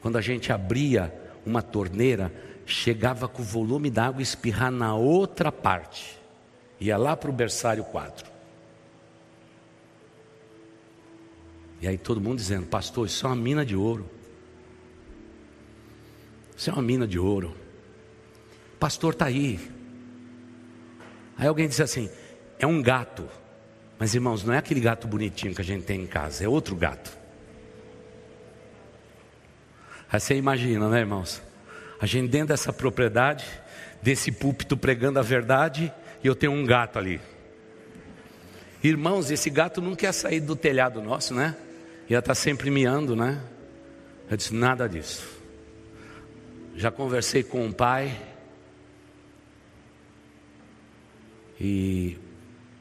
Quando 0.00 0.16
a 0.16 0.20
gente 0.20 0.52
abria 0.52 1.12
uma 1.44 1.62
torneira, 1.62 2.32
chegava 2.66 3.28
com 3.28 3.42
o 3.42 3.44
volume 3.44 3.90
da 3.90 4.06
água 4.06 4.22
espirrar 4.22 4.70
na 4.70 4.94
outra 4.94 5.50
parte, 5.50 6.18
ia 6.80 6.96
lá 6.96 7.16
para 7.16 7.30
o 7.30 7.32
berçário 7.32 7.84
4. 7.84 8.30
E 11.80 11.88
aí 11.88 11.98
todo 11.98 12.20
mundo 12.20 12.38
dizendo, 12.38 12.66
pastor, 12.66 13.06
isso 13.06 13.26
é 13.26 13.28
uma 13.28 13.36
mina 13.36 13.66
de 13.66 13.74
ouro. 13.74 14.08
Isso 16.56 16.70
é 16.70 16.72
uma 16.72 16.82
mina 16.82 17.08
de 17.08 17.18
ouro. 17.18 17.56
Pastor 18.78 19.14
está 19.14 19.26
aí. 19.26 19.58
Aí 21.36 21.48
alguém 21.48 21.66
diz 21.68 21.80
assim: 21.80 22.08
é 22.58 22.66
um 22.66 22.80
gato. 22.80 23.28
Mas 24.02 24.16
irmãos, 24.16 24.42
não 24.42 24.52
é 24.52 24.58
aquele 24.58 24.80
gato 24.80 25.06
bonitinho 25.06 25.54
que 25.54 25.60
a 25.60 25.64
gente 25.64 25.84
tem 25.84 26.00
em 26.00 26.06
casa, 26.08 26.44
é 26.44 26.48
outro 26.48 26.74
gato. 26.74 27.16
Aí 30.10 30.18
você 30.18 30.34
imagina, 30.34 30.88
né, 30.88 30.98
irmãos? 30.98 31.40
A 32.00 32.04
gente 32.04 32.28
dentro 32.28 32.48
dessa 32.48 32.72
propriedade, 32.72 33.46
desse 34.02 34.32
púlpito 34.32 34.76
pregando 34.76 35.20
a 35.20 35.22
verdade, 35.22 35.94
e 36.20 36.26
eu 36.26 36.34
tenho 36.34 36.50
um 36.50 36.66
gato 36.66 36.98
ali. 36.98 37.20
Irmãos, 38.82 39.30
esse 39.30 39.48
gato 39.48 39.80
não 39.80 39.94
quer 39.94 40.10
sair 40.10 40.40
do 40.40 40.56
telhado 40.56 41.00
nosso, 41.00 41.32
né? 41.32 41.54
Ia 42.10 42.18
estar 42.18 42.30
tá 42.30 42.34
sempre 42.34 42.72
miando, 42.72 43.14
né? 43.14 43.40
Eu 44.28 44.36
disse: 44.36 44.52
nada 44.52 44.88
disso. 44.88 45.28
Já 46.74 46.90
conversei 46.90 47.44
com 47.44 47.68
o 47.68 47.72
pai. 47.72 48.20
E 51.60 52.18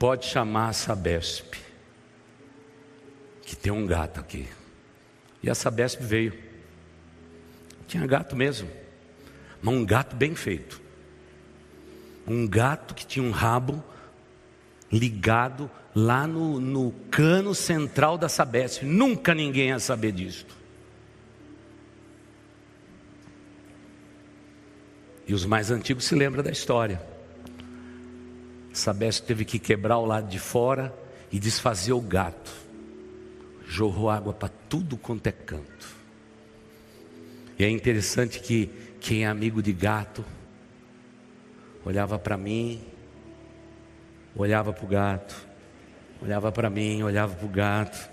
pode 0.02 0.26
chamar 0.26 0.70
a 0.70 0.74
Sabesp, 0.74 1.54
que 3.44 3.56
tem 3.56 3.72
um 3.72 3.86
gato 3.86 4.20
aqui. 4.20 4.48
E 5.44 5.50
a 5.50 5.54
Sabesp 5.54 6.02
veio. 6.02 6.34
Tinha 7.88 8.08
gato 8.08 8.36
mesmo, 8.36 8.68
mas 9.62 9.76
um 9.76 9.86
gato 9.86 10.16
bem 10.16 10.34
feito. 10.34 10.82
Um 12.26 12.48
gato 12.48 12.96
que 12.96 13.06
tinha 13.06 13.24
um 13.24 13.30
rabo 13.30 13.84
ligado 14.92 15.70
lá 15.94 16.26
no, 16.26 16.60
no 16.60 16.92
cano 17.12 17.54
central 17.54 18.18
da 18.18 18.28
Sabesp. 18.28 18.82
Nunca 18.84 19.36
ninguém 19.36 19.68
ia 19.68 19.78
saber 19.78 20.14
disso. 20.14 20.48
E 25.28 25.34
os 25.36 25.46
mais 25.46 25.70
antigos 25.70 26.06
se 26.06 26.16
lembram 26.16 26.42
da 26.42 26.50
história. 26.50 27.11
Sabesp 28.74 29.26
teve 29.26 29.46
que 29.46 29.60
quebrar 29.60 29.98
o 29.98 30.06
lado 30.06 30.28
de 30.28 30.40
fora 30.40 30.94
e 31.32 31.40
desfazer 31.40 31.94
o 31.94 32.02
gato. 32.02 32.52
Jorrou 33.68 34.10
água 34.10 34.34
para 34.34 34.50
tudo 34.70 34.98
quanto 34.98 35.28
é 35.28 35.32
canto. 35.32 35.88
E 37.58 37.64
é 37.64 37.70
interessante 37.70 38.40
que 38.40 38.70
quem 39.00 39.24
é 39.24 39.28
amigo 39.28 39.62
de 39.62 39.72
gato 39.72 40.26
olhava 41.86 42.18
para 42.18 42.38
mim, 42.38 42.82
olhava 44.36 44.74
para 44.74 44.86
o 44.86 44.88
gato, 44.88 45.36
olhava 46.22 46.52
para 46.52 46.70
mim, 46.70 47.04
olhava 47.04 47.36
para 47.36 47.46
o 47.46 47.50
gato. 47.50 48.10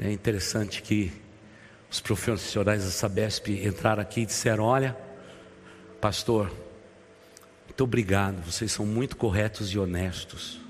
É 0.00 0.12
interessante 0.12 0.82
que 0.82 1.12
os 1.90 2.00
profissionais 2.00 2.84
da 2.84 2.90
Sabesp 2.90 3.48
entraram 3.48 4.02
aqui 4.02 4.20
e 4.20 4.26
disseram: 4.26 4.64
Olha, 4.64 4.96
pastor, 6.00 6.52
muito 7.78 7.84
obrigado, 7.84 8.42
vocês 8.42 8.72
são 8.72 8.84
muito 8.84 9.16
corretos 9.16 9.72
e 9.72 9.78
honestos. 9.78 10.60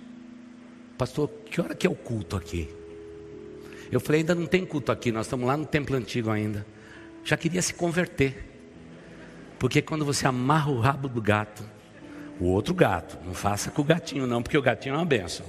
Pastor, 0.99 1.31
que 1.51 1.59
hora 1.59 1.75
que 1.75 1.87
é 1.87 1.91
o 1.91 1.95
culto 1.95 2.37
aqui? 2.37 2.69
Eu 3.91 3.99
falei: 3.99 4.21
Ainda 4.21 4.35
não 4.35 4.45
tem 4.45 4.67
culto 4.67 4.93
aqui, 4.93 5.11
nós 5.11 5.25
estamos 5.25 5.47
lá 5.47 5.57
no 5.57 5.65
templo 5.65 5.97
antigo 5.97 6.31
ainda. 6.31 6.67
Já 7.25 7.35
queria 7.35 7.63
se 7.63 7.73
converter, 7.73 8.45
porque 9.59 9.81
quando 9.81 10.05
você 10.05 10.27
amarra 10.27 10.71
o 10.71 10.81
rabo 10.81 11.09
do 11.09 11.23
gato, 11.23 11.65
o 12.39 12.45
outro 12.45 12.75
gato, 12.75 13.17
não 13.25 13.33
faça 13.33 13.71
com 13.71 13.81
o 13.81 13.85
gatinho, 13.87 14.27
não, 14.27 14.43
porque 14.43 14.59
o 14.59 14.63
gatinho 14.63 14.95
é 14.95 14.99
uma 14.99 15.07
benção. 15.07 15.47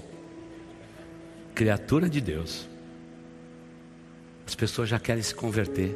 Criatura 1.54 2.10
de 2.10 2.22
Deus. 2.22 2.70
As 4.48 4.56
pessoas 4.56 4.88
já 4.88 4.98
querem 4.98 5.22
se 5.22 5.36
converter. 5.36 5.94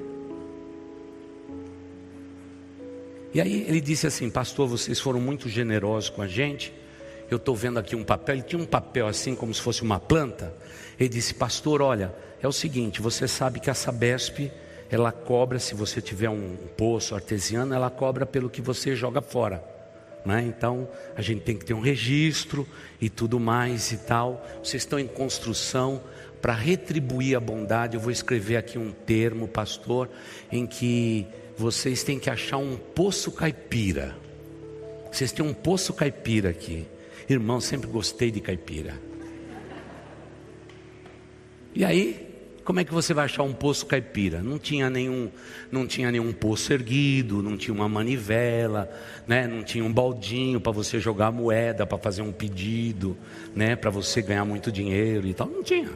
E 3.34 3.41
aí 3.41 3.65
ele 3.67 3.81
disse 3.81 4.05
assim: 4.05 4.29
Pastor, 4.29 4.67
vocês 4.67 4.99
foram 4.99 5.19
muito 5.19 5.49
generosos 5.49 6.09
com 6.09 6.21
a 6.21 6.27
gente. 6.27 6.73
Eu 7.29 7.38
estou 7.38 7.55
vendo 7.55 7.79
aqui 7.79 7.95
um 7.95 8.03
papel. 8.03 8.36
Ele 8.36 8.43
tinha 8.43 8.61
um 8.61 8.65
papel 8.65 9.07
assim, 9.07 9.34
como 9.34 9.53
se 9.53 9.61
fosse 9.61 9.81
uma 9.81 9.99
planta. 9.99 10.53
Ele 10.99 11.09
disse: 11.09 11.34
Pastor, 11.34 11.81
olha, 11.81 12.13
é 12.41 12.47
o 12.47 12.51
seguinte: 12.51 13.01
você 13.01 13.27
sabe 13.27 13.59
que 13.59 13.69
a 13.69 13.73
Sabesp, 13.73 14.51
ela 14.89 15.11
cobra, 15.11 15.57
se 15.57 15.73
você 15.73 15.99
tiver 15.99 16.29
um 16.29 16.55
poço 16.77 17.15
artesiano, 17.15 17.73
ela 17.73 17.89
cobra 17.89 18.25
pelo 18.25 18.49
que 18.49 18.61
você 18.61 18.95
joga 18.95 19.21
fora. 19.21 19.63
Né? 20.23 20.43
Então 20.47 20.88
a 21.15 21.21
gente 21.21 21.41
tem 21.41 21.57
que 21.57 21.65
ter 21.65 21.73
um 21.73 21.81
registro 21.81 22.67
e 23.01 23.09
tudo 23.09 23.39
mais 23.39 23.91
e 23.91 23.97
tal. 23.97 24.45
Vocês 24.63 24.84
estão 24.84 24.99
em 24.99 25.07
construção 25.07 26.01
para 26.41 26.53
retribuir 26.53 27.36
a 27.36 27.39
bondade. 27.39 27.95
Eu 27.95 28.01
vou 28.01 28.11
escrever 28.11 28.57
aqui 28.57 28.77
um 28.77 28.91
termo, 28.91 29.47
pastor, 29.47 30.09
em 30.51 30.67
que 30.67 31.27
vocês 31.58 32.04
têm 32.04 32.20
que 32.20 32.30
achar 32.30 32.58
um 32.58 32.76
poço 32.76 33.32
caipira. 33.32 34.16
Vocês 35.12 35.32
têm 35.32 35.45
um 35.45 35.54
poço 35.54 35.93
caipira 35.93 36.49
aqui. 36.49 36.86
Irmão, 37.30 37.62
sempre 37.62 37.89
gostei 37.89 38.32
de 38.32 38.39
caipira. 38.39 38.99
E 41.76 41.84
aí, 41.84 42.34
como 42.64 42.80
é 42.80 42.84
que 42.84 42.93
você 42.93 43.14
vai 43.14 43.26
achar 43.26 43.43
um 43.43 43.54
poço 43.54 43.86
caipira? 43.86 44.41
Não 44.41 44.58
tinha 44.58 44.89
nenhum, 44.89 45.30
não 45.72 45.86
tinha 45.86 46.12
nenhum 46.12 46.32
poço 46.32 46.72
erguido, 46.72 47.41
não 47.41 47.58
tinha 47.58 47.74
uma 47.74 47.89
manivela, 47.89 48.89
né? 49.28 49.47
não 49.47 49.64
tinha 49.64 49.84
um 49.84 49.91
baldinho 49.91 50.62
para 50.62 50.72
você 50.72 50.99
jogar 50.99 51.32
moeda, 51.32 51.86
para 51.86 51.97
fazer 51.97 52.22
um 52.22 52.32
pedido, 52.32 53.18
né? 53.56 53.76
para 53.76 53.89
você 53.89 54.22
ganhar 54.22 54.45
muito 54.45 54.72
dinheiro 54.72 55.28
e 55.28 55.34
tal. 55.34 55.47
Não 55.47 55.64
tinha. 55.64 55.89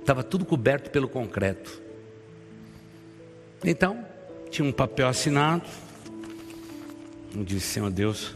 Estava 0.00 0.22
tudo 0.22 0.44
coberto 0.44 0.90
pelo 0.90 1.08
concreto. 1.08 1.83
Então, 3.64 4.04
tinha 4.50 4.68
um 4.68 4.72
papel 4.72 5.08
assinado. 5.08 5.64
Eu 7.34 7.42
disse, 7.42 7.66
Senhor 7.66 7.90
Deus, 7.90 8.34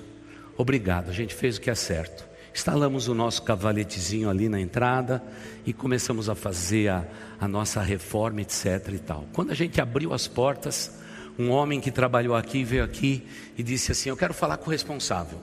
obrigado, 0.56 1.10
a 1.10 1.12
gente 1.12 1.34
fez 1.34 1.58
o 1.58 1.60
que 1.60 1.70
é 1.70 1.74
certo. 1.74 2.26
Instalamos 2.54 3.06
o 3.06 3.14
nosso 3.14 3.42
cavaletezinho 3.42 4.28
ali 4.28 4.48
na 4.48 4.58
entrada 4.58 5.22
e 5.64 5.72
começamos 5.72 6.28
a 6.28 6.34
fazer 6.34 6.88
a, 6.88 7.06
a 7.38 7.46
nossa 7.46 7.80
reforma, 7.80 8.40
etc. 8.40 8.88
e 8.94 8.98
tal. 8.98 9.26
Quando 9.32 9.52
a 9.52 9.54
gente 9.54 9.80
abriu 9.80 10.12
as 10.12 10.26
portas, 10.26 10.98
um 11.38 11.50
homem 11.50 11.80
que 11.80 11.92
trabalhou 11.92 12.34
aqui 12.34 12.64
veio 12.64 12.82
aqui 12.82 13.24
e 13.56 13.62
disse 13.62 13.92
assim: 13.92 14.08
Eu 14.08 14.16
quero 14.16 14.34
falar 14.34 14.56
com 14.56 14.68
o 14.68 14.72
responsável. 14.72 15.38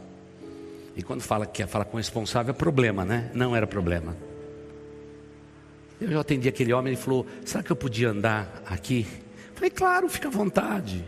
E 0.97 1.03
quando 1.03 1.21
fala 1.21 1.45
que 1.45 1.53
quer 1.53 1.67
falar 1.67 1.85
com 1.85 1.95
o 1.95 1.99
responsável, 1.99 2.53
é 2.53 2.57
problema, 2.57 3.05
né? 3.05 3.31
Não 3.33 3.55
era 3.55 3.65
problema. 3.65 4.17
Eu 6.01 6.11
já 6.11 6.19
atendi 6.19 6.49
aquele 6.49 6.73
homem, 6.73 6.93
ele 6.93 7.01
falou: 7.01 7.25
Será 7.45 7.63
que 7.63 7.71
eu 7.71 7.77
podia 7.77 8.09
andar 8.09 8.61
aqui? 8.65 9.07
Falei: 9.55 9.69
Claro, 9.69 10.07
fica 10.07 10.27
à 10.27 10.31
vontade. 10.31 11.03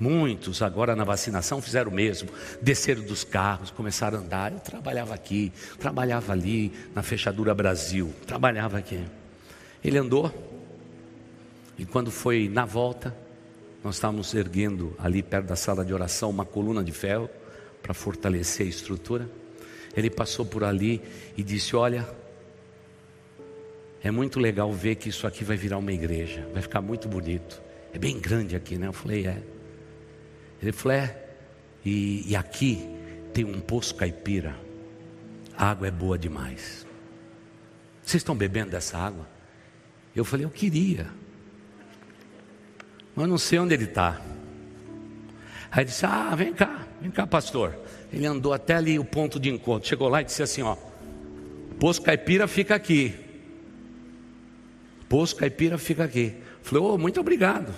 Muitos 0.00 0.62
agora 0.62 0.96
na 0.96 1.04
vacinação 1.04 1.62
fizeram 1.62 1.88
o 1.88 1.94
mesmo, 1.94 2.28
desceram 2.60 3.02
dos 3.04 3.22
carros, 3.22 3.70
começaram 3.70 4.18
a 4.18 4.20
andar. 4.20 4.52
Eu 4.52 4.58
trabalhava 4.58 5.14
aqui, 5.14 5.52
trabalhava 5.78 6.32
ali 6.32 6.72
na 6.92 7.04
fechadura 7.04 7.54
Brasil, 7.54 8.12
trabalhava 8.26 8.78
aqui. 8.78 9.04
Ele 9.84 9.98
andou 9.98 10.32
e 11.78 11.86
quando 11.86 12.10
foi 12.10 12.48
na 12.48 12.64
volta, 12.64 13.16
nós 13.82 13.94
estávamos 13.96 14.34
erguendo 14.34 14.94
ali 14.98 15.22
perto 15.22 15.46
da 15.46 15.56
sala 15.56 15.84
de 15.84 15.94
oração 15.94 16.30
uma 16.30 16.44
coluna 16.44 16.82
de 16.82 16.92
ferro 16.92 17.30
para 17.82 17.94
fortalecer 17.94 18.66
a 18.66 18.70
estrutura. 18.70 19.28
Ele 19.96 20.10
passou 20.10 20.44
por 20.44 20.64
ali 20.64 21.00
e 21.36 21.42
disse: 21.42 21.76
Olha, 21.76 22.08
é 24.02 24.10
muito 24.10 24.40
legal 24.40 24.72
ver 24.72 24.96
que 24.96 25.08
isso 25.08 25.26
aqui 25.26 25.44
vai 25.44 25.56
virar 25.56 25.78
uma 25.78 25.92
igreja, 25.92 26.44
vai 26.52 26.62
ficar 26.62 26.80
muito 26.80 27.08
bonito. 27.08 27.62
É 27.92 27.98
bem 27.98 28.18
grande 28.18 28.56
aqui, 28.56 28.76
né? 28.76 28.86
Eu 28.86 28.92
falei: 28.92 29.26
É. 29.26 29.42
Ele 30.62 30.72
falou: 30.72 30.96
é, 30.96 31.16
e, 31.84 32.30
e 32.30 32.36
aqui 32.36 32.88
tem 33.34 33.44
um 33.44 33.60
poço 33.60 33.94
caipira, 33.94 34.54
a 35.56 35.70
água 35.70 35.88
é 35.88 35.90
boa 35.90 36.16
demais. 36.16 36.86
Vocês 38.02 38.20
estão 38.20 38.36
bebendo 38.36 38.70
dessa 38.70 38.96
água? 38.96 39.26
Eu 40.14 40.24
falei: 40.24 40.46
eu 40.46 40.50
queria, 40.50 41.08
mas 43.14 43.28
não 43.28 43.38
sei 43.38 43.58
onde 43.58 43.74
ele 43.74 43.84
está. 43.84 44.20
Aí 45.70 45.80
ele 45.80 45.84
disse: 45.86 46.06
Ah, 46.06 46.34
vem 46.36 46.52
cá, 46.52 46.86
vem 47.00 47.10
cá, 47.10 47.26
pastor. 47.26 47.76
Ele 48.12 48.26
andou 48.26 48.52
até 48.52 48.74
ali 48.74 48.98
o 48.98 49.04
ponto 49.04 49.40
de 49.40 49.48
encontro. 49.48 49.88
Chegou 49.88 50.08
lá 50.08 50.20
e 50.22 50.24
disse 50.24 50.42
assim: 50.42 50.62
Ó, 50.62 50.76
Poço 51.80 52.00
Caipira 52.00 52.46
fica 52.46 52.74
aqui. 52.74 53.14
Poço 55.08 55.34
Caipira 55.34 55.76
fica 55.76 56.04
aqui. 56.04 56.36
Falei: 56.62 56.84
oh, 56.84 56.96
muito 56.96 57.20
obrigado. 57.20 57.72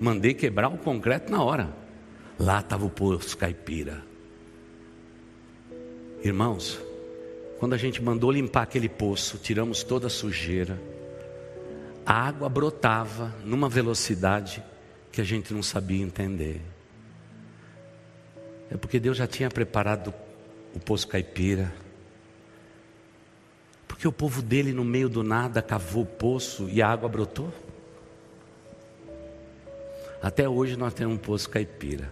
Mandei 0.00 0.34
quebrar 0.34 0.68
o 0.68 0.78
concreto 0.78 1.30
na 1.30 1.42
hora. 1.42 1.72
Lá 2.38 2.60
estava 2.60 2.84
o 2.84 2.90
poço 2.90 3.36
caipira. 3.36 4.02
Irmãos, 6.24 6.80
quando 7.58 7.74
a 7.74 7.76
gente 7.76 8.02
mandou 8.02 8.30
limpar 8.30 8.62
aquele 8.62 8.88
poço, 8.88 9.38
tiramos 9.38 9.84
toda 9.84 10.08
a 10.08 10.10
sujeira, 10.10 10.80
a 12.04 12.12
água 12.12 12.48
brotava 12.48 13.32
numa 13.44 13.68
velocidade 13.68 14.62
que 15.12 15.20
a 15.20 15.24
gente 15.24 15.54
não 15.54 15.62
sabia 15.62 16.02
entender. 16.02 16.60
É 18.70 18.76
porque 18.76 18.98
Deus 18.98 19.16
já 19.18 19.26
tinha 19.26 19.50
preparado 19.50 20.12
o 20.74 20.80
poço 20.80 21.06
caipira. 21.06 21.72
Porque 23.86 24.08
o 24.08 24.12
povo 24.12 24.40
dele, 24.40 24.72
no 24.72 24.84
meio 24.84 25.08
do 25.08 25.22
nada, 25.22 25.60
cavou 25.60 26.02
o 26.02 26.06
poço 26.06 26.68
e 26.70 26.80
a 26.80 26.88
água 26.88 27.08
brotou. 27.08 27.52
Até 30.22 30.48
hoje 30.48 30.76
nós 30.76 30.94
temos 30.94 31.14
um 31.14 31.18
poço 31.18 31.50
caipira. 31.50 32.08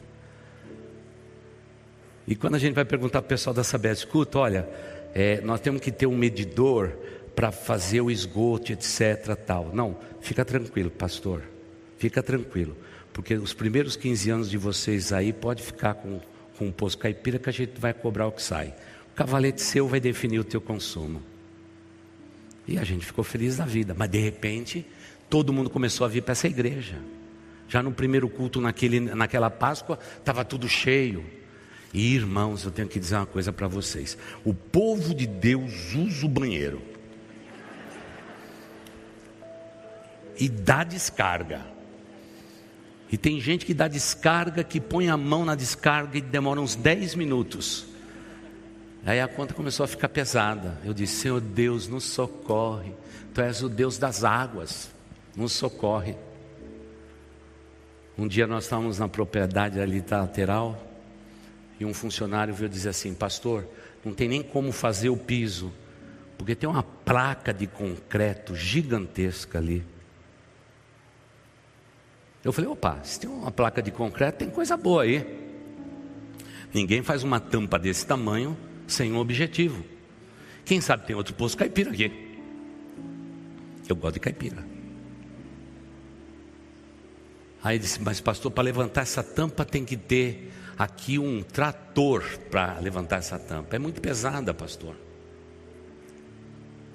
E 2.26 2.34
quando 2.34 2.56
a 2.56 2.58
gente 2.58 2.74
vai 2.74 2.84
perguntar 2.84 3.22
para 3.22 3.26
o 3.26 3.28
pessoal 3.28 3.54
da 3.54 3.62
Sabesp, 3.62 4.04
escuta, 4.04 4.38
olha, 4.38 4.68
é, 5.14 5.40
nós 5.40 5.60
temos 5.60 5.80
que 5.80 5.92
ter 5.92 6.06
um 6.06 6.16
medidor 6.16 6.92
para 7.36 7.52
fazer 7.52 8.00
o 8.00 8.10
esgoto, 8.10 8.72
etc. 8.72 9.36
Tal. 9.46 9.70
Não, 9.72 9.96
fica 10.20 10.44
tranquilo, 10.44 10.90
pastor. 10.90 11.42
Fica 11.98 12.22
tranquilo. 12.22 12.76
Porque 13.12 13.34
os 13.34 13.54
primeiros 13.54 13.96
15 13.96 14.30
anos 14.30 14.50
de 14.50 14.58
vocês 14.58 15.12
aí 15.12 15.32
pode 15.32 15.62
ficar 15.62 15.94
com, 15.94 16.20
com 16.58 16.66
um 16.66 16.72
poço 16.72 16.98
caipira 16.98 17.38
que 17.38 17.48
a 17.48 17.52
gente 17.52 17.80
vai 17.80 17.94
cobrar 17.94 18.26
o 18.26 18.32
que 18.32 18.42
sai. 18.42 18.74
O 19.12 19.14
cavalete 19.14 19.62
seu 19.62 19.86
vai 19.86 20.00
definir 20.00 20.38
o 20.38 20.44
teu 20.44 20.60
consumo. 20.60 21.22
E 22.66 22.78
a 22.78 22.84
gente 22.84 23.06
ficou 23.06 23.24
feliz 23.24 23.56
da 23.56 23.64
vida, 23.64 23.94
mas 23.96 24.10
de 24.10 24.18
repente 24.18 24.86
todo 25.28 25.52
mundo 25.52 25.70
começou 25.70 26.04
a 26.04 26.08
vir 26.08 26.22
para 26.22 26.32
essa 26.32 26.46
igreja. 26.46 26.96
Já 27.70 27.84
no 27.84 27.92
primeiro 27.92 28.28
culto, 28.28 28.60
naquele, 28.60 28.98
naquela 28.98 29.48
Páscoa, 29.48 29.96
estava 30.18 30.44
tudo 30.44 30.68
cheio. 30.68 31.24
E 31.94 32.16
irmãos, 32.16 32.64
eu 32.64 32.72
tenho 32.72 32.88
que 32.88 32.98
dizer 32.98 33.14
uma 33.14 33.26
coisa 33.26 33.52
para 33.52 33.68
vocês: 33.68 34.18
o 34.44 34.52
povo 34.52 35.14
de 35.14 35.24
Deus 35.24 35.94
usa 35.94 36.26
o 36.26 36.28
banheiro 36.28 36.82
e 40.36 40.48
dá 40.48 40.82
descarga. 40.82 41.64
E 43.12 43.16
tem 43.16 43.40
gente 43.40 43.64
que 43.64 43.72
dá 43.72 43.86
descarga, 43.86 44.64
que 44.64 44.80
põe 44.80 45.08
a 45.08 45.16
mão 45.16 45.44
na 45.44 45.54
descarga 45.54 46.18
e 46.18 46.20
demora 46.20 46.60
uns 46.60 46.74
10 46.74 47.14
minutos. 47.14 47.86
Aí 49.06 49.20
a 49.20 49.28
conta 49.28 49.54
começou 49.54 49.84
a 49.84 49.86
ficar 49.86 50.08
pesada. 50.08 50.76
Eu 50.84 50.92
disse: 50.92 51.20
Senhor 51.20 51.40
Deus, 51.40 51.86
nos 51.86 52.02
socorre. 52.02 52.92
Tu 53.32 53.40
és 53.40 53.62
o 53.62 53.68
Deus 53.68 53.96
das 53.96 54.24
águas, 54.24 54.90
nos 55.36 55.52
socorre. 55.52 56.16
Um 58.20 58.28
dia 58.28 58.46
nós 58.46 58.64
estávamos 58.64 58.98
na 58.98 59.08
propriedade 59.08 59.80
ali 59.80 60.02
da 60.02 60.20
lateral 60.20 60.78
e 61.80 61.86
um 61.86 61.94
funcionário 61.94 62.52
veio 62.52 62.68
dizer 62.68 62.90
assim: 62.90 63.14
Pastor, 63.14 63.66
não 64.04 64.12
tem 64.12 64.28
nem 64.28 64.42
como 64.42 64.72
fazer 64.72 65.08
o 65.08 65.16
piso, 65.16 65.72
porque 66.36 66.54
tem 66.54 66.68
uma 66.68 66.82
placa 66.82 67.50
de 67.50 67.66
concreto 67.66 68.54
gigantesca 68.54 69.56
ali. 69.56 69.82
Eu 72.44 72.52
falei: 72.52 72.68
opa, 72.68 73.02
se 73.02 73.20
tem 73.20 73.30
uma 73.30 73.50
placa 73.50 73.80
de 73.80 73.90
concreto, 73.90 74.40
tem 74.40 74.50
coisa 74.50 74.76
boa 74.76 75.04
aí. 75.04 75.24
Ninguém 76.74 77.02
faz 77.02 77.22
uma 77.22 77.40
tampa 77.40 77.78
desse 77.78 78.06
tamanho 78.06 78.54
sem 78.86 79.10
um 79.14 79.16
objetivo. 79.16 79.82
Quem 80.66 80.78
sabe 80.82 81.06
tem 81.06 81.16
outro 81.16 81.32
poço 81.32 81.56
caipira 81.56 81.90
aqui. 81.90 82.38
Eu 83.88 83.96
gosto 83.96 84.14
de 84.16 84.20
caipira. 84.20 84.69
Aí 87.62 87.78
disse, 87.78 88.00
mas 88.00 88.20
pastor, 88.20 88.50
para 88.50 88.64
levantar 88.64 89.02
essa 89.02 89.22
tampa 89.22 89.64
tem 89.64 89.84
que 89.84 89.96
ter 89.96 90.52
aqui 90.78 91.18
um 91.18 91.42
trator 91.42 92.24
para 92.50 92.78
levantar 92.78 93.18
essa 93.18 93.38
tampa. 93.38 93.76
É 93.76 93.78
muito 93.78 94.00
pesada, 94.00 94.54
pastor. 94.54 94.96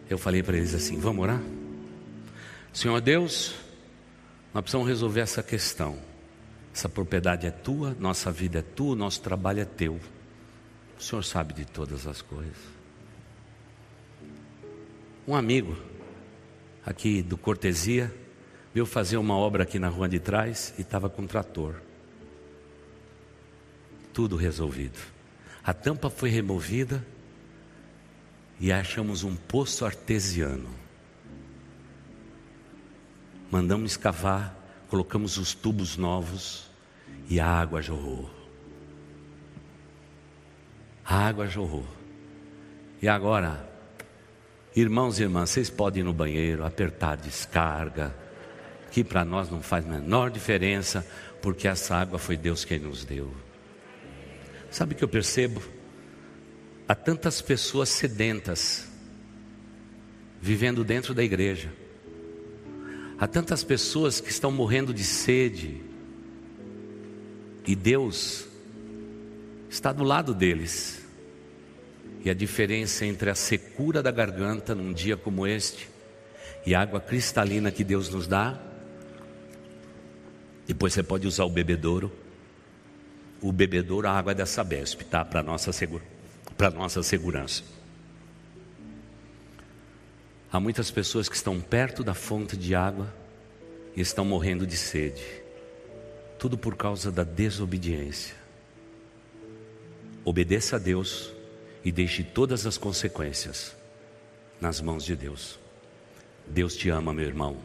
Eu 0.10 0.18
falei 0.18 0.42
para 0.42 0.58
eles 0.58 0.74
assim: 0.74 1.00
vamos 1.00 1.24
orar? 1.24 1.42
Senhor 2.74 3.00
Deus, 3.00 3.56
nós 4.54 4.64
precisamos 4.64 4.88
resolver 4.88 5.22
essa 5.22 5.44
questão. 5.44 5.98
Essa 6.74 6.90
propriedade 6.90 7.46
é 7.46 7.52
tua, 7.52 7.96
nossa 8.00 8.32
vida 8.32 8.60
é 8.60 8.62
tua, 8.62 8.96
nosso 8.96 9.22
trabalho 9.22 9.62
é 9.62 9.66
teu. 9.66 10.00
O 10.98 11.02
Senhor 11.02 11.24
sabe 11.24 11.54
de 11.54 11.64
todas 11.64 12.08
as 12.08 12.22
coisas. 12.22 12.58
Um 15.28 15.36
amigo 15.36 15.78
aqui 16.86 17.22
do 17.22 17.38
Cortesia 17.38 18.14
veio 18.76 18.86
fazer 18.86 19.16
uma 19.16 19.38
obra 19.38 19.64
aqui 19.64 19.80
na 19.80 19.88
rua 19.88 20.10
de 20.10 20.20
trás 20.20 20.74
e 20.78 20.82
estava 20.82 21.10
com 21.10 21.22
um 21.22 21.28
trator. 21.28 21.76
Tudo 24.14 24.36
resolvido. 24.36 25.00
A 25.64 25.74
tampa 25.74 26.10
foi 26.10 26.30
removida 26.30 27.02
e 28.60 28.74
achamos 28.74 29.24
um 29.24 29.34
poço 29.34 29.86
artesiano. 29.86 30.68
Mandamos 33.50 33.92
escavar, 33.92 34.54
colocamos 34.90 35.38
os 35.38 35.54
tubos 35.54 35.96
novos 35.96 36.70
e 37.30 37.40
a 37.40 37.48
água 37.48 37.82
jorrou. 37.82 38.30
A 41.06 41.16
água 41.16 41.48
jorrou. 41.48 41.88
E 43.02 43.08
agora, 43.08 43.70
irmãos 44.76 45.18
e 45.18 45.24
irmãs, 45.24 45.52
vocês 45.52 45.70
podem 45.70 46.02
ir 46.02 46.04
no 46.04 46.12
banheiro, 46.12 46.66
apertar 46.66 47.16
descarga, 47.16 48.25
que 48.96 49.04
para 49.04 49.26
nós 49.26 49.52
não 49.52 49.62
faz 49.62 49.86
menor 49.86 50.32
diferença, 50.32 51.06
porque 51.42 51.68
essa 51.68 51.98
água 51.98 52.18
foi 52.18 52.38
Deus 52.38 52.64
quem 52.64 52.80
nos 52.80 53.04
deu. 53.04 53.30
Sabe 54.72 54.94
o 54.94 54.98
que 54.98 55.04
eu 55.04 55.08
percebo? 55.10 55.62
Há 56.88 56.96
tantas 56.96 57.42
pessoas 57.42 57.90
sedentas 57.90 58.88
vivendo 60.42 60.82
dentro 60.82 61.14
da 61.14 61.22
igreja. 61.22 61.74
Há 63.20 63.28
tantas 63.28 63.66
pessoas 63.66 64.22
que 64.22 64.30
estão 64.30 64.50
morrendo 64.50 64.94
de 64.94 65.04
sede. 65.04 65.82
E 67.68 67.76
Deus 67.76 68.48
está 69.70 69.92
do 69.92 70.06
lado 70.06 70.34
deles. 70.34 71.06
E 72.24 72.30
a 72.30 72.34
diferença 72.34 73.06
entre 73.06 73.30
a 73.30 73.36
secura 73.36 74.02
da 74.02 74.10
garganta 74.10 74.74
num 74.74 74.94
dia 74.94 75.18
como 75.18 75.46
este 75.46 75.90
e 76.66 76.74
a 76.74 76.80
água 76.82 77.02
cristalina 77.02 77.72
que 77.72 77.84
Deus 77.84 78.08
nos 78.08 78.26
dá 78.26 78.72
depois 80.68 80.94
você 80.94 81.04
pode 81.04 81.28
usar 81.28 81.46
o 81.46 81.50
bebedouro. 81.50 82.12
O 83.42 83.52
bebedouro, 83.52 84.08
a 84.08 84.12
água 84.12 84.34
dessa 84.34 84.56
Sabesp, 84.56 85.04
tá? 85.04 85.24
Para 85.24 85.44
nossa, 85.44 85.72
segura, 85.72 86.04
nossa 86.74 87.04
segurança. 87.04 87.64
Há 90.52 90.60
muitas 90.60 90.90
pessoas 90.90 91.28
que 91.28 91.36
estão 91.36 91.60
perto 91.60 92.04
da 92.04 92.14
fonte 92.14 92.56
de 92.58 92.74
água 92.74 93.14
e 93.96 94.02
estão 94.02 94.26
morrendo 94.26 94.66
de 94.66 94.78
sede. 94.78 95.24
Tudo 96.40 96.58
por 96.58 96.76
causa 96.76 97.12
da 97.12 97.24
desobediência. 97.24 98.36
Obedeça 100.24 100.78
a 100.78 100.80
Deus 100.80 101.32
e 101.84 101.92
deixe 101.92 102.24
todas 102.24 102.66
as 102.66 102.78
consequências 102.78 103.76
nas 104.60 104.82
mãos 104.82 105.04
de 105.04 105.16
Deus. 105.16 105.60
Deus 106.48 106.76
te 106.76 106.90
ama, 106.90 107.14
meu 107.14 107.26
irmão. 107.26 107.58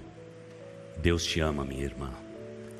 Deus 0.98 1.24
te 1.24 1.40
ama, 1.40 1.64
minha 1.64 1.84
irmã. 1.84 2.10